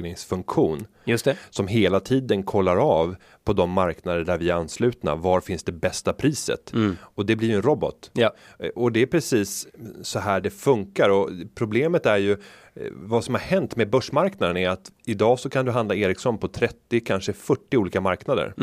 orderläggningsfunktion 0.00 0.86
Just 1.04 1.24
det. 1.24 1.36
som 1.50 1.68
hela 1.68 2.00
tiden 2.00 2.42
kollar 2.42 2.76
av 2.76 3.16
på 3.44 3.52
de 3.52 3.70
marknader 3.70 4.24
där 4.24 4.38
vi 4.38 4.50
är 4.50 4.54
anslutna. 4.54 5.14
Var 5.14 5.40
finns 5.40 5.64
det 5.64 5.72
bästa 5.72 6.12
priset? 6.12 6.72
Och 7.00 7.26
det 7.26 7.36
blir 7.36 7.48
ju 7.48 7.54
en 7.54 7.62
robot. 7.62 8.10
Ja. 8.12 8.34
Eh, 8.58 8.68
Och 8.68 8.92
det 8.92 9.02
är 9.02 9.06
precis 9.06 9.66
så 10.02 10.18
här 10.18 10.40
det 10.40 10.50
funkar 10.50 11.08
och 11.10 11.30
problemet 11.54 12.06
är 12.06 12.16
ju 12.16 12.32
eh, 12.32 12.36
vad 12.92 13.24
som 13.24 13.34
har 13.34 13.40
hänt 13.42 13.76
med 13.76 13.90
börsmarknaden 13.90 14.56
är 14.56 14.68
att 14.68 14.90
idag 15.06 15.38
så 15.38 15.50
kan 15.50 15.64
du 15.64 15.72
handla 15.72 15.94
Ericsson 15.94 16.38
på 16.38 16.48
30 16.48 17.00
kanske 17.00 17.32
40 17.32 17.76
olika 17.76 18.00
marknader. 18.00 18.54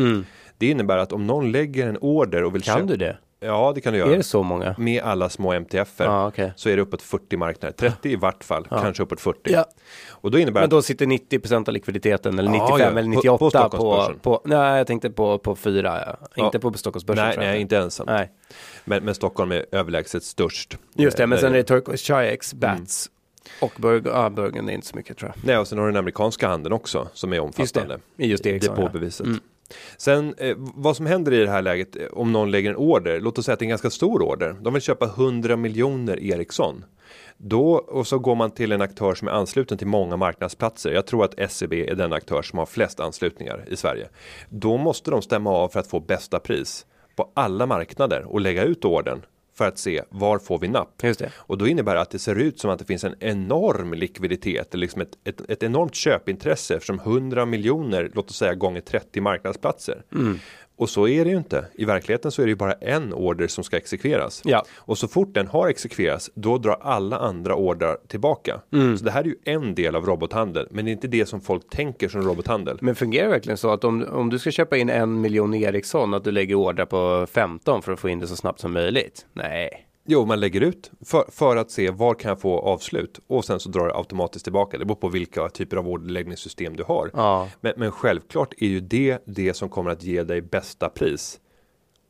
Det 0.57 0.67
innebär 0.67 0.97
att 0.97 1.13
om 1.13 1.27
någon 1.27 1.51
lägger 1.51 1.87
en 1.87 1.97
order 1.97 2.43
och 2.43 2.55
vill 2.55 2.61
Kan 2.63 2.75
köpa- 2.75 2.87
du 2.87 2.95
det? 2.95 3.17
Ja, 3.43 3.71
det 3.75 3.81
kan 3.81 3.93
du 3.93 3.99
göra. 3.99 4.11
Är 4.13 4.17
det 4.17 4.23
så 4.23 4.43
många? 4.43 4.75
Med 4.77 5.03
alla 5.03 5.29
små 5.29 5.53
MTFer 5.53 6.05
Ja, 6.05 6.27
okej. 6.27 6.53
så 6.55 6.69
är 6.69 6.75
det 6.75 6.81
uppåt 6.81 7.01
40 7.01 7.37
marknader. 7.37 7.73
30 7.77 8.09
i 8.09 8.15
vart 8.15 8.43
fall, 8.43 8.67
kanske 8.69 9.03
uppåt 9.03 9.21
40. 9.21 9.39
Ja. 9.51 9.65
Och 10.09 10.31
då 10.31 10.39
innebär 10.39 10.61
Men 10.61 10.69
då 10.69 10.81
sitter 10.81 11.05
90% 11.05 11.67
av 11.69 11.73
likviditeten 11.73 12.39
eller 12.39 12.53
Ja, 12.53 12.63
95 12.63 12.79
ja. 12.79 12.99
eller 12.99 13.13
På- 13.13 13.19
98 13.47 13.69
på 13.69 13.77
på, 13.77 14.13
på, 14.21 14.41
nej 14.45 14.77
jag 14.77 14.87
tänkte 14.87 15.09
på, 15.09 15.37
på 15.37 15.55
fyra, 15.55 16.03
ja. 16.05 16.27
Ja. 16.35 16.45
inte 16.45 16.59
på 16.59 16.73
Stockholmsbörsen. 16.73 17.25
nej, 17.25 17.35
nej, 17.37 17.61
inte 17.61 17.77
ensam. 17.77 18.05
Nej. 18.09 18.31
Men, 18.85 19.03
men 19.03 19.15
Stockholm 19.15 19.51
är 19.51 19.65
överlägset 19.71 20.23
störst. 20.23 20.77
Just 20.95 21.17
det, 21.17 21.23
Eh, 21.23 21.27
men 21.27 21.37
sen 21.39 21.51
där- 21.51 21.59
är 21.59 21.63
det 21.63 21.67
Turkish 21.67 22.05
Chi-X, 22.11 22.53
Bats 22.53 23.09
och 23.61 23.71
Burger, 23.77 24.11
ja 24.11 24.29
Burgen 24.29 24.69
är 24.69 24.73
inte 24.73 24.87
så 24.87 24.95
mycket 24.95 25.17
tror 25.17 25.31
jag. 25.35 25.45
Nej, 25.47 25.57
och 25.57 25.67
sen 25.67 25.77
har 25.77 25.85
du 25.85 25.91
den 25.91 25.99
amerikanska 25.99 26.47
handeln 26.47 26.73
också 26.73 27.07
som 27.13 27.31
är 27.33 27.35
Just 27.35 27.59
omfattande. 27.59 27.99
det, 28.15 28.23
i 28.25 28.27
just 28.29 28.45
ja. 28.45 28.51
Depåbeviset. 28.59 29.27
Sen 29.97 30.35
eh, 30.37 30.55
vad 30.57 30.97
som 30.97 31.05
händer 31.05 31.33
i 31.33 31.39
det 31.39 31.49
här 31.49 31.61
läget 31.61 31.95
eh, 31.95 32.07
om 32.11 32.31
någon 32.31 32.51
lägger 32.51 32.69
en 32.69 32.75
order, 32.75 33.19
låt 33.19 33.37
oss 33.37 33.45
säga 33.45 33.53
att 33.53 33.59
det 33.59 33.63
är 33.63 33.67
en 33.67 33.69
ganska 33.69 33.89
stor 33.89 34.21
order. 34.21 34.55
De 34.61 34.73
vill 34.73 34.81
köpa 34.81 35.05
100 35.05 35.55
miljoner 35.55 36.23
Ericsson. 36.23 36.85
Då 37.37 37.73
och 37.73 38.07
så 38.07 38.19
går 38.19 38.35
man 38.35 38.51
till 38.51 38.71
en 38.71 38.81
aktör 38.81 39.15
som 39.15 39.27
är 39.27 39.31
ansluten 39.31 39.77
till 39.77 39.87
många 39.87 40.17
marknadsplatser. 40.17 40.91
Jag 40.91 41.07
tror 41.07 41.25
att 41.25 41.51
SEB 41.51 41.73
är 41.73 41.95
den 41.95 42.13
aktör 42.13 42.41
som 42.41 42.59
har 42.59 42.65
flest 42.65 42.99
anslutningar 42.99 43.65
i 43.67 43.75
Sverige. 43.75 44.09
Då 44.49 44.77
måste 44.77 45.11
de 45.11 45.21
stämma 45.21 45.49
av 45.49 45.67
för 45.67 45.79
att 45.79 45.87
få 45.87 45.99
bästa 45.99 46.39
pris 46.39 46.85
på 47.15 47.31
alla 47.33 47.65
marknader 47.65 48.25
och 48.25 48.41
lägga 48.41 48.63
ut 48.63 48.85
ordern 48.85 49.21
för 49.55 49.67
att 49.67 49.77
se 49.77 50.03
var 50.09 50.39
får 50.39 50.59
vi 50.59 50.67
napp. 50.67 51.03
Och 51.35 51.57
då 51.57 51.67
innebär 51.67 51.95
det 51.95 52.01
att 52.01 52.09
det 52.09 52.19
ser 52.19 52.35
ut 52.35 52.59
som 52.59 52.69
att 52.69 52.79
det 52.79 52.85
finns 52.85 53.03
en 53.03 53.15
enorm 53.19 53.93
likviditet, 53.93 54.73
liksom 54.73 55.01
ett, 55.01 55.17
ett, 55.23 55.49
ett 55.49 55.63
enormt 55.63 55.95
köpintresse 55.95 56.75
eftersom 56.75 56.99
100 56.99 57.45
miljoner, 57.45 58.11
låt 58.13 58.29
oss 58.29 58.35
säga 58.37 58.53
gånger 58.53 58.81
30 58.81 59.21
marknadsplatser. 59.21 60.03
Mm. 60.11 60.39
Och 60.75 60.89
så 60.89 61.07
är 61.07 61.25
det 61.25 61.31
ju 61.31 61.37
inte. 61.37 61.65
I 61.73 61.85
verkligheten 61.85 62.31
så 62.31 62.41
är 62.41 62.45
det 62.45 62.49
ju 62.49 62.55
bara 62.55 62.73
en 62.73 63.13
order 63.13 63.47
som 63.47 63.63
ska 63.63 63.77
exekveras. 63.77 64.41
Ja. 64.45 64.65
Och 64.75 64.97
så 64.97 65.07
fort 65.07 65.33
den 65.33 65.47
har 65.47 65.67
exekverats, 65.67 66.31
då 66.33 66.57
drar 66.57 66.77
alla 66.81 67.17
andra 67.17 67.55
ordrar 67.55 67.97
tillbaka. 68.07 68.61
Mm. 68.73 68.97
Så 68.97 69.05
det 69.05 69.11
här 69.11 69.21
är 69.21 69.27
ju 69.27 69.35
en 69.43 69.75
del 69.75 69.95
av 69.95 70.05
robothandel, 70.05 70.67
men 70.71 70.85
det 70.85 70.91
är 70.91 70.93
inte 70.93 71.07
det 71.07 71.25
som 71.25 71.41
folk 71.41 71.69
tänker 71.69 72.09
som 72.09 72.21
robothandel. 72.21 72.77
Men 72.81 72.95
fungerar 72.95 73.25
det 73.25 73.31
verkligen 73.31 73.57
så 73.57 73.71
att 73.71 73.83
om, 73.83 74.07
om 74.11 74.29
du 74.29 74.39
ska 74.39 74.51
köpa 74.51 74.77
in 74.77 74.89
en 74.89 75.21
miljon 75.21 75.53
Ericsson 75.53 76.13
att 76.13 76.23
du 76.23 76.31
lägger 76.31 76.55
order 76.55 76.85
på 76.85 77.27
15 77.31 77.81
för 77.81 77.91
att 77.91 77.99
få 77.99 78.09
in 78.09 78.19
det 78.19 78.27
så 78.27 78.35
snabbt 78.35 78.59
som 78.59 78.73
möjligt? 78.73 79.25
Nej. 79.33 79.87
Jo, 80.05 80.25
man 80.25 80.39
lägger 80.39 80.61
ut 80.61 80.91
för, 81.05 81.25
för 81.31 81.55
att 81.55 81.71
se 81.71 81.89
var 81.89 82.13
kan 82.13 82.29
jag 82.29 82.41
få 82.41 82.59
avslut 82.59 83.19
och 83.27 83.45
sen 83.45 83.59
så 83.59 83.69
drar 83.69 83.87
det 83.87 83.95
automatiskt 83.95 84.45
tillbaka. 84.45 84.77
Det 84.77 84.85
beror 84.85 84.95
på 84.95 85.09
vilka 85.09 85.49
typer 85.49 85.77
av 85.77 85.87
orderläggningssystem 85.87 86.75
du 86.75 86.83
har. 86.83 87.09
Ja. 87.13 87.49
Men, 87.61 87.73
men 87.77 87.91
självklart 87.91 88.53
är 88.57 88.67
ju 88.67 88.79
det 88.79 89.23
det 89.25 89.53
som 89.53 89.69
kommer 89.69 89.91
att 89.91 90.03
ge 90.03 90.23
dig 90.23 90.41
bästa 90.41 90.89
pris. 90.89 91.39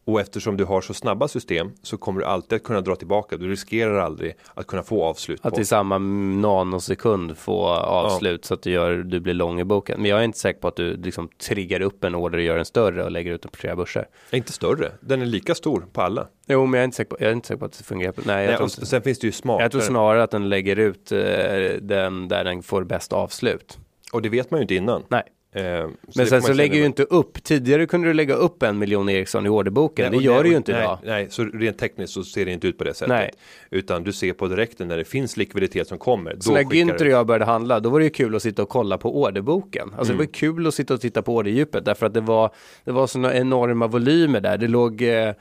Och 0.05 0.21
eftersom 0.21 0.57
du 0.57 0.65
har 0.65 0.81
så 0.81 0.93
snabba 0.93 1.27
system 1.27 1.71
så 1.81 1.97
kommer 1.97 2.19
du 2.19 2.25
alltid 2.25 2.55
att 2.55 2.63
kunna 2.63 2.81
dra 2.81 2.95
tillbaka. 2.95 3.37
Du 3.37 3.49
riskerar 3.49 3.99
aldrig 3.99 4.35
att 4.53 4.67
kunna 4.67 4.83
få 4.83 5.03
avslut 5.03 5.39
Att 5.43 5.53
på. 5.53 5.61
i 5.61 5.65
samma 5.65 5.97
nanosekund 5.97 7.37
få 7.37 7.65
avslut 7.67 8.45
så 8.45 8.53
att 8.53 8.61
du, 8.61 8.71
gör, 8.71 8.97
du 8.97 9.19
blir 9.19 9.33
lång 9.33 9.59
i 9.59 9.63
boken. 9.63 10.01
Men 10.01 10.09
jag 10.09 10.19
är 10.19 10.23
inte 10.23 10.39
säker 10.39 10.59
på 10.59 10.67
att 10.67 10.75
du 10.75 10.97
liksom 10.97 11.29
triggar 11.47 11.81
upp 11.81 12.03
en 12.03 12.15
order 12.15 12.37
och 12.37 12.43
gör 12.43 12.55
den 12.55 12.65
större 12.65 13.03
och 13.03 13.11
lägger 13.11 13.33
ut 13.33 13.41
den 13.41 13.51
på 13.51 13.57
flera 13.57 13.75
börser. 13.75 14.07
Inte 14.31 14.51
större, 14.51 14.91
den 14.99 15.21
är 15.21 15.25
lika 15.25 15.55
stor 15.55 15.85
på 15.93 16.01
alla. 16.01 16.27
Jo, 16.47 16.65
men 16.65 16.77
jag 16.77 16.81
är 16.81 16.85
inte 16.85 16.97
säker 16.97 17.09
på, 17.09 17.17
jag 17.19 17.29
är 17.29 17.33
inte 17.33 17.47
säker 17.47 17.59
på 17.59 17.65
att 17.65 17.77
det 17.77 17.83
fungerar. 17.83 18.13
Nej, 18.25 18.45
jag, 18.45 18.53
Nej, 18.53 18.63
inte. 18.63 18.85
sen 18.85 19.01
finns 19.01 19.19
det 19.19 19.27
ju 19.27 19.31
smartare. 19.31 19.63
jag 19.63 19.71
tror 19.71 19.81
snarare 19.81 20.23
att 20.23 20.31
den 20.31 20.49
lägger 20.49 20.75
ut 20.79 21.11
eh, 21.11 21.19
den 21.81 22.27
där 22.27 22.43
den 22.43 22.63
får 22.63 22.83
bäst 22.83 23.13
avslut. 23.13 23.77
Och 24.13 24.21
det 24.21 24.29
vet 24.29 24.51
man 24.51 24.59
ju 24.59 24.61
inte 24.61 24.75
innan. 24.75 25.03
Nej. 25.07 25.23
Eh, 25.55 25.87
Men 26.15 26.27
sen 26.27 26.41
så 26.41 26.53
lägger 26.53 26.75
ju 26.75 26.85
inte 26.85 27.03
upp. 27.03 27.43
Tidigare 27.43 27.85
kunde 27.85 28.07
du 28.07 28.13
lägga 28.13 28.33
upp 28.35 28.63
en 28.63 28.79
miljon 28.79 29.09
Ericsson 29.09 29.45
i 29.45 29.49
orderboken. 29.49 30.11
Nej, 30.11 30.19
det 30.19 30.25
gör 30.25 30.33
nej, 30.33 30.43
du 30.43 30.49
ju 30.49 30.55
inte 30.57 30.71
nej, 30.71 30.81
idag. 30.81 30.97
Nej, 31.03 31.27
så 31.29 31.43
rent 31.43 31.77
tekniskt 31.77 32.13
så 32.13 32.23
ser 32.23 32.45
det 32.45 32.51
inte 32.51 32.67
ut 32.67 32.77
på 32.77 32.83
det 32.83 32.93
sättet. 32.93 33.09
Nej. 33.09 33.31
Utan 33.69 34.03
du 34.03 34.13
ser 34.13 34.33
på 34.33 34.47
direkten 34.47 34.87
när 34.87 34.97
det 34.97 35.05
finns 35.05 35.37
likviditet 35.37 35.87
som 35.87 35.97
kommer. 35.97 36.37
Så 36.39 36.53
när 36.53 36.63
Günther 36.63 37.01
och 37.01 37.07
jag 37.11 37.27
började 37.27 37.45
handla, 37.45 37.79
då 37.79 37.89
var 37.89 37.99
det 37.99 38.05
ju 38.05 38.11
kul 38.11 38.35
att 38.35 38.41
sitta 38.43 38.63
och 38.63 38.69
kolla 38.69 38.97
på 38.97 39.21
orderboken. 39.21 39.83
Alltså 39.97 40.13
Mm. 40.13 40.17
det 40.17 40.27
var 40.27 40.33
kul 40.33 40.67
att 40.67 40.73
sitta 40.73 40.93
och 40.93 41.01
titta 41.01 41.21
på 41.21 41.35
orderdjupet 41.35 41.85
därför 41.85 42.05
att 42.05 42.13
det 42.13 42.21
var, 42.21 42.51
det 42.83 42.91
var 42.91 43.07
sådana 43.07 43.35
enorma 43.35 43.87
volymer 43.87 44.41
där. 44.41 44.57
Det 44.57 44.67
låg 44.67 45.01
eh, 45.01 45.31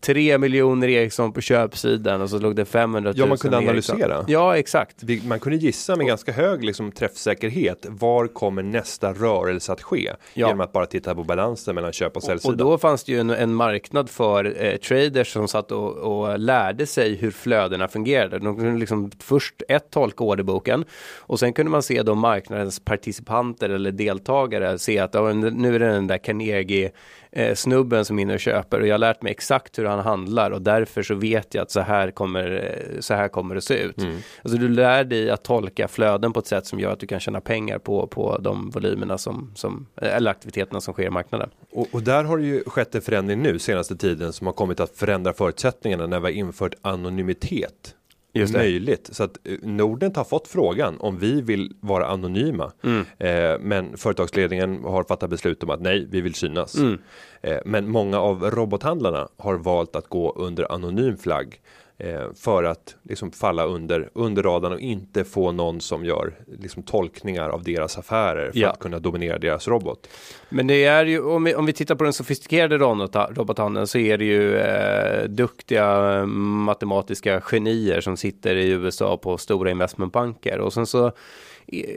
3 0.00 0.38
miljoner 0.38 0.88
Ericsson 0.88 1.32
på 1.32 1.40
köpsidan 1.40 2.20
och 2.22 2.30
så 2.30 2.38
låg 2.38 2.56
det 2.56 2.64
500 2.64 3.10
000 3.10 3.18
Ja, 3.18 3.26
man 3.26 3.38
kunde 3.38 3.56
Ericsson. 3.56 3.96
analysera. 3.96 4.24
Ja, 4.28 4.56
exakt. 4.58 4.96
Man 5.26 5.40
kunde 5.40 5.58
gissa 5.58 5.96
med 5.96 6.06
ganska 6.06 6.32
hög 6.32 6.64
liksom, 6.64 6.92
träffsäkerhet 6.92 7.86
var 7.88 8.26
kommer 8.26 8.62
nästa 8.62 9.12
rörelse 9.12 9.72
att 9.72 9.82
ske 9.82 10.10
Ja. 10.34 10.46
genom 10.46 10.60
att 10.60 10.72
bara 10.72 10.86
titta 10.86 11.14
på 11.14 11.24
balansen 11.24 11.74
mellan 11.74 11.92
köp 11.92 12.10
och 12.12 12.16
Och 12.16 12.22
säljsidan. 12.22 12.56
då 12.56 12.78
fanns 12.78 13.04
det 13.04 13.12
ju 13.12 13.20
en, 13.20 13.30
en 13.30 13.54
marknad 13.54 14.10
för 14.10 14.64
eh, 14.64 14.76
traders 14.76 15.32
som 15.32 15.48
satt 15.48 15.72
och, 15.72 15.92
och 15.96 16.38
lärde 16.38 16.86
sig 16.86 17.14
hur 17.14 17.30
flödena 17.30 17.88
fungerade. 17.88 18.38
De 18.38 18.56
kunde 18.56 18.80
liksom 18.80 19.10
först 19.18 19.62
ett 19.68 19.90
tolka 19.90 20.24
orderboken 20.24 20.84
och 21.18 21.38
sen 21.38 21.52
kunde 21.52 21.70
man 21.70 21.82
se 21.82 22.02
då 22.02 22.14
marknadens 22.14 22.80
participanter 22.80 23.68
eller 23.70 23.92
deltagare 23.92 24.78
se 24.78 24.98
att 24.98 25.14
ja, 25.14 25.32
nu 25.32 25.74
är 25.74 25.78
det 25.78 25.86
den 25.92 26.06
där 26.06 26.18
Carnegie 26.18 26.90
eh, 27.32 27.54
snubben 27.54 28.04
som 28.04 28.18
är 28.18 28.22
inne 28.22 28.34
och 28.34 28.40
köper 28.40 28.80
och 28.80 28.86
jag 28.86 28.94
har 28.94 28.98
lärt 28.98 29.22
mig 29.22 29.30
exakt 29.30 29.78
hur 29.78 29.84
han 29.84 29.98
handlar 29.98 30.50
och 30.50 30.62
därför 30.62 31.02
så 31.02 31.14
vet 31.14 31.54
jag 31.54 31.62
att 31.62 31.70
så 31.70 31.80
här 31.80 32.10
kommer, 32.10 32.76
eh, 32.94 33.00
så 33.00 33.14
här 33.14 33.28
kommer 33.28 33.54
det 33.54 33.60
se 33.60 33.74
ut. 33.74 33.96
Alltså 34.42 34.58
du 34.58 34.68
lär 34.68 35.04
dig 35.04 35.30
att 35.30 35.44
tolka 35.44 35.88
flöden 35.88 36.32
på 36.32 36.40
ett 36.40 36.46
sätt 36.46 36.66
som 36.66 36.80
gör 36.80 36.92
att 36.92 37.00
du 37.00 37.06
kan 37.06 37.20
tjäna 37.20 37.40
pengar 37.40 37.78
på, 37.78 38.06
på 38.06 38.38
de 38.38 38.70
volymerna 38.70 39.18
som, 39.18 39.52
som, 39.54 39.86
eller 39.96 40.30
aktiviteterna 40.30 40.80
som 40.80 40.94
sker 40.94 41.06
i 41.06 41.10
marknaden. 41.10 41.50
Och, 41.72 41.86
och 41.92 42.02
där 42.02 42.24
har 42.24 42.38
det 42.38 42.44
ju 42.44 42.64
skett 42.66 42.94
en 42.94 43.02
förändring 43.02 43.42
nu 43.42 43.58
senaste 43.58 43.96
tiden 43.96 44.32
som 44.32 44.46
har 44.46 44.54
kommit 44.54 44.80
att 44.80 44.96
förändra 44.96 45.32
förutsättningarna 45.32 46.06
när 46.06 46.20
vi 46.20 46.24
har 46.24 46.32
infört 46.32 46.74
anonymitet. 46.82 47.94
Just 48.32 48.52
det. 48.52 48.58
Möjligt. 48.58 49.08
Så 49.12 49.24
att 49.24 49.38
eh, 49.44 49.58
Nordnet 49.62 50.16
har 50.16 50.24
fått 50.24 50.48
frågan 50.48 50.96
om 51.00 51.18
vi 51.18 51.40
vill 51.40 51.72
vara 51.80 52.06
anonyma. 52.06 52.72
Mm. 52.82 53.04
Eh, 53.18 53.58
men 53.60 53.96
företagsledningen 53.96 54.84
har 54.84 55.04
fattat 55.04 55.30
beslut 55.30 55.62
om 55.62 55.70
att 55.70 55.80
nej, 55.80 56.06
vi 56.10 56.20
vill 56.20 56.34
synas. 56.34 56.74
Mm. 56.74 56.98
Eh, 57.42 57.58
men 57.64 57.88
många 57.88 58.20
av 58.20 58.50
robothandlarna 58.50 59.28
har 59.36 59.54
valt 59.54 59.96
att 59.96 60.08
gå 60.08 60.32
under 60.32 60.72
anonym 60.72 61.16
flagg. 61.16 61.60
Eh, 62.04 62.32
för 62.34 62.64
att 62.64 62.96
liksom 63.02 63.30
falla 63.30 63.64
under, 63.64 64.10
under 64.12 64.42
radarn 64.42 64.72
och 64.72 64.80
inte 64.80 65.24
få 65.24 65.52
någon 65.52 65.80
som 65.80 66.04
gör 66.04 66.34
liksom, 66.58 66.82
tolkningar 66.82 67.48
av 67.48 67.62
deras 67.62 67.98
affärer 67.98 68.52
för 68.52 68.58
Ja. 68.60 68.70
att 68.70 68.78
kunna 68.78 68.98
dominera 68.98 69.38
deras 69.38 69.68
robot. 69.68 70.08
Men 70.48 70.66
det 70.66 70.84
är 70.84 71.04
ju, 71.04 71.22
om 71.22 71.44
vi, 71.44 71.54
om 71.54 71.66
vi 71.66 71.72
tittar 71.72 71.94
på 71.94 72.04
den 72.04 72.12
sofistikerade 72.12 72.78
robothandeln 72.78 73.86
så 73.86 73.98
är 73.98 74.18
det 74.18 74.24
ju 74.24 74.56
eh, 74.56 75.24
duktiga 75.28 76.18
eh, 76.18 76.26
matematiska 76.26 77.40
genier 77.40 78.00
som 78.00 78.16
sitter 78.16 78.56
i 78.56 78.68
USA 78.70 79.16
på 79.16 79.38
stora 79.38 79.70
investmentbanker 79.70 80.58
och 80.58 80.72
sen 80.72 80.86
så 80.86 81.12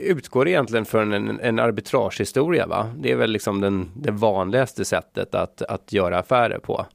utgår 0.02 0.48
egentligen 0.48 0.84
från 0.84 1.12
en, 1.12 1.40
en 1.40 1.58
arbitragehistoria 1.58 2.66
va? 2.66 2.90
Det 2.98 3.12
är 3.12 3.16
väl 3.16 3.30
liksom 3.30 3.60
den, 3.60 3.90
det 3.96 4.10
vanligaste 4.10 4.84
sättet 4.84 5.34
att, 5.34 5.62
att 5.62 5.92
göra 5.92 6.18
affärer 6.18 6.58
på. 6.58 6.86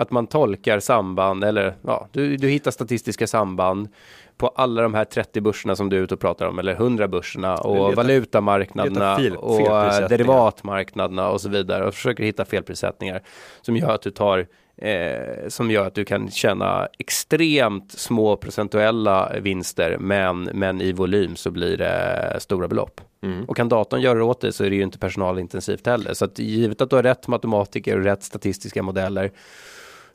Att 0.00 0.10
man 0.10 0.26
tolkar 0.26 0.80
samband 0.80 1.44
eller 1.44 1.74
ja, 1.82 2.08
du, 2.12 2.36
du 2.36 2.48
hittar 2.48 2.70
statistiska 2.70 3.26
samband 3.26 3.88
på 4.36 4.48
alla 4.48 4.82
de 4.82 4.94
här 4.94 5.04
30 5.04 5.40
börserna 5.40 5.76
som 5.76 5.88
du 5.88 5.96
är 5.96 6.00
ute 6.00 6.14
och 6.14 6.20
pratar 6.20 6.46
om, 6.46 6.58
eller 6.58 6.72
100 6.72 7.08
börserna 7.08 7.56
och 7.56 7.76
letar- 7.76 7.96
valutamarknaderna 7.96 9.16
fel- 9.16 9.36
och 9.36 10.08
derivatmarknaderna 10.08 11.28
och 11.28 11.40
så 11.40 11.48
vidare 11.48 11.86
och 11.86 11.94
försöker 11.94 12.24
hitta 12.24 12.44
felprissättningar 12.44 13.22
som 13.62 13.76
gör 13.76 13.94
att 13.94 14.02
du 14.02 14.10
tar 14.10 14.46
Eh, 14.82 15.48
som 15.48 15.70
gör 15.70 15.86
att 15.86 15.94
du 15.94 16.04
kan 16.04 16.30
tjäna 16.30 16.88
extremt 16.98 17.92
små 17.92 18.36
procentuella 18.36 19.32
vinster 19.40 19.96
men, 20.00 20.42
men 20.42 20.80
i 20.80 20.92
volym 20.92 21.36
så 21.36 21.50
blir 21.50 21.76
det 21.76 22.36
stora 22.38 22.68
belopp. 22.68 23.00
Mm. 23.22 23.44
Och 23.44 23.56
kan 23.56 23.68
datorn 23.68 24.00
göra 24.00 24.18
det 24.18 24.24
åt 24.24 24.40
dig 24.40 24.52
så 24.52 24.64
är 24.64 24.70
det 24.70 24.76
ju 24.76 24.82
inte 24.82 24.98
personalintensivt 24.98 25.86
heller. 25.86 26.14
Så 26.14 26.24
att 26.24 26.38
givet 26.38 26.80
att 26.80 26.90
du 26.90 26.96
har 26.96 27.02
rätt 27.02 27.28
matematiker 27.28 27.98
och 27.98 28.04
rätt 28.04 28.22
statistiska 28.22 28.82
modeller 28.82 29.30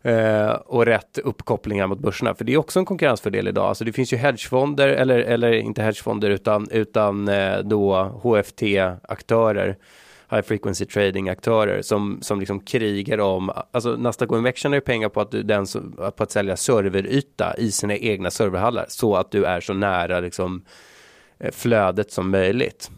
eh, 0.05 0.49
och 0.49 0.85
rätt 0.85 1.17
uppkopplingar 1.17 1.87
mot 1.87 1.99
börserna. 1.99 2.35
För 2.35 2.45
det 2.45 2.53
är 2.53 2.57
också 2.57 2.79
en 2.79 2.85
konkurrensfördel 2.85 3.47
idag. 3.47 3.65
Alltså 3.65 3.83
det 3.83 3.91
finns 3.91 4.13
ju 4.13 4.17
hedgefonder, 4.17 4.87
eller, 4.87 5.19
eller 5.19 5.51
inte 5.51 5.81
hedgefonder 5.81 6.29
utan, 6.29 6.67
utan 6.71 7.27
eh, 7.27 7.57
då 7.57 8.03
HFT-aktörer. 8.23 9.77
High 10.31 10.41
frequency 10.41 10.85
trading 10.85 11.29
aktörer 11.29 11.81
som, 11.81 12.17
som 12.21 12.39
liksom 12.39 12.59
krigar 12.59 13.17
om, 13.17 13.51
alltså 13.71 13.95
Nasdaq 13.95 14.31
OMX 14.31 14.61
tjänar 14.61 14.77
ju 14.77 14.81
pengar 14.81 15.09
på 15.09 15.21
att, 15.21 15.31
du, 15.31 15.43
den 15.43 15.67
som, 15.67 15.91
på 15.91 16.23
att 16.23 16.31
sälja 16.31 16.57
serveryta 16.57 17.55
i 17.57 17.71
sina 17.71 17.95
egna 17.95 18.31
serverhallar 18.31 18.85
så 18.87 19.15
att 19.15 19.31
du 19.31 19.45
är 19.45 19.61
så 19.61 19.73
nära 19.73 20.19
liksom 20.19 20.65
eh, 21.39 21.51
flödet 21.51 22.11
som 22.11 22.31
möjligt. 22.31 22.91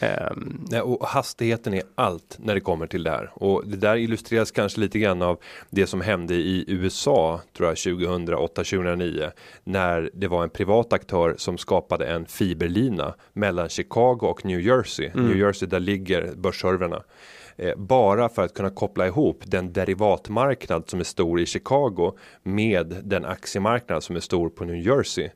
Ehm, 0.00 0.66
Nej, 0.70 0.80
och 0.80 1.06
hastigheten 1.06 1.74
är 1.74 1.82
allt 1.94 2.36
när 2.38 2.54
det 2.54 2.60
kommer 2.60 2.86
till 2.86 3.02
det 3.02 3.10
här. 3.10 3.30
Och 3.34 3.66
det 3.66 3.76
där 3.76 3.96
illustreras 3.96 4.50
kanske 4.50 4.80
lite 4.80 4.98
grann 4.98 5.22
av 5.22 5.38
det 5.70 5.86
som 5.86 6.00
hände 6.00 6.34
i 6.34 6.64
USA, 6.68 7.40
tror 7.56 7.68
jag, 7.68 7.76
2008-2009. 7.76 9.30
När 9.64 10.10
det 10.14 10.28
var 10.28 10.42
en 10.42 10.50
privat 10.50 10.92
aktör 10.92 11.34
som 11.38 11.58
skapade 11.58 12.06
en 12.06 12.26
fiberlina 12.26 13.14
mellan 13.32 13.68
Chicago 13.68 14.18
och 14.20 14.44
New 14.44 14.60
Jersey. 14.60 15.10
New 15.14 15.36
Jersey, 15.36 15.68
där 15.68 15.80
ligger 15.80 16.32
börsservrarna. 16.36 17.02
Eh, 17.56 17.76
bara 17.76 18.28
för 18.28 18.42
att 18.42 18.54
kunna 18.54 18.70
koppla 18.70 19.06
ihop 19.06 19.42
den 19.44 19.72
derivatmarknad 19.72 20.90
som 20.90 21.00
är 21.00 21.04
stor 21.04 21.40
i 21.40 21.46
Chicago 21.46 22.12
med 22.42 22.96
den 23.04 23.24
aktiemarknad 23.24 24.02
som 24.02 24.16
är 24.16 24.20
stor 24.20 24.48
på 24.48 24.64
New 24.64 24.86
Jersey. 24.86 25.28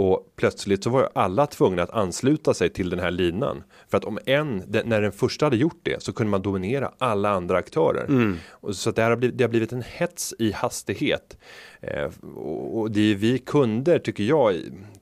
Och 0.00 0.32
plötsligt 0.36 0.84
så 0.84 0.90
var 0.90 1.00
ju 1.00 1.06
alla 1.14 1.46
tvungna 1.46 1.82
att 1.82 1.90
ansluta 1.90 2.54
sig 2.54 2.70
till 2.70 2.90
den 2.90 2.98
här 2.98 3.10
linan. 3.10 3.62
För 3.88 3.98
att 3.98 4.04
om 4.04 4.18
en, 4.26 4.62
när 4.84 5.02
den 5.02 5.12
första 5.12 5.46
hade 5.46 5.56
gjort 5.56 5.80
det 5.82 6.02
så 6.02 6.12
kunde 6.12 6.30
man 6.30 6.42
dominera 6.42 6.92
alla 6.98 7.30
andra 7.30 7.58
aktörer. 7.58 8.06
Och 8.50 8.76
så 8.76 8.90
att 8.90 8.96
det, 8.96 9.02
här 9.02 9.10
har 9.10 9.16
blivit, 9.16 9.38
det 9.38 9.44
har 9.44 9.48
blivit 9.48 9.72
en 9.72 9.82
hets 9.82 10.34
i 10.38 10.52
hastighet. 10.52 11.36
Eh, 11.80 12.10
och, 12.36 12.78
och 12.78 12.90
det 12.90 13.00
är 13.00 13.14
vi 13.14 13.38
kunder 13.38 13.98
tycker 13.98 14.24
jag 14.24 14.56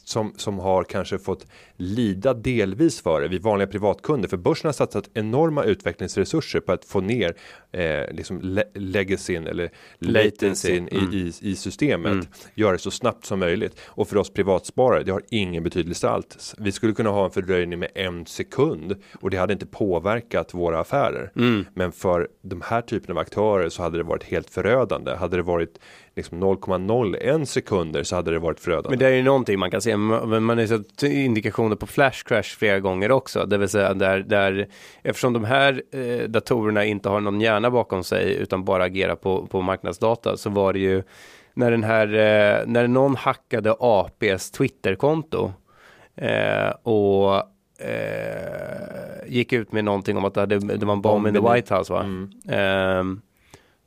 som, 0.05 0.33
som 0.37 0.59
har 0.59 0.85
kanske 0.85 1.19
fått 1.19 1.47
lida 1.81 2.35
delvis 2.35 3.01
för 3.03 3.21
det. 3.21 3.29
Vi 3.29 3.39
vanliga 3.39 3.67
privatkunder. 3.67 4.29
För 4.29 4.37
börsen 4.37 4.69
har 4.69 4.73
satsat 4.73 5.11
enorma 5.15 5.65
utvecklingsresurser 5.65 6.61
på 6.61 6.73
att 6.73 6.85
få 6.85 7.01
ner 7.01 7.35
eh, 7.73 8.15
liksom 8.15 8.41
le- 8.43 8.65
legacyn 8.75 9.47
eller 9.47 9.71
Latency. 9.99 10.81
latensyn 10.81 10.89
i, 10.89 11.17
i, 11.17 11.51
i 11.51 11.57
systemet. 11.57 12.29
Gör 12.55 12.73
det 12.73 12.79
så 12.79 12.91
snabbt 12.91 13.25
som 13.27 13.39
möjligt. 13.39 13.81
Och 13.87 14.09
för 14.09 14.17
oss 14.17 14.31
privatsparare, 14.33 15.03
det 15.03 15.13
har 15.13 15.23
ingen 15.31 15.63
betydelse 15.63 16.09
alls. 16.09 16.55
Vi 16.59 16.73
skulle 16.73 16.93
kunna 16.93 17.11
ha 17.11 17.25
en 17.25 17.31
fördröjning 17.31 17.79
med 17.79 17.89
en 17.95 18.27
sekund 18.27 18.97
och 19.21 19.31
det 19.31 19.37
hade 19.37 19.53
inte 19.53 19.67
påverkat 19.67 20.55
våra 20.55 20.81
affärer. 20.81 21.31
Men 21.75 21.93
för 21.93 22.29
de 22.43 22.61
här 22.65 22.81
typen 22.83 23.13
av 23.13 23.19
aktörer 23.19 23.69
så 23.69 23.83
hade 23.83 23.97
det 23.99 24.05
varit 24.05 24.25
helt 24.25 24.51
förödande. 24.51 25.15
Hade 25.15 25.37
det 25.37 25.43
varit 25.43 25.79
liksom 26.17 26.45
0,01 26.45 27.45
sekunder 27.45 28.03
så 28.03 28.17
hade 28.17 28.31
det 28.31 28.39
varit 28.39 28.61
förödande. 28.61 28.89
Men 28.91 28.99
det 28.99 29.07
är 29.07 29.11
ju 29.17 29.23
någonting 29.23 29.59
man 29.59 29.71
kan 29.71 29.83
se, 29.83 29.97
man 29.97 30.49
har 30.49 30.57
ju 30.61 30.69
sett 30.69 31.03
indikationer 31.69 31.77
på 31.77 31.87
flash 31.87 32.25
crash 32.25 32.59
flera 32.59 32.81
gånger 32.81 33.11
också, 33.13 33.47
det 33.47 33.59
vill 33.59 33.69
säga 33.69 33.95
där, 33.95 34.21
där 34.21 34.69
eftersom 35.05 35.33
de 35.33 35.45
här 35.45 35.83
eh, 35.93 36.29
datorerna 36.29 36.85
inte 36.85 37.09
har 37.09 37.21
någon 37.21 37.41
hjärna 37.41 37.71
bakom 37.71 38.05
sig 38.05 38.37
utan 38.37 38.65
bara 38.65 38.85
agerar 38.85 39.17
på, 39.17 39.47
på 39.47 39.63
marknadsdata 39.63 40.37
så 40.37 40.51
var 40.51 40.73
det 40.73 40.79
ju 40.79 41.03
när 41.55 41.71
den 41.71 41.85
här, 41.85 42.07
eh, 42.07 42.67
när 42.67 42.89
någon 42.89 43.17
hackade 43.17 43.75
APs 43.81 44.51
Twitterkonto 44.51 45.53
eh, 46.17 46.71
och 46.83 47.37
eh, 47.81 49.27
gick 49.27 49.53
ut 49.53 49.73
med 49.73 49.85
någonting 49.85 50.17
om 50.17 50.25
att 50.25 50.35
det, 50.35 50.41
hade, 50.41 50.59
det 50.59 50.87
var 50.87 50.95
en 50.95 51.03
bomb 51.03 51.27
in 51.27 51.35
the 51.35 51.41
White 51.41 51.75
House 51.75 51.93
va? 51.93 52.01
Mm. 52.01 53.21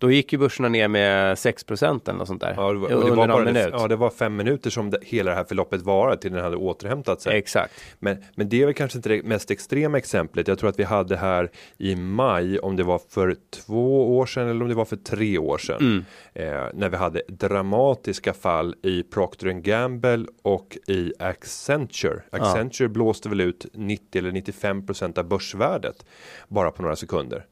Då 0.01 0.11
gick 0.11 0.33
ju 0.33 0.39
börserna 0.39 0.69
ner 0.69 0.87
med 0.87 1.35
6% 1.35 2.09
eller 2.09 2.19
något 2.19 2.27
sånt 2.27 2.41
där. 2.41 2.53
Ja, 2.57 2.73
det 2.73 2.79
var, 2.79 2.89
det 2.89 2.95
var 2.95 3.27
bara 3.27 3.43
minut. 3.43 3.69
ja, 3.71 3.87
det 3.87 3.95
var 3.95 4.09
fem 4.09 4.35
minuter 4.35 4.69
som 4.69 4.89
det, 4.89 4.99
hela 5.01 5.31
det 5.31 5.37
här 5.37 5.43
förloppet 5.43 5.81
varade 5.81 6.21
till 6.21 6.31
den 6.31 6.43
hade 6.43 6.55
återhämtat 6.55 7.21
sig. 7.21 7.37
Exakt. 7.37 7.73
Men, 7.99 8.23
men 8.35 8.49
det 8.49 8.61
är 8.61 8.65
väl 8.65 8.73
kanske 8.73 8.97
inte 8.97 9.09
det 9.09 9.23
mest 9.23 9.51
extrema 9.51 9.97
exemplet. 9.97 10.47
Jag 10.47 10.59
tror 10.59 10.69
att 10.69 10.79
vi 10.79 10.83
hade 10.83 11.17
här 11.17 11.51
i 11.77 11.95
maj, 11.95 12.59
om 12.59 12.75
det 12.75 12.83
var 12.83 13.01
för 13.09 13.35
två 13.49 14.17
år 14.17 14.25
sedan 14.25 14.49
eller 14.49 14.61
om 14.61 14.69
det 14.69 14.75
var 14.75 14.85
för 14.85 14.95
tre 14.95 15.37
år 15.37 15.57
sedan. 15.57 16.05
Eh, 16.33 16.63
när 16.73 16.89
vi 16.89 16.97
hade 16.97 17.21
dramatiska 17.27 18.33
fall 18.33 18.75
i 18.83 19.03
Procter 19.03 19.51
Gamble 19.51 20.25
och 20.41 20.77
i 20.87 21.13
Accenture. 21.19 22.21
Accenture 22.29 22.89
blåste 22.89 23.29
väl 23.29 23.41
ut 23.41 23.65
90 23.73 24.19
eller 24.19 24.31
95 24.31 24.85
procent 24.85 25.17
av 25.17 25.27
börsvärdet 25.27 26.05
bara 26.47 26.71
på 26.71 26.81
några 26.81 26.95
sekunder. 26.95 27.45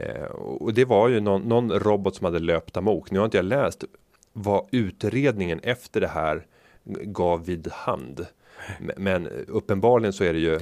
Eh, 0.00 0.22
och 0.34 0.74
det 0.74 0.84
var 0.84 1.08
ju 1.08 1.20
någon, 1.20 1.42
någon 1.42 1.72
robot 1.72 2.16
som 2.16 2.24
hade 2.24 2.38
löpt 2.38 2.76
amok. 2.76 3.10
Nu 3.10 3.18
har 3.18 3.24
inte 3.24 3.36
jag 3.38 3.44
läst 3.44 3.84
vad 4.32 4.66
utredningen 4.72 5.60
efter 5.62 6.00
det 6.00 6.08
här 6.08 6.46
gav 7.04 7.44
vid 7.46 7.68
hand. 7.72 8.26
Men- 8.80 8.94
Men 8.96 9.28
uppenbarligen 9.48 10.12
så 10.12 10.24
är 10.24 10.32
det 10.32 10.38
ju 10.38 10.60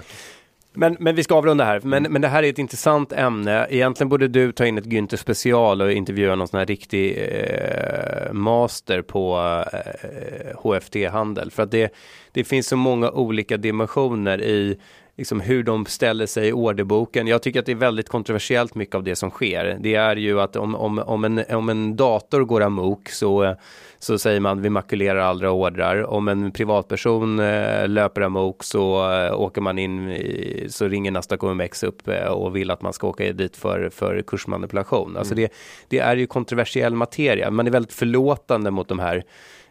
Men, 0.73 0.97
men 1.01 1.15
vi 1.15 1.23
ska 1.25 1.35
avrunda 1.35 1.65
här. 1.65 1.81
Men, 1.81 2.03
men 2.03 2.23
det 2.23 2.29
här 2.29 2.43
är 2.43 2.51
ett 2.51 2.59
intressant 2.59 3.13
ämne. 3.13 3.67
Egentligen 3.71 4.09
borde 4.09 4.29
du 4.29 4.53
ta 4.53 4.67
in 4.67 4.79
ett 4.79 4.85
Günther 4.87 5.17
special 5.17 5.83
och 5.83 5.93
intervjua 5.93 6.35
någon 6.37 6.49
sån 6.49 6.59
här 6.59 6.67
riktig 6.67 7.19
eh, 7.19 8.33
master 8.33 9.03
på 9.03 9.39
eh, 9.73 10.57
HFT-handel. 10.63 11.51
För 11.51 11.63
att 11.63 11.71
det, 11.71 11.93
det 12.33 12.45
finns 12.45 12.67
så 12.69 12.77
många 12.77 13.11
olika 13.11 13.57
dimensioner 13.57 14.43
i 14.43 14.79
liksom 15.19 15.41
hur 15.41 15.63
de 15.63 15.87
ställer 15.87 16.27
sig 16.27 16.49
i 16.49 16.53
orderboken. 16.53 17.27
Jag 17.27 17.43
tycker 17.43 17.61
att 17.61 17.67
det 17.67 17.73
är 17.73 17.77
väldigt 17.77 18.09
kontroversiellt 18.09 18.75
mycket 18.75 18.95
av 18.95 19.03
det 19.03 19.17
som 19.17 19.31
sker. 19.31 19.79
Det 19.81 19.95
är 19.95 20.17
ju 20.17 20.41
att 20.41 20.57
om, 20.57 20.75
om, 20.75 20.99
om, 20.99 21.25
en, 21.25 21.45
om 21.51 21.69
en 21.69 21.97
dator 21.97 22.45
går 22.45 22.61
amok 22.61 23.09
så, 23.09 23.57
så 23.99 24.19
säger 24.19 24.41
man 24.41 24.63
vi 24.63 24.71
makulerar 24.71 25.21
alla 25.21 25.51
ordrar. 25.51 26.03
Om 26.03 26.29
en 26.29 26.53
privatperson 26.53 27.41
eh, 27.41 27.89
löper 27.89 28.21
amok 28.21 28.65
så 28.65 29.13
eh, 29.13 29.41
åker 29.41 29.61
man 29.61 29.79
in 29.79 30.11
i, 30.11 30.67
så 30.71 30.89
ringer 30.89 31.11
Nasdaq 31.11 31.43
OMX 31.43 31.83
upp 31.83 32.09
eh, 32.09 32.27
och 32.27 32.57
vill 32.57 32.71
att 32.71 32.83
man 32.83 32.93
ska 32.93 33.09
åka 33.09 33.33
dit 33.33 33.57
för, 33.57 33.91
för 33.91 34.23
kursmanipulation. 34.23 35.17
Alltså 35.17 35.35
det, 35.35 35.53
det 35.89 35.99
är 35.99 36.17
ju 36.17 36.27
kontroversiell 36.27 36.95
materia. 36.95 37.51
Man 37.51 37.67
är 37.67 37.71
väldigt 37.71 37.93
förlåtande 37.93 38.71
mot 38.71 38.89
de 38.89 38.99
här 38.99 39.25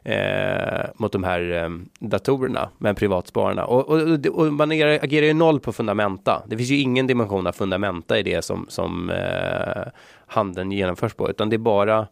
eh, 0.03 0.85
mot 0.95 1.11
de 1.11 1.23
här 1.23 1.51
eh, 1.51 1.69
datorerna, 1.99 2.69
men 2.77 2.95
privatspararna. 2.95 3.65
Och, 3.65 3.89
och, 3.89 4.25
och 4.25 4.53
man 4.53 4.71
agerar, 4.71 4.99
agerar 5.03 5.25
ju 5.25 5.33
noll 5.33 5.59
på 5.59 5.73
fundamenta. 5.73 6.43
Det 6.47 6.57
finns 6.57 6.69
ju 6.69 6.79
ingen 6.79 7.07
dimension 7.07 7.47
av 7.47 7.51
fundamenta 7.51 8.19
i 8.19 8.23
det 8.23 8.41
som, 8.41 8.65
som 8.69 9.09
eh, 9.09 9.91
handeln 10.27 10.71
genomförs 10.71 11.13
på, 11.13 11.29
utan 11.29 11.49
det 11.49 11.55
är 11.55 11.57
bara 11.57 12.07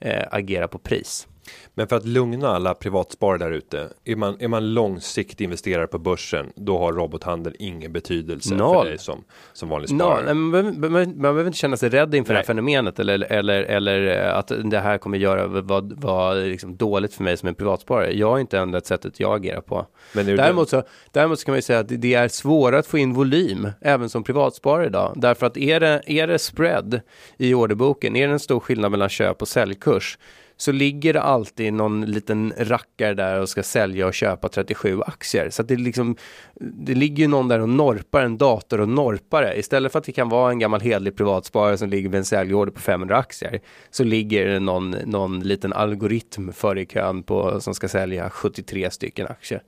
eh, 0.00 0.24
agera 0.30 0.68
på 0.68 0.78
pris. 0.78 1.26
Men 1.74 1.88
för 1.88 1.96
att 1.96 2.06
lugna 2.06 2.48
alla 2.48 2.74
privatsparare 2.74 3.38
där 3.38 3.50
ute. 3.50 3.88
Är 4.04 4.16
man, 4.16 4.36
är 4.40 4.48
man 4.48 4.74
långsiktig 4.74 5.44
investerare 5.44 5.86
på 5.86 5.98
börsen. 5.98 6.52
Då 6.56 6.78
har 6.78 6.92
robothandel 6.92 7.56
ingen 7.58 7.92
betydelse 7.92 8.54
Noll. 8.54 8.76
för 8.84 8.90
dig 8.90 8.98
som, 8.98 9.24
som 9.52 9.68
vanlig 9.68 9.88
sparare. 9.88 10.34
man, 10.34 10.80
man, 10.80 10.92
man 10.92 11.18
behöver 11.20 11.46
inte 11.46 11.58
känna 11.58 11.76
sig 11.76 11.88
rädd 11.88 12.14
inför 12.14 12.32
det 12.32 12.38
här 12.38 12.42
Nej. 12.42 12.46
fenomenet 12.46 12.98
eller, 12.98 13.32
eller, 13.32 13.62
eller 13.62 14.26
eh, 14.26 14.38
att 14.38 14.52
det 14.64 14.78
här 14.78 14.98
kommer 14.98 15.18
göra 15.18 15.46
vad, 15.46 15.92
vad 16.00 16.36
liksom 16.36 16.76
dåligt 16.76 17.14
för 17.14 17.24
mig 17.24 17.36
som 17.36 17.48
en 17.48 17.54
privatsparare. 17.54 18.12
Jag 18.16 18.30
har 18.30 18.38
inte 18.38 18.58
ändrat 18.58 18.86
sättet 18.86 19.20
jag 19.20 19.36
agerar 19.36 19.60
på. 19.60 19.86
Men 20.14 20.26
Däremot 20.26 20.68
så, 20.68 20.82
däremot 21.10 21.38
så 21.38 21.44
kan 21.44 21.52
man 21.52 21.58
ju 21.58 21.62
säga 21.62 21.78
att 21.78 21.88
det- 21.88 21.96
det 21.96 22.14
är 22.14 22.28
svårare 22.28 22.78
att 22.78 22.86
få 22.86 22.98
in 22.98 23.12
volym 23.14 23.68
även 23.80 24.08
som 24.08 24.24
privatsparare 24.24 24.86
idag. 24.86 25.12
Därför 25.16 25.46
att 25.46 25.56
är 25.56 25.80
det, 25.80 26.02
är 26.06 26.26
det 26.26 26.38
spread 26.38 27.00
i 27.38 27.54
orderboken, 27.54 28.16
är 28.16 28.26
det 28.26 28.32
en 28.32 28.40
stor 28.40 28.60
skillnad 28.60 28.90
mellan 28.90 29.08
köp 29.08 29.42
och 29.42 29.48
säljkurs 29.48 30.18
så 30.60 30.72
ligger 30.72 31.12
det 31.12 31.22
alltid 31.22 31.72
någon 31.72 32.04
liten 32.06 32.52
rackare 32.58 33.14
där 33.14 33.40
och 33.40 33.48
ska 33.48 33.62
sälja 33.62 34.06
och 34.06 34.14
köpa 34.14 34.48
37 34.48 35.00
aktier. 35.02 35.50
Så 35.50 35.62
det, 35.62 35.76
liksom, 35.76 36.16
det 36.60 36.94
ligger 36.94 37.22
ju 37.24 37.28
någon 37.28 37.48
där 37.48 37.60
och 37.60 37.68
norpar 37.68 38.22
en 38.22 38.38
dator 38.38 38.80
och 38.80 38.88
norpar 38.88 39.42
det. 39.42 39.58
Istället 39.58 39.92
för 39.92 39.98
att 39.98 40.04
det 40.04 40.12
kan 40.12 40.28
vara 40.28 40.50
en 40.50 40.58
gammal 40.58 40.80
hedlig 40.80 41.16
privatsparare 41.16 41.76
som 41.78 41.88
ligger 41.90 42.08
med 42.08 42.18
en 42.18 42.24
säljorder 42.24 42.72
på 42.72 42.80
500 42.80 43.16
aktier 43.16 43.60
så 43.90 44.04
ligger 44.04 44.46
det 44.46 44.60
någon, 44.60 44.90
någon 44.90 45.40
liten 45.40 45.72
algoritm 45.72 46.52
före 46.52 46.80
i 46.80 46.86
kön 46.86 47.22
på, 47.22 47.60
som 47.60 47.74
ska 47.74 47.88
sälja 47.88 48.30
73 48.30 48.90
stycken 48.90 49.26
aktier. 49.26 49.62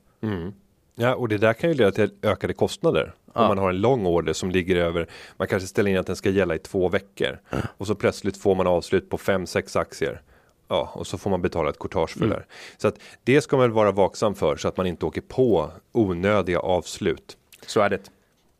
Ja, 0.94 1.14
och 1.14 1.28
det 1.28 1.38
där 1.38 1.52
kan 1.52 1.70
ju 1.70 1.76
leda 1.76 1.90
till 1.90 2.10
ökade 2.22 2.52
kostnader. 2.54 3.12
Om 3.26 3.42
Ja. 3.42 3.48
man 3.48 3.58
har 3.58 3.70
en 3.70 3.80
lång 3.80 4.06
order 4.06 4.32
som 4.32 4.50
ligger 4.50 4.76
över, 4.76 5.06
man 5.36 5.48
kanske 5.48 5.68
ställer 5.68 5.90
in 5.90 5.98
att 5.98 6.06
den 6.06 6.16
ska 6.16 6.30
gälla 6.30 6.54
i 6.54 6.58
två 6.58 6.88
veckor. 6.88 7.38
Och 7.78 7.86
så 7.86 7.94
plötsligt 7.94 8.36
får 8.36 8.54
man 8.54 8.66
avslut 8.66 9.10
på 9.10 9.18
fem 9.18 9.46
sex 9.46 9.76
aktier. 9.76 10.20
Ja, 10.72 10.90
och 10.94 11.06
så 11.06 11.18
får 11.18 11.30
man 11.30 11.42
betala 11.42 11.70
ett 11.70 11.78
courtage 11.78 12.10
för 12.10 12.24
Mm. 12.24 12.30
det. 12.30 12.44
Så 12.76 12.88
att 12.88 12.98
det 13.24 13.40
ska 13.40 13.56
man 13.56 13.62
väl 13.62 13.70
vara 13.72 13.92
vaksam 13.92 14.34
för 14.34 14.56
så 14.56 14.68
att 14.68 14.76
man 14.76 14.86
inte 14.86 15.06
åker 15.06 15.20
på 15.20 15.70
onödiga 15.92 16.58
avslut. 16.60 17.36
Så 17.66 17.80
är 17.80 17.90
det. 17.90 18.10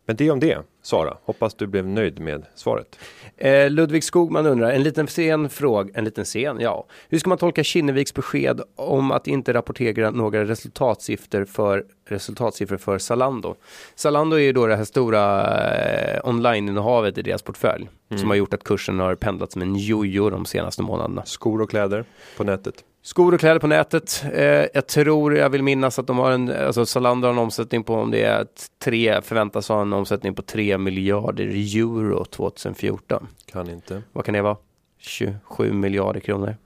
Men 0.07 0.17
det 0.17 0.31
om 0.31 0.41
det, 0.41 0.59
Sara. 0.83 1.17
Hoppas 1.25 1.55
du 1.55 1.67
blev 1.67 1.87
nöjd 1.87 2.21
med 2.21 2.47
svaret. 2.55 2.99
Eh, 3.37 3.71
Ludvig 3.71 4.05
Skogman 4.05 4.47
undrar, 4.47 4.71
en 4.71 4.83
liten 4.83 5.07
sen 5.07 5.51
fråga, 5.51 5.91
en 5.95 6.05
liten 6.05 6.25
sen, 6.25 6.61
ja. 6.61 6.87
Hur 7.09 7.19
ska 7.19 7.29
man 7.29 7.39
tolka 7.39 7.65
Kinneviks 7.65 8.15
besked 8.15 8.61
om 8.77 9.13
att 9.13 9.27
inte 9.27 9.53
rapportera 9.53 10.11
några 10.11 10.45
resultatsiffror 10.45 11.45
för, 11.45 11.85
resultatsiffror 12.09 12.77
för 12.77 12.99
Zalando? 12.99 13.55
Zalando 13.95 14.37
är 14.37 14.41
ju 14.41 14.53
då 14.53 14.67
det 14.67 14.77
här 14.77 14.85
stora 14.85 15.55
eh, 15.75 16.21
online-innehavet 16.29 17.19
i 17.19 17.23
deras 17.23 17.43
portfölj 17.43 17.89
som 18.17 18.29
har 18.29 18.37
gjort 18.37 18.55
att 18.55 18.65
kursen 18.65 19.01
har 19.01 19.15
pendlat 19.15 19.53
som 19.53 19.63
en 19.63 19.77
jojo 19.77 20.31
de 20.31 20.45
senaste 20.45 20.83
månaderna. 20.83 21.23
Skor 21.25 21.63
och 21.63 21.71
kläder 21.71 22.05
på 22.37 22.45
nätet. 22.45 22.85
Skor 23.05 23.35
och 23.35 23.41
kläder 23.41 23.59
på 23.59 23.67
nätet. 23.67 24.25
Eh, 24.33 24.67
jag 24.75 24.87
tror, 24.87 25.37
jag 25.37 25.51
vill 25.51 25.63
minnas 25.63 25.99
att 25.99 26.07
de 26.07 26.19
har 26.19 26.31
en, 26.31 26.51
alltså 26.51 26.87
Zalando 26.87 27.27
har 27.29 27.33
en 27.33 27.39
omsättning 27.39 27.85
på 27.85 27.95
om 27.95 28.11
det 28.11 28.23
är 28.23 28.47
tre, 28.79 29.23
förväntas 29.23 29.69
ha 29.69 29.83
en 29.83 29.93
omsättning 29.93 30.35
på 30.35 30.43
3 30.43 30.79
miljarder 30.79 31.47
euro 31.47 32.25
2014. 32.25 33.29
Kan 33.53 33.71
inte. 33.71 34.03
Vad 34.13 34.25
kan 34.25 34.35
det 34.35 34.43
vara? 34.43 34.57
27 34.99 35.73
miljarder 35.73 36.21
kronor. 36.21 36.57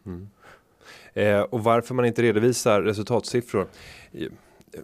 Eh, 1.15 1.41
och 1.41 1.65
varför 1.65 1.95
man 1.95 2.05
inte 2.05 2.23
redovisar 2.23 2.83
resultatsiffror? 2.83 3.67
Eh, 4.13 4.29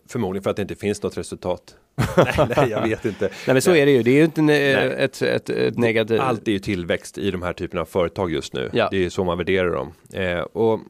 Förmodligen 0.06 0.42
för 0.42 0.50
att 0.50 0.56
det 0.56 0.62
inte 0.62 0.74
finns 0.74 1.02
något 1.02 1.18
resultat. 1.18 1.76
nej, 2.16 2.48
nej, 2.56 2.70
jag 2.70 2.82
vet 2.82 3.04
inte. 3.04 3.24
Nej 3.24 3.54
men 3.54 3.62
så 3.62 3.74
är 3.74 3.86
det 3.86 3.92
ju, 3.92 4.02
det 4.02 4.10
är 4.10 4.14
ju 4.14 4.24
inte 4.24 4.54
ett, 4.54 5.22
ett, 5.22 5.50
ett 5.50 5.78
negativt. 5.78 6.20
Allt 6.20 6.48
är 6.48 6.52
ju 6.52 6.58
tillväxt 6.58 7.18
i 7.18 7.30
de 7.30 7.42
här 7.42 7.52
typen 7.52 7.80
av 7.80 7.84
företag 7.84 8.30
just 8.30 8.52
nu. 8.52 8.70
Ja. 8.72 8.88
Det 8.90 8.96
är 8.96 9.00
ju 9.00 9.10
så 9.10 9.24
man 9.24 9.38
värderar 9.38 9.70
dem. 9.70 9.92
Eh, 10.12 10.40
och 10.40 10.80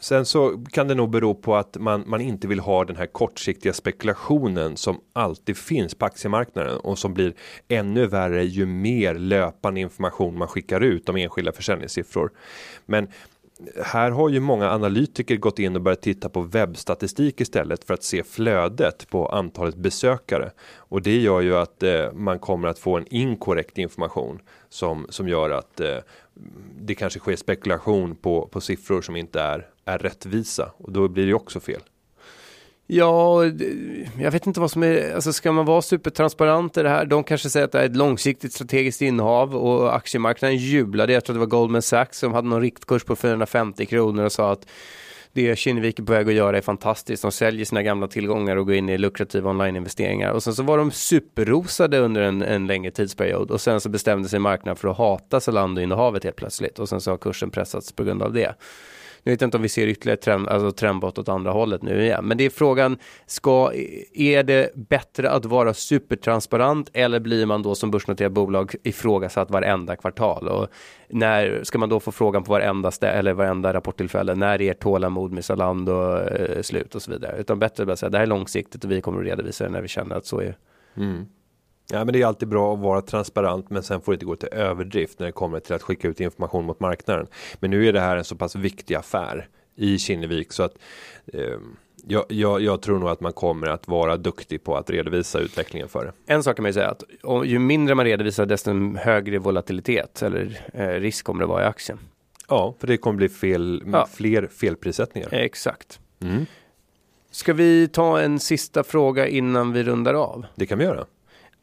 sen 0.00 0.24
så 0.24 0.64
kan 0.70 0.88
det 0.88 0.94
nog 0.94 1.10
bero 1.10 1.34
på 1.34 1.56
att 1.56 1.76
man, 1.80 2.04
man 2.06 2.20
inte 2.20 2.48
vill 2.48 2.60
ha 2.60 2.84
den 2.84 2.96
här 2.96 3.06
kortsiktiga 3.06 3.72
spekulationen 3.72 4.76
som 4.76 5.00
alltid 5.12 5.56
finns 5.56 5.94
på 5.94 6.04
aktiemarknaden 6.04 6.78
och 6.78 6.98
som 6.98 7.14
blir 7.14 7.34
ännu 7.68 8.06
värre 8.06 8.44
ju 8.44 8.66
mer 8.66 9.14
löpande 9.14 9.80
information 9.80 10.38
man 10.38 10.48
skickar 10.48 10.80
ut 10.80 11.08
om 11.08 11.16
enskilda 11.16 11.52
försäljningssiffror. 11.52 12.30
Men 12.86 13.08
här 13.84 14.10
har 14.10 14.28
ju 14.28 14.40
många 14.40 14.70
analytiker 14.70 15.36
gått 15.36 15.58
in 15.58 15.76
och 15.76 15.82
börjat 15.82 16.02
titta 16.02 16.28
på 16.28 16.40
webbstatistik 16.40 17.40
istället 17.40 17.84
för 17.84 17.94
att 17.94 18.02
se 18.02 18.24
flödet 18.24 19.10
på 19.10 19.26
antalet 19.26 19.76
besökare. 19.76 20.50
Och 20.76 21.02
det 21.02 21.16
gör 21.16 21.40
ju 21.40 21.56
att 21.56 21.82
eh, 21.82 22.12
man 22.12 22.38
kommer 22.38 22.68
att 22.68 22.78
få 22.78 22.96
en 22.96 23.06
inkorrekt 23.06 23.78
information 23.78 24.40
som, 24.68 25.06
som 25.08 25.28
gör 25.28 25.50
att 25.50 25.80
eh, 25.80 25.96
det 26.80 26.94
kanske 26.94 27.18
sker 27.18 27.36
spekulation 27.36 28.16
på, 28.16 28.46
på 28.46 28.60
siffror 28.60 29.02
som 29.02 29.16
inte 29.16 29.40
är, 29.40 29.68
är 29.84 29.98
rättvisa 29.98 30.72
och 30.78 30.92
då 30.92 31.08
blir 31.08 31.26
det 31.26 31.34
också 31.34 31.60
fel. 31.60 31.80
Ja, 32.86 33.44
jag 34.18 34.30
vet 34.30 34.46
inte 34.46 34.60
vad 34.60 34.70
som 34.70 34.82
är, 34.82 35.14
alltså 35.14 35.32
ska 35.32 35.52
man 35.52 35.64
vara 35.64 35.82
supertransparent 35.82 36.76
i 36.76 36.82
det 36.82 36.88
här? 36.88 37.04
De 37.04 37.24
kanske 37.24 37.50
säger 37.50 37.64
att 37.64 37.72
det 37.72 37.80
är 37.80 37.86
ett 37.86 37.96
långsiktigt 37.96 38.52
strategiskt 38.52 39.02
innehav 39.02 39.56
och 39.56 39.96
aktiemarknaden 39.96 40.56
jublade. 40.56 41.12
Jag 41.12 41.24
tror 41.24 41.34
det 41.34 41.40
var 41.40 41.46
Goldman 41.46 41.82
Sachs 41.82 42.18
som 42.18 42.32
hade 42.32 42.48
någon 42.48 42.60
riktkurs 42.60 43.04
på 43.04 43.16
450 43.16 43.86
kronor 43.86 44.24
och 44.24 44.32
sa 44.32 44.52
att 44.52 44.66
det 45.32 45.58
Kinnevik 45.58 45.98
är 45.98 46.02
på 46.02 46.12
väg 46.12 46.28
att 46.28 46.34
göra 46.34 46.56
är 46.56 46.60
fantastiskt. 46.60 47.22
De 47.22 47.32
säljer 47.32 47.64
sina 47.64 47.82
gamla 47.82 48.08
tillgångar 48.08 48.56
och 48.56 48.66
går 48.66 48.74
in 48.74 48.88
i 48.88 48.98
lukrativa 48.98 49.50
onlineinvesteringar. 49.50 50.30
Och 50.30 50.42
sen 50.42 50.54
så 50.54 50.62
var 50.62 50.78
de 50.78 50.90
superrosade 50.90 51.98
under 51.98 52.22
en, 52.22 52.42
en 52.42 52.66
längre 52.66 52.90
tidsperiod 52.90 53.50
och 53.50 53.60
sen 53.60 53.80
så 53.80 53.88
bestämde 53.88 54.28
sig 54.28 54.38
marknaden 54.38 54.76
för 54.76 54.88
att 54.88 54.96
hata 54.96 55.40
Zalando-innehavet 55.40 56.24
helt 56.24 56.36
plötsligt 56.36 56.78
och 56.78 56.88
sen 56.88 57.00
så 57.00 57.10
har 57.10 57.18
kursen 57.18 57.50
pressats 57.50 57.92
på 57.92 58.04
grund 58.04 58.22
av 58.22 58.32
det. 58.32 58.54
Nu 59.24 59.32
vet 59.32 59.40
jag 59.40 59.46
inte 59.46 59.56
om 59.56 59.62
vi 59.62 59.68
ser 59.68 59.86
ytterligare 59.86 60.16
trend, 60.16 60.48
alltså 60.48 60.72
trendbrott 60.72 61.18
åt 61.18 61.28
andra 61.28 61.50
hållet 61.50 61.82
nu 61.82 62.02
igen. 62.02 62.24
Men 62.24 62.38
det 62.38 62.44
är 62.44 62.50
frågan, 62.50 62.98
ska, 63.26 63.72
är 64.14 64.42
det 64.42 64.70
bättre 64.74 65.30
att 65.30 65.44
vara 65.44 65.74
supertransparent 65.74 66.90
eller 66.92 67.20
blir 67.20 67.46
man 67.46 67.62
då 67.62 67.74
som 67.74 67.90
börsnoterat 67.90 68.32
bolag 68.32 68.74
ifrågasatt 68.82 69.50
varenda 69.50 69.96
kvartal? 69.96 70.48
Och 70.48 70.68
när 71.08 71.60
ska 71.64 71.78
man 71.78 71.88
då 71.88 72.00
få 72.00 72.12
frågan 72.12 72.44
på 72.44 72.52
varenda, 72.52 72.90
stä- 72.90 73.12
eller 73.12 73.32
varenda 73.32 73.72
rapporttillfälle, 73.72 74.34
när 74.34 74.62
är 74.62 74.70
ert 74.70 74.80
tålamod 74.80 75.32
med 75.32 75.44
Zalando 75.44 76.18
eh, 76.18 76.62
slut 76.62 76.94
och 76.94 77.02
så 77.02 77.10
vidare? 77.10 77.36
Utan 77.38 77.58
bättre 77.58 77.92
att 77.92 77.98
säga, 77.98 78.10
det 78.10 78.18
här 78.18 78.22
är 78.22 78.28
långsiktigt 78.28 78.84
och 78.84 78.90
vi 78.90 79.00
kommer 79.00 79.20
att 79.20 79.26
redovisa 79.26 79.64
det 79.64 79.70
när 79.70 79.82
vi 79.82 79.88
känner 79.88 80.16
att 80.16 80.26
så 80.26 80.40
är. 80.40 80.56
Mm. 80.96 81.26
Ja, 81.90 82.04
men 82.04 82.12
det 82.12 82.22
är 82.22 82.26
alltid 82.26 82.48
bra 82.48 82.74
att 82.74 82.80
vara 82.80 83.00
transparent, 83.02 83.70
men 83.70 83.82
sen 83.82 84.00
får 84.00 84.12
det 84.12 84.14
inte 84.14 84.26
gå 84.26 84.36
till 84.36 84.48
överdrift 84.52 85.18
när 85.18 85.26
det 85.26 85.32
kommer 85.32 85.60
till 85.60 85.74
att 85.74 85.82
skicka 85.82 86.08
ut 86.08 86.20
information 86.20 86.64
mot 86.64 86.80
marknaden. 86.80 87.26
Men 87.60 87.70
nu 87.70 87.88
är 87.88 87.92
det 87.92 88.00
här 88.00 88.16
en 88.16 88.24
så 88.24 88.36
pass 88.36 88.56
viktig 88.56 88.94
affär 88.94 89.48
i 89.76 89.98
Kinnevik 89.98 90.52
så 90.52 90.62
att 90.62 90.74
eh, 91.32 91.40
jag, 92.06 92.24
jag, 92.28 92.60
jag 92.60 92.82
tror 92.82 92.98
nog 92.98 93.08
att 93.08 93.20
man 93.20 93.32
kommer 93.32 93.66
att 93.66 93.88
vara 93.88 94.16
duktig 94.16 94.64
på 94.64 94.76
att 94.76 94.90
redovisa 94.90 95.38
utvecklingen 95.38 95.88
för 95.88 96.04
det. 96.04 96.12
En 96.32 96.42
sak 96.42 96.56
kan 96.56 96.62
man 96.62 96.68
ju 96.68 96.74
säga 96.74 96.88
att 96.90 97.02
om, 97.22 97.46
ju 97.46 97.58
mindre 97.58 97.94
man 97.94 98.04
redovisar 98.04 98.46
desto 98.46 98.96
högre 98.96 99.38
volatilitet 99.38 100.22
eller 100.22 100.60
eh, 100.74 100.86
risk 100.88 101.24
kommer 101.26 101.40
det 101.40 101.46
vara 101.46 101.62
i 101.62 101.66
aktien. 101.66 101.98
Ja, 102.48 102.74
för 102.78 102.86
det 102.86 102.96
kommer 102.96 103.16
bli 103.16 103.28
fel, 103.28 103.82
Ja. 103.92 104.06
fler 104.12 104.46
felprissättningar. 104.46 105.34
Exakt. 105.34 106.00
Mm, 106.22 106.46
Ska 107.30 107.52
vi 107.52 107.88
ta 107.88 108.20
en 108.20 108.40
sista 108.40 108.84
fråga 108.84 109.26
innan 109.28 109.72
vi 109.72 109.82
rundar 109.82 110.14
av? 110.14 110.46
det 110.54 110.66
kan 110.66 110.78
vi 110.78 110.84
göra. 110.84 111.04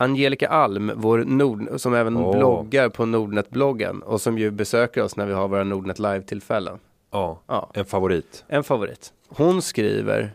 Angelica 0.01 0.47
Alm, 0.47 0.91
vår 0.95 1.17
Nord, 1.23 1.67
som 1.77 1.93
även 1.93 2.17
Åh. 2.17 2.37
bloggar 2.37 2.89
på 2.89 3.05
Nordnet-bloggen 3.05 4.01
och 4.01 4.21
som 4.21 4.37
ju 4.37 4.51
besöker 4.51 5.03
oss 5.03 5.15
när 5.15 5.25
vi 5.25 5.33
har 5.33 5.47
våra 5.47 5.63
Nordnet 5.63 5.99
Live-tillfällen. 5.99 6.79
Ja, 7.11 7.41
Ja, 7.47 7.71
en 7.73 7.85
favorit. 7.85 8.43
en 8.47 8.63
favorit. 8.63 9.13
Hon 9.29 9.61
skriver 9.61 10.31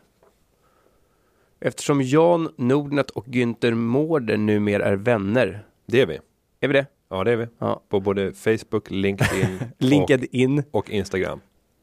Eftersom 1.61 2.03
Jan 2.03 2.49
Nordnet 2.57 3.11
och 3.11 3.27
Günther 3.27 3.75
Mårder 3.75 4.37
numera 4.37 4.85
är 4.85 4.97
vänner. 4.97 5.65
Det 5.87 6.01
är 6.01 6.07
vi. 6.07 6.19
Är 6.61 6.69
vi 6.69 6.75
det? 6.75 6.87
Ja, 7.09 7.25
det 7.25 7.33
är 7.33 7.37
vi. 7.37 7.47
Ja. 7.59 7.81
På 7.89 8.01
både 8.01 8.33
Facebook, 8.33 8.91
LinkedIn 8.91 9.59
Linked 9.79 10.25
in. 10.31 10.59
och, 10.59 10.65
och 10.75 10.91
Instagram. 10.91 11.41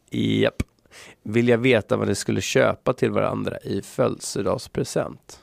Japp. 0.10 0.64
Vill 1.24 1.48
jag 1.50 1.58
veta 1.58 1.98
vad 1.98 2.08
ni 2.08 2.16
skulle 2.16 2.42
köpa 2.42 2.94
till 2.94 3.12
varandra 3.12 3.58
i 3.64 3.82
födelsedagspresent? 3.82 5.41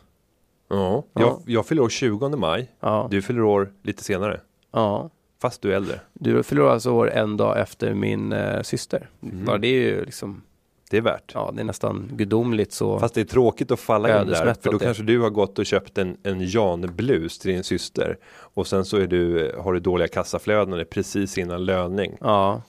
Ja, 0.69 1.05
Ja. 1.13 1.21
Jag, 1.21 1.43
jag 1.47 1.67
fyller 1.67 1.83
år 1.83 1.89
20 1.89 2.29
maj. 2.29 2.73
Ja. 2.81 3.09
Du 3.11 3.23
fyller 3.23 3.43
år 3.43 3.73
lite 3.83 4.05
senare. 4.05 4.41
ja. 4.73 5.11
Fast 5.41 5.63
du 5.63 5.73
är 5.73 5.77
äldre. 5.77 6.01
Du 6.13 6.43
förlorar 6.43 6.71
alltså 6.73 6.91
år 6.91 7.11
en 7.11 7.37
dag 7.37 7.61
efter 7.61 7.95
min 7.95 8.33
eh, 8.33 8.63
syster. 8.63 9.09
Ja, 9.47 9.59
det 9.59 9.69
är 9.69 9.73
ju 9.81 10.05
liksom, 10.05 10.43
Det 10.91 10.97
är 10.97 11.01
värt. 11.01 11.33
ja, 11.35 11.51
det 11.55 11.61
är 11.61 11.65
nästan 11.65 12.11
gudomligt 12.13 12.73
så. 12.73 12.99
Fast 12.99 13.15
det 13.15 13.21
är 13.21 13.25
tråkigt 13.25 13.71
att 13.71 13.81
falla 13.81 14.21
in 14.23 14.27
där. 14.29 14.55
För 14.55 14.71
då 14.73 14.79
det. 14.79 14.85
kanske 14.85 15.03
du 15.03 15.21
har 15.21 15.31
gått 15.31 15.59
och 15.59 15.67
köpt 15.67 15.99
en, 15.99 16.17
en 16.23 16.41
Jan-blus 16.47 17.39
till 17.39 17.51
din 17.53 17.65
syster. 17.65 18.19
Och 18.55 18.67
sen 18.67 18.85
så 18.85 18.97
är 18.97 19.07
du, 19.07 19.53
har 19.59 19.73
du 19.73 19.81
dåliga 19.81 20.09
kassaflöden 20.09 20.73
och 20.73 20.77
det 20.79 20.83
är 20.83 20.93
precis 20.93 21.39
innan 21.39 21.65
löning. 21.65 22.17
Ja, 22.21 22.63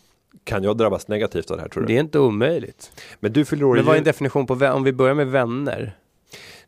Kan 0.44 0.64
jag 0.64 0.78
drabbas 0.78 1.08
negativt 1.08 1.52
av 1.52 1.58
det 1.58 1.62
här 1.64 1.70
tror 1.70 1.84
du? 1.84 1.88
det 1.88 1.96
är 1.96 2.00
inte 2.00 2.20
omöjligt. 2.20 2.92
Men 3.20 3.34
du 3.34 3.46
fyller 3.46 3.64
år 3.66 3.76
Men 3.76 3.86
vad 3.86 3.94
är 3.96 3.98
en 3.98 4.04
definition 4.04 4.46
på 4.48 4.56
vän? 4.56 4.74
Om 4.74 4.84
vi 4.84 4.94
börjar 4.94 5.16
med 5.16 5.28
vänner. 5.28 5.98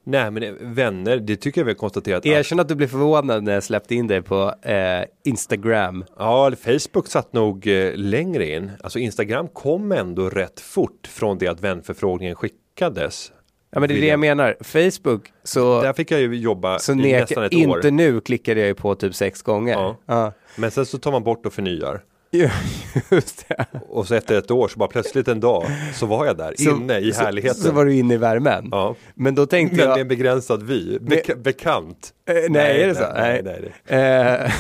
Nej 0.04 0.32
men 0.32 0.42
det- 0.42 0.56
vänner, 0.62 1.18
det 1.18 1.36
tycker 1.36 1.62
jag 1.62 1.66
vi 1.66 1.72
har 1.72 1.76
konstaterat. 1.78 2.20
att- 2.20 2.26
Erkänn 2.26 2.60
att 2.60 2.68
du 2.68 2.76
blev 2.76 2.88
förvånad 2.88 3.44
när 3.44 3.54
jag 3.54 3.64
släppte 3.64 3.96
in 3.96 4.08
dig 4.08 4.22
på 4.22 4.54
eh, 4.62 5.04
Instagram. 5.26 6.06
Ja, 6.18 6.52
Facebook 6.64 7.08
satt 7.08 7.34
nog 7.34 7.68
eh, 7.68 7.92
längre 7.96 8.48
in. 8.56 8.72
Alltså 8.84 9.00
Instagram 9.00 9.48
kom 9.48 9.92
ändå 9.92 10.30
rätt 10.30 10.60
fort 10.60 11.08
från 11.08 11.38
det 11.38 11.48
att 11.48 11.62
vänförfrågningen 11.62 12.36
skickades. 12.36 13.32
Ja 13.74 13.80
men 13.80 13.90
det 13.90 13.96
är 13.96 14.02
det 14.02 14.08
jag 14.08 14.20
menar. 14.20 14.56
Facebook, 14.62 15.32
så, 15.44 15.82
Där 15.82 15.94
fick 15.94 16.12
jag 16.12 16.20
ju 16.22 16.36
jobba 16.36 16.80
så 16.80 16.92
i 16.92 16.96
nästan 16.96 17.44
ett 17.44 17.52
inte 17.54 17.88
år. 17.88 17.92
nu 17.92 18.22
klickade 18.22 18.60
jag 18.60 18.68
ju 18.68 18.74
på 18.74 18.96
typ 18.96 19.16
sex 19.16 19.42
gånger. 19.42 19.74
Ja. 19.74 19.98
Ja. 20.06 20.34
Men 20.56 20.72
sen 20.72 20.86
så 20.86 20.98
tar 20.98 21.12
man 21.12 21.24
bort 21.24 21.46
och 21.46 21.54
förnyar. 21.54 22.02
Just 23.12 23.46
det. 23.48 23.66
Och 23.90 24.08
så 24.08 24.16
efter 24.16 24.38
ett 24.38 24.52
år 24.52 24.68
så 24.68 24.80
bara 24.80 24.90
plötsligt 24.90 25.28
en 25.28 25.40
dag 25.40 25.66
så 25.94 26.06
var 26.06 26.26
jag 26.26 26.38
där 26.38 26.54
Så- 26.58 26.70
inne 26.70 26.98
i 27.00 27.12
så- 27.12 27.22
härligheten. 27.24 27.62
Så, 27.62 27.72
var 27.72 27.86
du 27.86 27.94
inne 27.96 28.14
i 28.14 28.18
värmen. 28.18 28.68
Ja. 28.72 28.96
Men 29.16 29.36
då 29.36 29.46
tänkte 29.46 29.76
Men 29.78 29.86
jag... 29.86 29.92
med 29.94 30.02
en 30.02 30.08
begränsad 30.08 30.64
vy. 30.64 30.98
Bek- 30.98 31.36
bekant. 31.42 32.14
Eh, 32.30 32.36
nej, 32.50 32.82
är 32.82 32.88
det 32.88 32.96
så? 32.96 33.06
Nej, 33.16 33.42
nej, 33.44 33.72
nej. 33.88 34.00
Eh, 34.00 34.52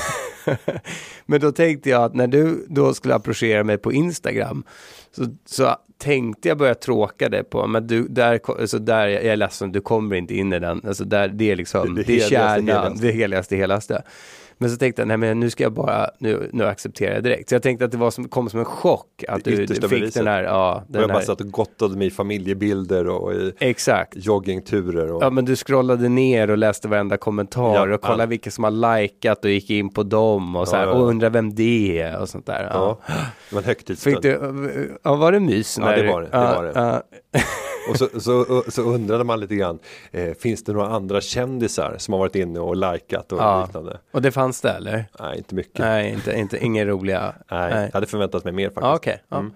Men 1.26 1.42
då 1.42 1.52
tänkte 1.52 1.90
jag 1.90 2.04
att 2.04 2.16
när 2.16 2.28
du 2.28 2.66
då 2.70 2.94
skulle 2.94 3.16
approchera 3.16 3.64
mig 3.64 3.78
på 3.78 3.94
Instagram 3.94 4.64
så, 5.16 5.26
så 5.46 5.76
tänkte 5.98 6.48
jag 6.48 6.58
börja 6.58 6.76
tråka 6.76 7.30
det 7.30 7.44
på, 7.44 7.68
men 7.68 7.88
du, 7.88 8.08
där, 8.08 8.40
alltså 8.60 8.80
där, 8.80 9.08
jag 9.08 9.24
är 9.24 9.36
ledsen, 9.36 9.72
du 9.72 9.82
kommer 9.82 10.16
inte 10.16 10.36
in 10.36 10.54
i 10.54 10.60
den, 10.60 10.82
alltså 10.88 11.04
där, 11.04 11.28
det 11.28 11.52
är 11.52 11.56
liksom, 11.56 11.96
Det- 11.96 12.04
det, 12.04 12.14
det 12.14 12.24
är 12.24 12.30
kärnan, 12.30 12.98
det 13.02 13.12
heligaste, 13.12 13.56
helaste. 13.56 14.02
Men 14.62 14.70
så 14.70 14.78
tänkte 14.78 15.02
jag, 15.02 15.08
nej 15.08 15.18
men 15.18 15.40
nu 15.40 15.50
ska 15.50 15.64
jag 15.64 15.74
bara, 15.74 16.10
nu, 16.20 16.50
nu 16.54 16.66
accepterar 16.66 17.14
jag 17.14 17.24
direkt. 17.24 17.50
Så 17.50 17.56
jag 17.56 17.62
tänkte 17.64 17.86
att 17.86 17.92
det 17.92 17.98
var 17.98 18.12
som, 18.12 18.28
kom 18.28 18.50
som 18.50 18.60
en 18.60 18.66
chock 18.66 19.24
att 19.28 19.44
du, 19.44 19.68
fick 19.68 19.82
beviset. 19.82 20.14
den 20.14 20.28
här, 20.28 20.44
ja, 20.44 20.76
Och 20.76 20.96
jag 20.96 21.02
den 21.02 21.08
bara 21.08 21.18
här. 21.18 21.26
satt 21.26 21.42
och 21.42 21.52
gottade 21.52 21.98
mig 21.98 22.08
i 22.08 22.12
familjebilder 22.12 23.08
och 23.08 23.34
i 23.34 23.54
Exakt. 23.60 24.14
joggingturer. 24.18 25.12
Och... 25.12 25.24
Ja 25.24 25.30
men 25.30 25.46
du 25.46 25.56
scrollade 25.56 26.10
ner 26.10 26.50
och 26.50 26.58
läste 26.58 26.88
varenda 26.88 27.18
kommentar 27.18 27.88
Ja, 27.88 27.96
och 27.96 28.02
kollade 28.02 28.24
allt. 28.24 28.32
vilka 28.32 28.52
som 28.52 28.64
har 28.64 28.72
likat 29.02 29.46
och 29.46 29.52
gick 29.52 29.70
in 29.70 29.90
på 29.90 30.04
dem 30.04 30.56
och 30.56 30.68
så 30.68 30.76
här, 30.76 30.84
Ja, 30.84 30.90
ja, 30.90 30.96
ja. 30.96 31.02
och 31.02 31.08
undrar 31.10 31.30
vem 31.30 31.56
det 31.56 32.02
är 32.02 32.20
och 32.20 32.30
sånt 32.30 32.46
där. 32.46 32.64
Ja. 32.74 33.00
Ja, 33.08 33.14
det 33.50 33.56
var 33.56 33.62
en 33.62 33.66
högtidsstund. 33.68 34.16
Fick 34.16 34.24
du, 34.24 34.98
ja 35.04 35.16
var 35.16 35.32
det 35.32 35.40
mys? 35.40 35.78
Ja, 35.80 35.86
när- 35.86 35.98
det 36.04 36.12
var 36.12 36.22
det, 36.22 36.28
det 36.28 36.38
Ja, 36.38 36.56
var 36.56 36.64
det. 36.64 37.02
Och 37.90 37.98
så, 37.98 38.20
så, 38.20 38.64
så 38.68 38.82
undrade 38.82 39.24
man 39.24 39.40
lite 39.40 39.56
grann, 39.56 39.80
eh, 40.12 40.34
finns 40.34 40.64
det 40.64 40.74
några 40.74 40.88
andra 40.88 41.22
kändisar 41.22 41.96
som 41.98 42.12
har 42.14 42.20
varit 42.20 42.36
inne 42.36 42.60
och 42.60 42.76
likat 42.76 43.32
och 43.32 43.40
Ja. 43.40 43.66
liknande? 43.66 44.00
Och 44.12 44.22
det 44.22 44.32
fanns 44.32 44.62
det 44.62 44.70
eller? 44.72 45.06
Nej, 45.20 45.38
inte 45.38 45.56
mycket. 45.56 45.80
Nej, 45.80 46.10
inte, 46.14 46.34
inte, 46.40 46.66
inga 46.66 46.86
roliga. 46.86 47.34
Nej, 47.52 47.84
jag 47.86 47.94
hade 47.94 48.08
förväntat 48.08 48.44
mig 48.44 48.54
mer 48.54 48.66
faktiskt. 48.68 48.84
Ja, 48.86 48.96
okej. 48.96 49.24
ja. 49.30 49.38
Mm. 49.38 49.54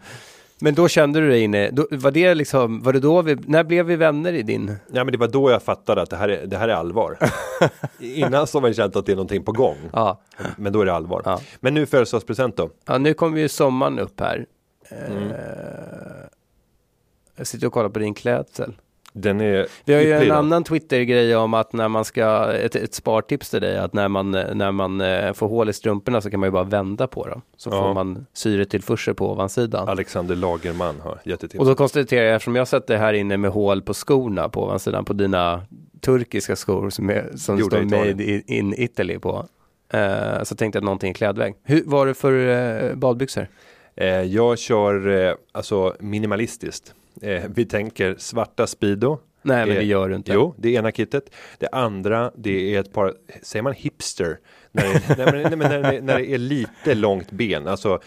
Men 0.59 0.73
då 0.75 0.87
kände 0.87 1.19
du 1.19 1.29
dig 1.29 1.41
inne, 1.41 1.69
då, 1.71 1.87
var 1.91 2.11
det 2.11 2.35
liksom, 2.35 2.81
var 2.81 2.93
det 2.93 2.99
då 2.99 3.21
vi, 3.21 3.35
när 3.47 3.63
blev 3.63 3.85
vi 3.85 3.95
vänner 3.95 4.33
i 4.33 4.41
din? 4.41 4.75
Ja, 4.91 5.03
men 5.03 5.11
det 5.11 5.17
var 5.17 5.27
då 5.27 5.51
jag 5.51 5.63
fattade 5.63 6.01
att 6.01 6.09
det 6.09 6.15
här 6.17 6.29
är, 6.29 6.45
det 6.45 6.57
här 6.57 6.67
är 6.69 6.73
allvar. 6.73 7.17
Innan 7.99 8.47
så 8.47 8.57
har 8.57 8.61
man 8.61 8.73
känt 8.73 8.95
att 8.95 9.05
det 9.05 9.11
är 9.11 9.15
någonting 9.15 9.43
på 9.43 9.51
gång. 9.51 9.77
Ja, 9.93 10.21
Men 10.57 10.73
då 10.73 10.81
är 10.81 10.85
det 10.85 10.93
allvar. 10.93 11.21
Ja. 11.25 11.39
Men 11.59 11.73
nu 11.73 11.85
födelsedagspresent 11.85 12.57
då? 12.57 12.69
ja 12.85 12.97
nu 12.97 13.13
kommer 13.13 13.37
ju 13.39 13.47
sommaren 13.49 13.99
upp 13.99 14.19
här. 14.19 14.45
Mm. 15.07 15.31
Eh, 15.31 15.35
jag 17.35 17.47
sitter 17.47 17.67
och 17.67 17.73
kollar 17.73 17.89
på 17.89 17.99
din 17.99 18.13
klädsel. 18.13 18.73
Den 19.17 19.41
är 19.41 19.67
Vi 19.85 19.93
har 19.93 20.01
ju 20.01 20.11
en 20.13 20.31
annan 20.31 20.63
Twitter-grej 20.63 21.35
om 21.35 21.53
att 21.53 21.73
när 21.73 21.87
man 21.87 22.05
ska, 22.05 22.51
ett, 22.53 22.75
ett 22.75 22.93
spartips 22.93 23.49
till 23.49 23.61
dig, 23.61 23.77
att 23.77 23.93
när 23.93 24.07
man, 24.07 24.31
när 24.31 24.71
man 24.71 25.01
eh, 25.01 25.33
får 25.33 25.47
hål 25.47 25.69
i 25.69 25.73
strumporna 25.73 26.21
så 26.21 26.29
kan 26.31 26.39
man 26.39 26.47
ju 26.47 26.51
bara 26.51 26.63
vända 26.63 27.07
på 27.07 27.27
dem. 27.27 27.41
Så 27.57 27.69
Ja. 27.69 27.81
får 27.81 27.93
man 27.93 28.25
syretillförsel 28.33 29.13
på 29.13 29.31
ovansidan. 29.31 29.89
Alexander 29.89 30.35
Lagerman 30.35 30.99
har 31.03 31.19
gett 31.23 31.49
till 31.49 31.59
Och 31.59 31.65
då 31.65 31.75
konstaterar 31.75 32.25
jag, 32.25 32.35
eftersom 32.35 32.55
jag 32.55 32.67
sett 32.67 32.87
det 32.87 32.97
här 32.97 33.13
inne 33.13 33.37
med 33.37 33.51
hål 33.51 33.81
på 33.81 33.93
skorna 33.93 34.49
på 34.49 34.63
ovansidan 34.63 35.05
på 35.05 35.13
dina 35.13 35.61
turkiska 36.01 36.55
skor 36.55 36.89
som, 36.89 37.09
är, 37.09 37.31
som 37.35 37.59
Gjorda 37.59 37.75
står 37.77 37.85
made 37.85 38.23
in 38.53 38.73
Italy 38.77 39.19
på. 39.19 39.45
Eh, 39.93 40.43
så 40.43 40.55
tänkte 40.55 40.77
jag 40.77 40.81
att 40.81 40.85
någonting 40.85 41.11
i 41.11 41.13
klädväg. 41.13 41.55
Hur 41.63 41.83
var 41.85 42.05
det 42.07 42.13
för 42.13 42.47
eh, 42.89 42.95
badbyxor? 42.95 43.47
Eh, 43.95 44.07
jag 44.07 44.59
kör 44.59 45.07
eh, 45.27 45.33
alltså 45.51 45.95
minimalistiskt. 45.99 46.93
Eh, 47.21 47.43
vi 47.55 47.65
tänker 47.65 48.15
svarta 48.17 48.67
Speedo. 48.67 49.17
Nej, 49.41 49.65
men 49.65 49.69
Eh, 49.75 49.79
det 49.79 49.85
gör 49.85 50.09
du 50.09 50.15
inte. 50.15 50.33
Jo, 50.33 50.53
det 50.57 50.75
är 50.75 50.79
ena 50.79 50.91
kittet. 50.91 51.29
Det 51.59 51.67
andra, 51.71 52.31
det 52.37 52.75
är 52.75 52.79
ett 52.79 52.93
par, 52.93 53.13
säger 53.41 53.63
man 53.63 53.73
hipster? 53.73 54.39
När 54.71 54.83
det, 54.93 55.15
nej, 55.17 55.57
men, 55.57 55.59
när, 55.71 55.91
det, 55.91 56.01
när 56.01 56.17
det 56.19 56.29
är 56.29 56.37
lite 56.37 56.95
långt 56.95 57.31
ben, 57.31 57.67
alltså 57.67 57.99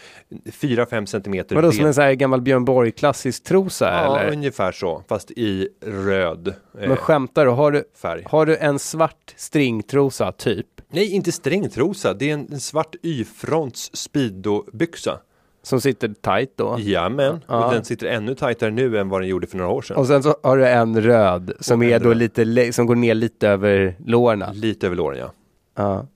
4-5 0.45 1.05
centimeter 1.05 1.55
Vadå 1.55 1.67
ben. 1.67 1.77
som 1.77 1.85
en 1.85 1.93
sån 1.93 2.03
här 2.03 2.13
gammal 2.13 2.41
Björn 2.41 2.65
Borg 2.65 2.91
klassisk 2.91 3.43
trosa 3.43 3.85
Ja, 3.91 4.19
eller? 4.19 4.31
ungefär 4.31 4.71
så, 4.71 5.03
fast 5.09 5.31
i 5.31 5.69
röd 5.85 6.47
eh, 6.47 6.53
Men 6.87 6.97
skämtar 6.97 7.45
du? 7.45 7.51
Har 7.51 7.71
du, 7.71 7.83
färg. 8.01 8.23
har 8.25 8.45
du 8.45 8.57
en 8.57 8.79
svart 8.79 9.33
stringtrosa 9.35 10.31
typ? 10.31 10.67
Nej, 10.89 11.11
inte 11.11 11.31
strängtrosa, 11.31 12.13
det 12.13 12.29
är 12.29 12.33
en, 12.33 12.47
en 12.53 12.59
svart 12.59 12.95
Y-fronts 13.03 13.91
speedo-byxa. 13.93 15.19
Som 15.61 15.81
sitter 15.81 16.07
tight 16.21 16.51
då? 16.55 16.75
Jajamän, 16.79 17.39
Ja. 17.47 17.65
och 17.65 17.73
den 17.73 17.83
sitter 17.85 18.07
ännu 18.07 18.35
tajtare 18.35 18.71
nu 18.71 18.97
än 18.99 19.09
vad 19.09 19.21
den 19.21 19.27
gjorde 19.29 19.47
för 19.47 19.57
några 19.57 19.71
år 19.71 19.81
sedan. 19.81 19.97
Och 19.97 20.07
sen 20.07 20.23
så 20.23 20.35
har 20.43 20.57
du 20.57 20.67
en 20.67 21.01
röd 21.01 21.51
som 21.59 21.79
Och 21.79 21.85
är 21.85 21.99
då 21.99 22.09
röd. 22.09 22.17
lite, 22.17 22.73
som 22.73 22.85
går 22.85 22.95
ner 22.95 23.13
lite 23.15 23.47
över 23.49 23.95
lårna. 24.05 24.51
Lite 24.51 24.85
över 24.85 24.95
låren, 24.95 25.19
ja. 25.19 25.33
Ja. 25.75 26.07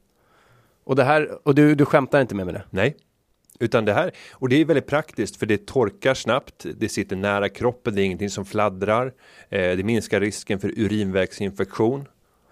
Och 0.83 0.95
det 0.95 1.03
här, 1.03 1.29
och 1.43 1.55
du, 1.55 1.75
du 1.75 1.85
skämtar 1.85 2.21
inte 2.21 2.35
med 2.35 2.45
mig 2.45 2.53
det? 2.55 2.63
Nej. 2.69 2.95
Utan 3.59 3.85
det 3.85 3.93
här, 3.93 4.11
och 4.33 4.49
det 4.49 4.55
är 4.61 4.65
väldigt 4.65 4.87
praktiskt 4.87 5.35
för 5.35 5.45
det 5.45 5.65
torkar 5.65 6.13
snabbt, 6.13 6.65
det 6.77 6.89
sitter 6.89 7.15
nära 7.15 7.49
kroppen, 7.49 7.95
det 7.95 8.01
är 8.01 8.05
ingenting 8.05 8.29
som 8.29 8.45
fladdrar, 8.45 9.05
eh, 9.49 9.77
det 9.77 9.83
minskar 9.85 10.19
risken 10.21 10.59
för 10.59 10.67
urinvägsinfektion. 10.79 12.05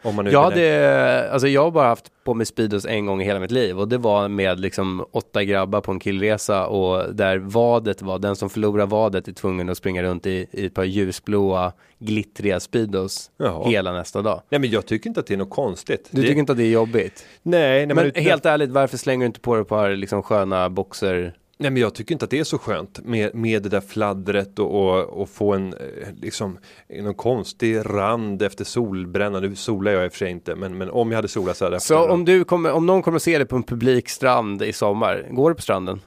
Om 0.04 0.16
man 0.16 0.26
nu 0.26 0.32
Jag 0.32 0.43
hade, 0.43 1.30
alltså 1.32 1.47
jag 1.47 1.64
har 1.64 1.72
bara 1.72 1.88
haft 1.88 2.12
på 2.24 2.34
mig 2.34 2.45
Speedos 2.45 2.86
en 2.86 3.06
gång 3.06 3.22
i 3.22 3.26
hela 3.26 3.39
mitt 3.39 3.52
liv 3.52 3.80
och 3.80 3.88
det 3.88 3.97
var 3.97 4.28
med 4.28 4.60
liksom 4.60 5.06
åtta 5.12 5.43
grabbar 5.43 5.82
på 5.82 5.91
en 5.91 5.99
killresa 5.99 6.68
och 6.68 7.16
där 7.16 7.38
vadet 7.38 8.02
var, 8.02 8.20
den 8.20 8.36
som 8.36 8.49
förlorar 8.49 8.86
vadet 8.86 9.28
är 9.28 9.32
tvungen 9.32 9.70
att 9.70 9.78
springa 9.78 10.04
runt 10.04 10.26
i, 10.26 10.47
i 10.52 10.66
ett 10.66 10.74
par 10.74 10.84
ljusblåa 10.84 11.74
glittriga 11.99 12.60
Speedos 12.60 13.32
Jaha. 13.38 13.70
hela 13.70 13.91
nästa 13.93 14.22
dag. 14.22 14.41
Nej 14.49 14.60
men 14.60 14.70
jag 14.70 14.86
tycker 14.86 15.08
inte 15.08 15.20
att 15.20 15.28
det 15.28 15.34
är 15.34 15.38
något 15.38 15.49
konstigt. 15.49 16.10
Du 16.12 16.22
det, 16.22 16.28
tycker 16.28 16.39
inte 16.39 16.52
att 16.52 16.58
det 16.58 16.64
är 16.64 16.72
jobbigt? 16.72 17.26
Nej, 17.43 17.86
nej, 17.86 17.95
Men 17.95 18.12
men, 18.16 18.24
helt 18.24 18.45
ärligt, 18.45 18.70
varför 18.70 18.97
slänger 18.97 19.20
du 19.20 19.26
inte 19.26 19.39
på 19.39 19.54
dig 19.56 19.62
ett 19.62 19.68
par 19.68 19.89
liksom 19.89 20.24
sköna 20.24 20.70
boxer? 20.70 21.34
Nej 21.62 21.72
men 21.72 21.82
jag 21.82 21.95
tycker 21.95 22.16
inte 22.16 22.26
att 22.26 22.32
det 22.32 22.39
är 22.39 22.43
så 22.43 22.57
skönt 22.57 22.99
med, 23.05 23.36
med 23.36 23.64
det 23.64 23.70
där 23.70 23.82
fladdret 23.82 24.59
och, 24.59 24.82
och, 24.82 25.22
och 25.22 25.30
få 25.30 25.53
en 25.53 25.74
eh, 25.74 25.80
liksom 26.22 26.57
någon 26.89 27.14
konstig 27.14 27.78
rand 27.86 28.41
efter 28.41 28.66
solbränna. 28.66 29.39
Nu 29.39 29.55
solar 29.55 29.91
jag 29.91 30.05
i 30.05 30.07
och 30.07 30.12
för 30.12 30.18
sig 30.18 30.32
inte, 30.32 30.55
men, 30.55 30.78
men 30.78 30.89
om 30.89 31.12
jag 31.12 31.16
hade 31.16 31.28
solat 31.28 31.57
så 31.57 31.66
hade 31.66 31.76
jag 31.76 31.82
Så 31.82 32.09
om, 32.09 32.26
du 32.26 32.43
kommer, 32.43 32.72
om 32.72 32.86
någon 32.86 33.01
kommer 33.01 33.16
att 33.16 33.24
se 33.24 33.38
dig 33.38 33.47
på 33.47 33.55
en 33.55 33.64
publik 33.64 34.09
strand 34.09 34.62
i 34.62 34.74
sommar, 34.74 35.28
går 35.32 35.49
du 35.49 35.55
på 35.55 35.62
stranden? 35.62 36.01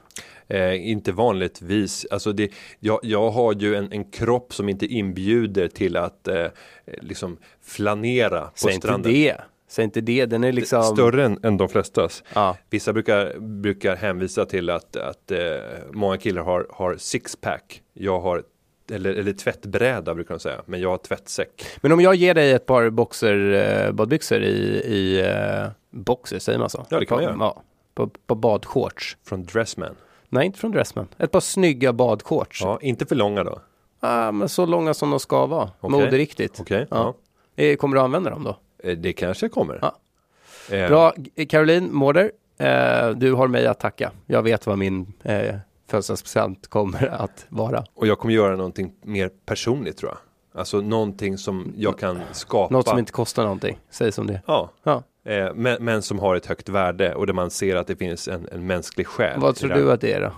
Eh, 0.47 0.89
inte 0.89 1.11
vanligtvis. 1.11 2.05
Alltså 2.11 2.33
det, 2.33 2.51
jag, 2.79 2.99
jag 3.03 3.31
har 3.31 3.53
ju 3.53 3.75
en, 3.75 3.91
en 3.91 4.11
kropp 4.11 4.53
som 4.53 4.69
inte 4.69 4.85
inbjuder 4.85 5.67
till 5.67 5.97
att 5.97 6.27
eh, 6.27 6.45
liksom 7.01 7.37
flanera 7.63 8.41
på 8.41 8.51
Säg 8.55 8.73
inte 8.73 8.87
stranden. 8.87 9.13
det. 9.13 9.37
Säg 9.75 9.83
inte 9.85 10.01
det, 10.01 10.25
den 10.25 10.43
är 10.43 10.51
liksom... 10.51 10.83
Större 10.83 11.25
än, 11.25 11.39
än 11.43 11.57
de 11.57 11.69
flestas. 11.69 12.23
Ja. 12.33 12.57
Vissa 12.69 12.93
brukar, 12.93 13.39
brukar 13.39 13.95
hänvisa 13.95 14.45
till 14.45 14.69
att, 14.69 14.95
att 14.95 15.31
eh, 15.31 15.39
många 15.91 16.17
killar 16.17 16.41
har, 16.41 16.67
har 16.69 16.95
sixpack. 16.97 17.81
Jag 17.93 18.19
har, 18.19 18.43
eller, 18.91 19.13
eller 19.13 19.33
tvättbräda 19.33 20.15
brukar 20.15 20.33
de 20.35 20.39
säga, 20.39 20.61
men 20.65 20.81
jag 20.81 20.89
har 20.89 20.97
tvättsäck. 20.97 21.65
Men 21.81 21.91
om 21.91 22.01
jag 22.01 22.15
ger 22.15 22.33
dig 22.33 22.51
ett 22.51 22.65
par 22.65 22.89
boxer, 22.89 23.53
eh, 23.85 23.91
badbyxor 23.91 24.41
i, 24.41 24.81
i 24.85 25.19
eh, 25.19 25.67
boxer, 25.91 26.39
säger 26.39 26.59
man 26.59 26.69
så? 26.69 26.85
Ja, 26.89 26.99
det 26.99 27.05
kan 27.05 27.15
man 27.15 27.23
göra. 27.23 27.35
Ja, 27.39 27.63
på, 27.95 28.09
på 28.27 28.35
badshorts. 28.35 29.17
Från 29.27 29.43
Dressman. 29.43 29.95
Nej, 30.29 30.45
inte 30.45 30.59
från 30.59 30.71
Dressman. 30.71 31.07
Ett 31.17 31.31
par 31.31 31.39
snygga 31.39 31.93
badshorts. 31.93 32.61
Ja, 32.61 32.79
inte 32.81 33.05
för 33.05 33.15
långa 33.15 33.43
då. 33.43 33.59
Ah, 33.99 34.31
men 34.31 34.49
så 34.49 34.65
långa 34.65 34.93
som 34.93 35.09
de 35.09 35.19
ska 35.19 35.45
vara. 35.45 35.71
Okej. 35.79 35.99
Moderiktigt. 35.99 36.59
Okej, 36.59 36.87
Ja. 36.89 37.13
Eh, 37.55 37.75
Kommer 37.75 37.95
du 37.95 38.01
använda 38.01 38.29
dem 38.29 38.43
då? 38.43 38.57
Eh, 38.85 38.97
Det 38.97 39.13
kanske 39.13 39.49
kommer. 39.49 39.79
Ja. 39.81 39.95
Eh, 40.75 40.87
Bra, 40.87 41.13
G- 41.17 41.45
Caroline 41.45 41.93
Mårder. 41.93 42.31
Eh, 42.57 43.09
du 43.09 43.33
har 43.33 43.47
mig 43.47 43.67
att 43.67 43.79
tacka. 43.79 44.11
Jag 44.25 44.43
vet 44.43 44.67
vad 44.67 44.77
min 44.77 45.13
eh, 45.23 45.55
födelsedagspresent 45.87 46.67
kommer 46.67 47.07
att 47.07 47.45
vara. 47.49 47.83
Och 47.93 48.07
jag 48.07 48.19
kommer 48.19 48.33
göra 48.33 48.55
någonting 48.55 48.93
mer 49.03 49.29
personligt 49.45 49.97
tror 49.97 50.11
jag. 50.11 50.17
Alltså 50.59 50.81
någonting 50.81 51.37
som 51.37 51.73
jag 51.77 51.99
kan 51.99 52.19
skapa. 52.31 52.73
Något 52.73 52.87
som 52.87 52.99
inte 52.99 53.11
kostar 53.11 53.43
någonting. 53.43 53.79
Säg 53.89 54.11
som 54.11 54.27
det. 54.27 54.41
Ja, 54.47 54.71
Ja. 54.83 55.03
eh, 55.25 55.53
men, 55.55 55.83
men 55.83 56.01
som 56.01 56.19
har 56.19 56.35
ett 56.35 56.45
högt 56.45 56.69
värde 56.69 57.15
och 57.15 57.27
där 57.27 57.33
man 57.33 57.49
ser 57.49 57.75
att 57.75 57.87
det 57.87 57.95
finns 57.95 58.27
en, 58.27 58.47
en 58.51 58.67
mänsklig 58.67 59.07
själ. 59.07 59.39
Vad 59.39 59.55
tror 59.55 59.69
du 59.69 59.91
att 59.91 60.01
det 60.01 60.13
är 60.13 60.21
då? 60.21 60.31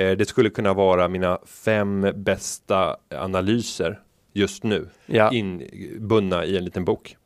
Eh, 0.00 0.16
det 0.16 0.28
skulle 0.28 0.50
kunna 0.50 0.74
vara 0.74 1.08
mina 1.08 1.38
fem 1.46 2.12
bästa 2.14 2.96
analyser 3.14 4.00
just 4.32 4.64
nu. 4.64 4.88
Ja. 5.06 5.30
Inbundna 5.32 6.44
i 6.44 6.56
en 6.56 6.64
liten 6.64 6.84
bok. 6.84 7.16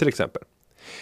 Till 0.00 0.08
exempel. 0.08 0.42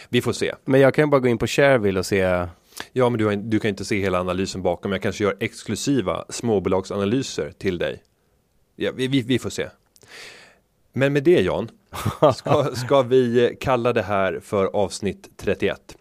Vi 0.08 0.20
får 0.22 0.32
se. 0.32 0.54
Men 0.64 0.80
jag 0.80 0.94
kan 0.94 1.04
ju 1.04 1.10
bara 1.10 1.20
gå 1.20 1.28
in 1.28 1.38
på 1.38 1.46
Shareville 1.46 1.98
och 1.98 2.06
se. 2.06 2.46
Ja, 2.92 3.08
men 3.10 3.18
du, 3.18 3.24
har, 3.24 3.36
du 3.36 3.58
kan 3.58 3.68
inte 3.68 3.84
se 3.84 4.00
hela 4.00 4.20
analysen 4.20 4.62
bakom. 4.62 4.92
Jag 4.92 5.02
kanske 5.02 5.24
gör 5.24 5.36
exklusiva 5.40 6.24
småbolagsanalyser 6.28 7.52
till 7.58 7.78
dig. 7.78 8.02
Ja, 8.76 8.90
vi, 8.94 9.08
vi, 9.08 9.22
vi 9.22 9.38
får 9.38 9.50
se. 9.50 9.66
Men 10.92 11.12
med 11.12 11.22
det 11.24 11.40
Jan, 11.40 11.70
ska, 12.34 12.64
ska 12.74 13.02
vi 13.02 13.56
kalla 13.60 13.92
det 13.92 14.02
här 14.02 14.40
för 14.42 14.66
avsnitt 14.66 15.28
31. 15.36 15.96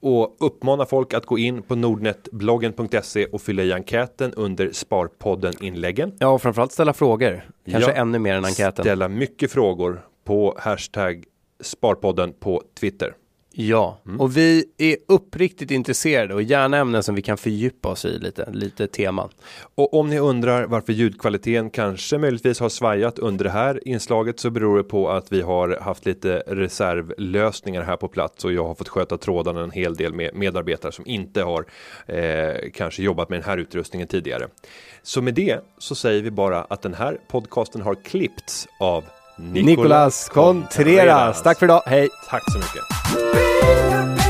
Och 0.00 0.36
uppmana 0.40 0.86
folk 0.86 1.14
att 1.14 1.26
gå 1.26 1.38
in 1.38 1.62
på 1.62 1.74
nordnetbloggen.se 1.74 3.26
och 3.26 3.42
fylla 3.42 3.62
i 3.62 3.72
enkäten 3.72 4.34
under 4.34 4.72
Sparpodden-inläggen. 4.72 6.12
Ja, 6.18 6.28
och 6.28 6.42
framförallt 6.42 6.72
ställa 6.72 6.92
frågor. 6.92 7.48
Kanske 7.70 7.90
Ja. 7.90 7.96
ännu 7.96 8.18
mer 8.18 8.34
än 8.34 8.44
enkäten. 8.44 8.82
Ställa 8.84 9.08
mycket 9.08 9.52
frågor 9.52 10.04
på 10.24 10.56
hashtag 10.60 11.24
Sparpodden 11.60 12.32
på 12.32 12.62
Twitter. 12.80 13.14
Ja, 13.56 14.00
Mm. 14.06 14.20
och 14.20 14.36
vi 14.36 14.64
är 14.78 14.96
uppriktigt 15.08 15.70
intresserade 15.70 16.34
och 16.34 16.42
gärna 16.42 16.76
ämnen 16.76 17.02
som 17.02 17.14
vi 17.14 17.22
kan 17.22 17.36
fördjupa 17.36 17.88
oss 17.88 18.04
i 18.04 18.18
lite, 18.18 18.50
lite 18.52 18.86
teman. 18.86 19.28
Och 19.74 19.94
om 19.94 20.10
ni 20.10 20.18
undrar 20.18 20.66
varför 20.66 20.92
ljudkvaliteten 20.92 21.70
kanske 21.70 22.18
möjligtvis 22.18 22.60
har 22.60 22.68
svajat 22.68 23.18
under 23.18 23.44
det 23.44 23.50
här 23.50 23.88
inslaget 23.88 24.40
så 24.40 24.50
beror 24.50 24.76
det 24.76 24.84
på 24.84 25.10
att 25.10 25.32
vi 25.32 25.40
har 25.40 25.78
haft 25.80 26.06
lite 26.06 26.42
reservlösningar 26.46 27.82
här 27.82 27.96
på 27.96 28.08
plats 28.08 28.44
och 28.44 28.52
jag 28.52 28.64
har 28.66 28.74
fått 28.74 28.88
sköta 28.88 29.18
trådarna 29.18 29.60
en 29.60 29.70
hel 29.70 29.94
del 29.94 30.12
med 30.14 30.30
medarbetare 30.34 30.92
som 30.92 31.06
inte 31.06 31.42
har 31.42 31.64
eh, 32.06 32.70
kanske 32.74 33.02
jobbat 33.02 33.28
med 33.28 33.38
den 33.38 33.46
här 33.46 33.58
utrustningen 33.58 34.08
tidigare. 34.08 34.48
Så 35.02 35.22
med 35.22 35.34
det 35.34 35.60
så 35.78 35.94
säger 35.94 36.22
vi 36.22 36.30
bara 36.30 36.62
att 36.62 36.82
den 36.82 36.94
här 36.94 37.18
podcasten 37.28 37.82
har 37.82 37.94
klippts 37.94 38.68
av 38.80 39.04
Nicolas 39.36 40.28
Contreras, 40.28 41.42
tack 41.42 41.58
för 41.58 41.66
idag, 41.66 41.82
hej! 41.86 42.08
Tack 42.28 42.42
så 42.52 42.58
mycket. 42.58 44.23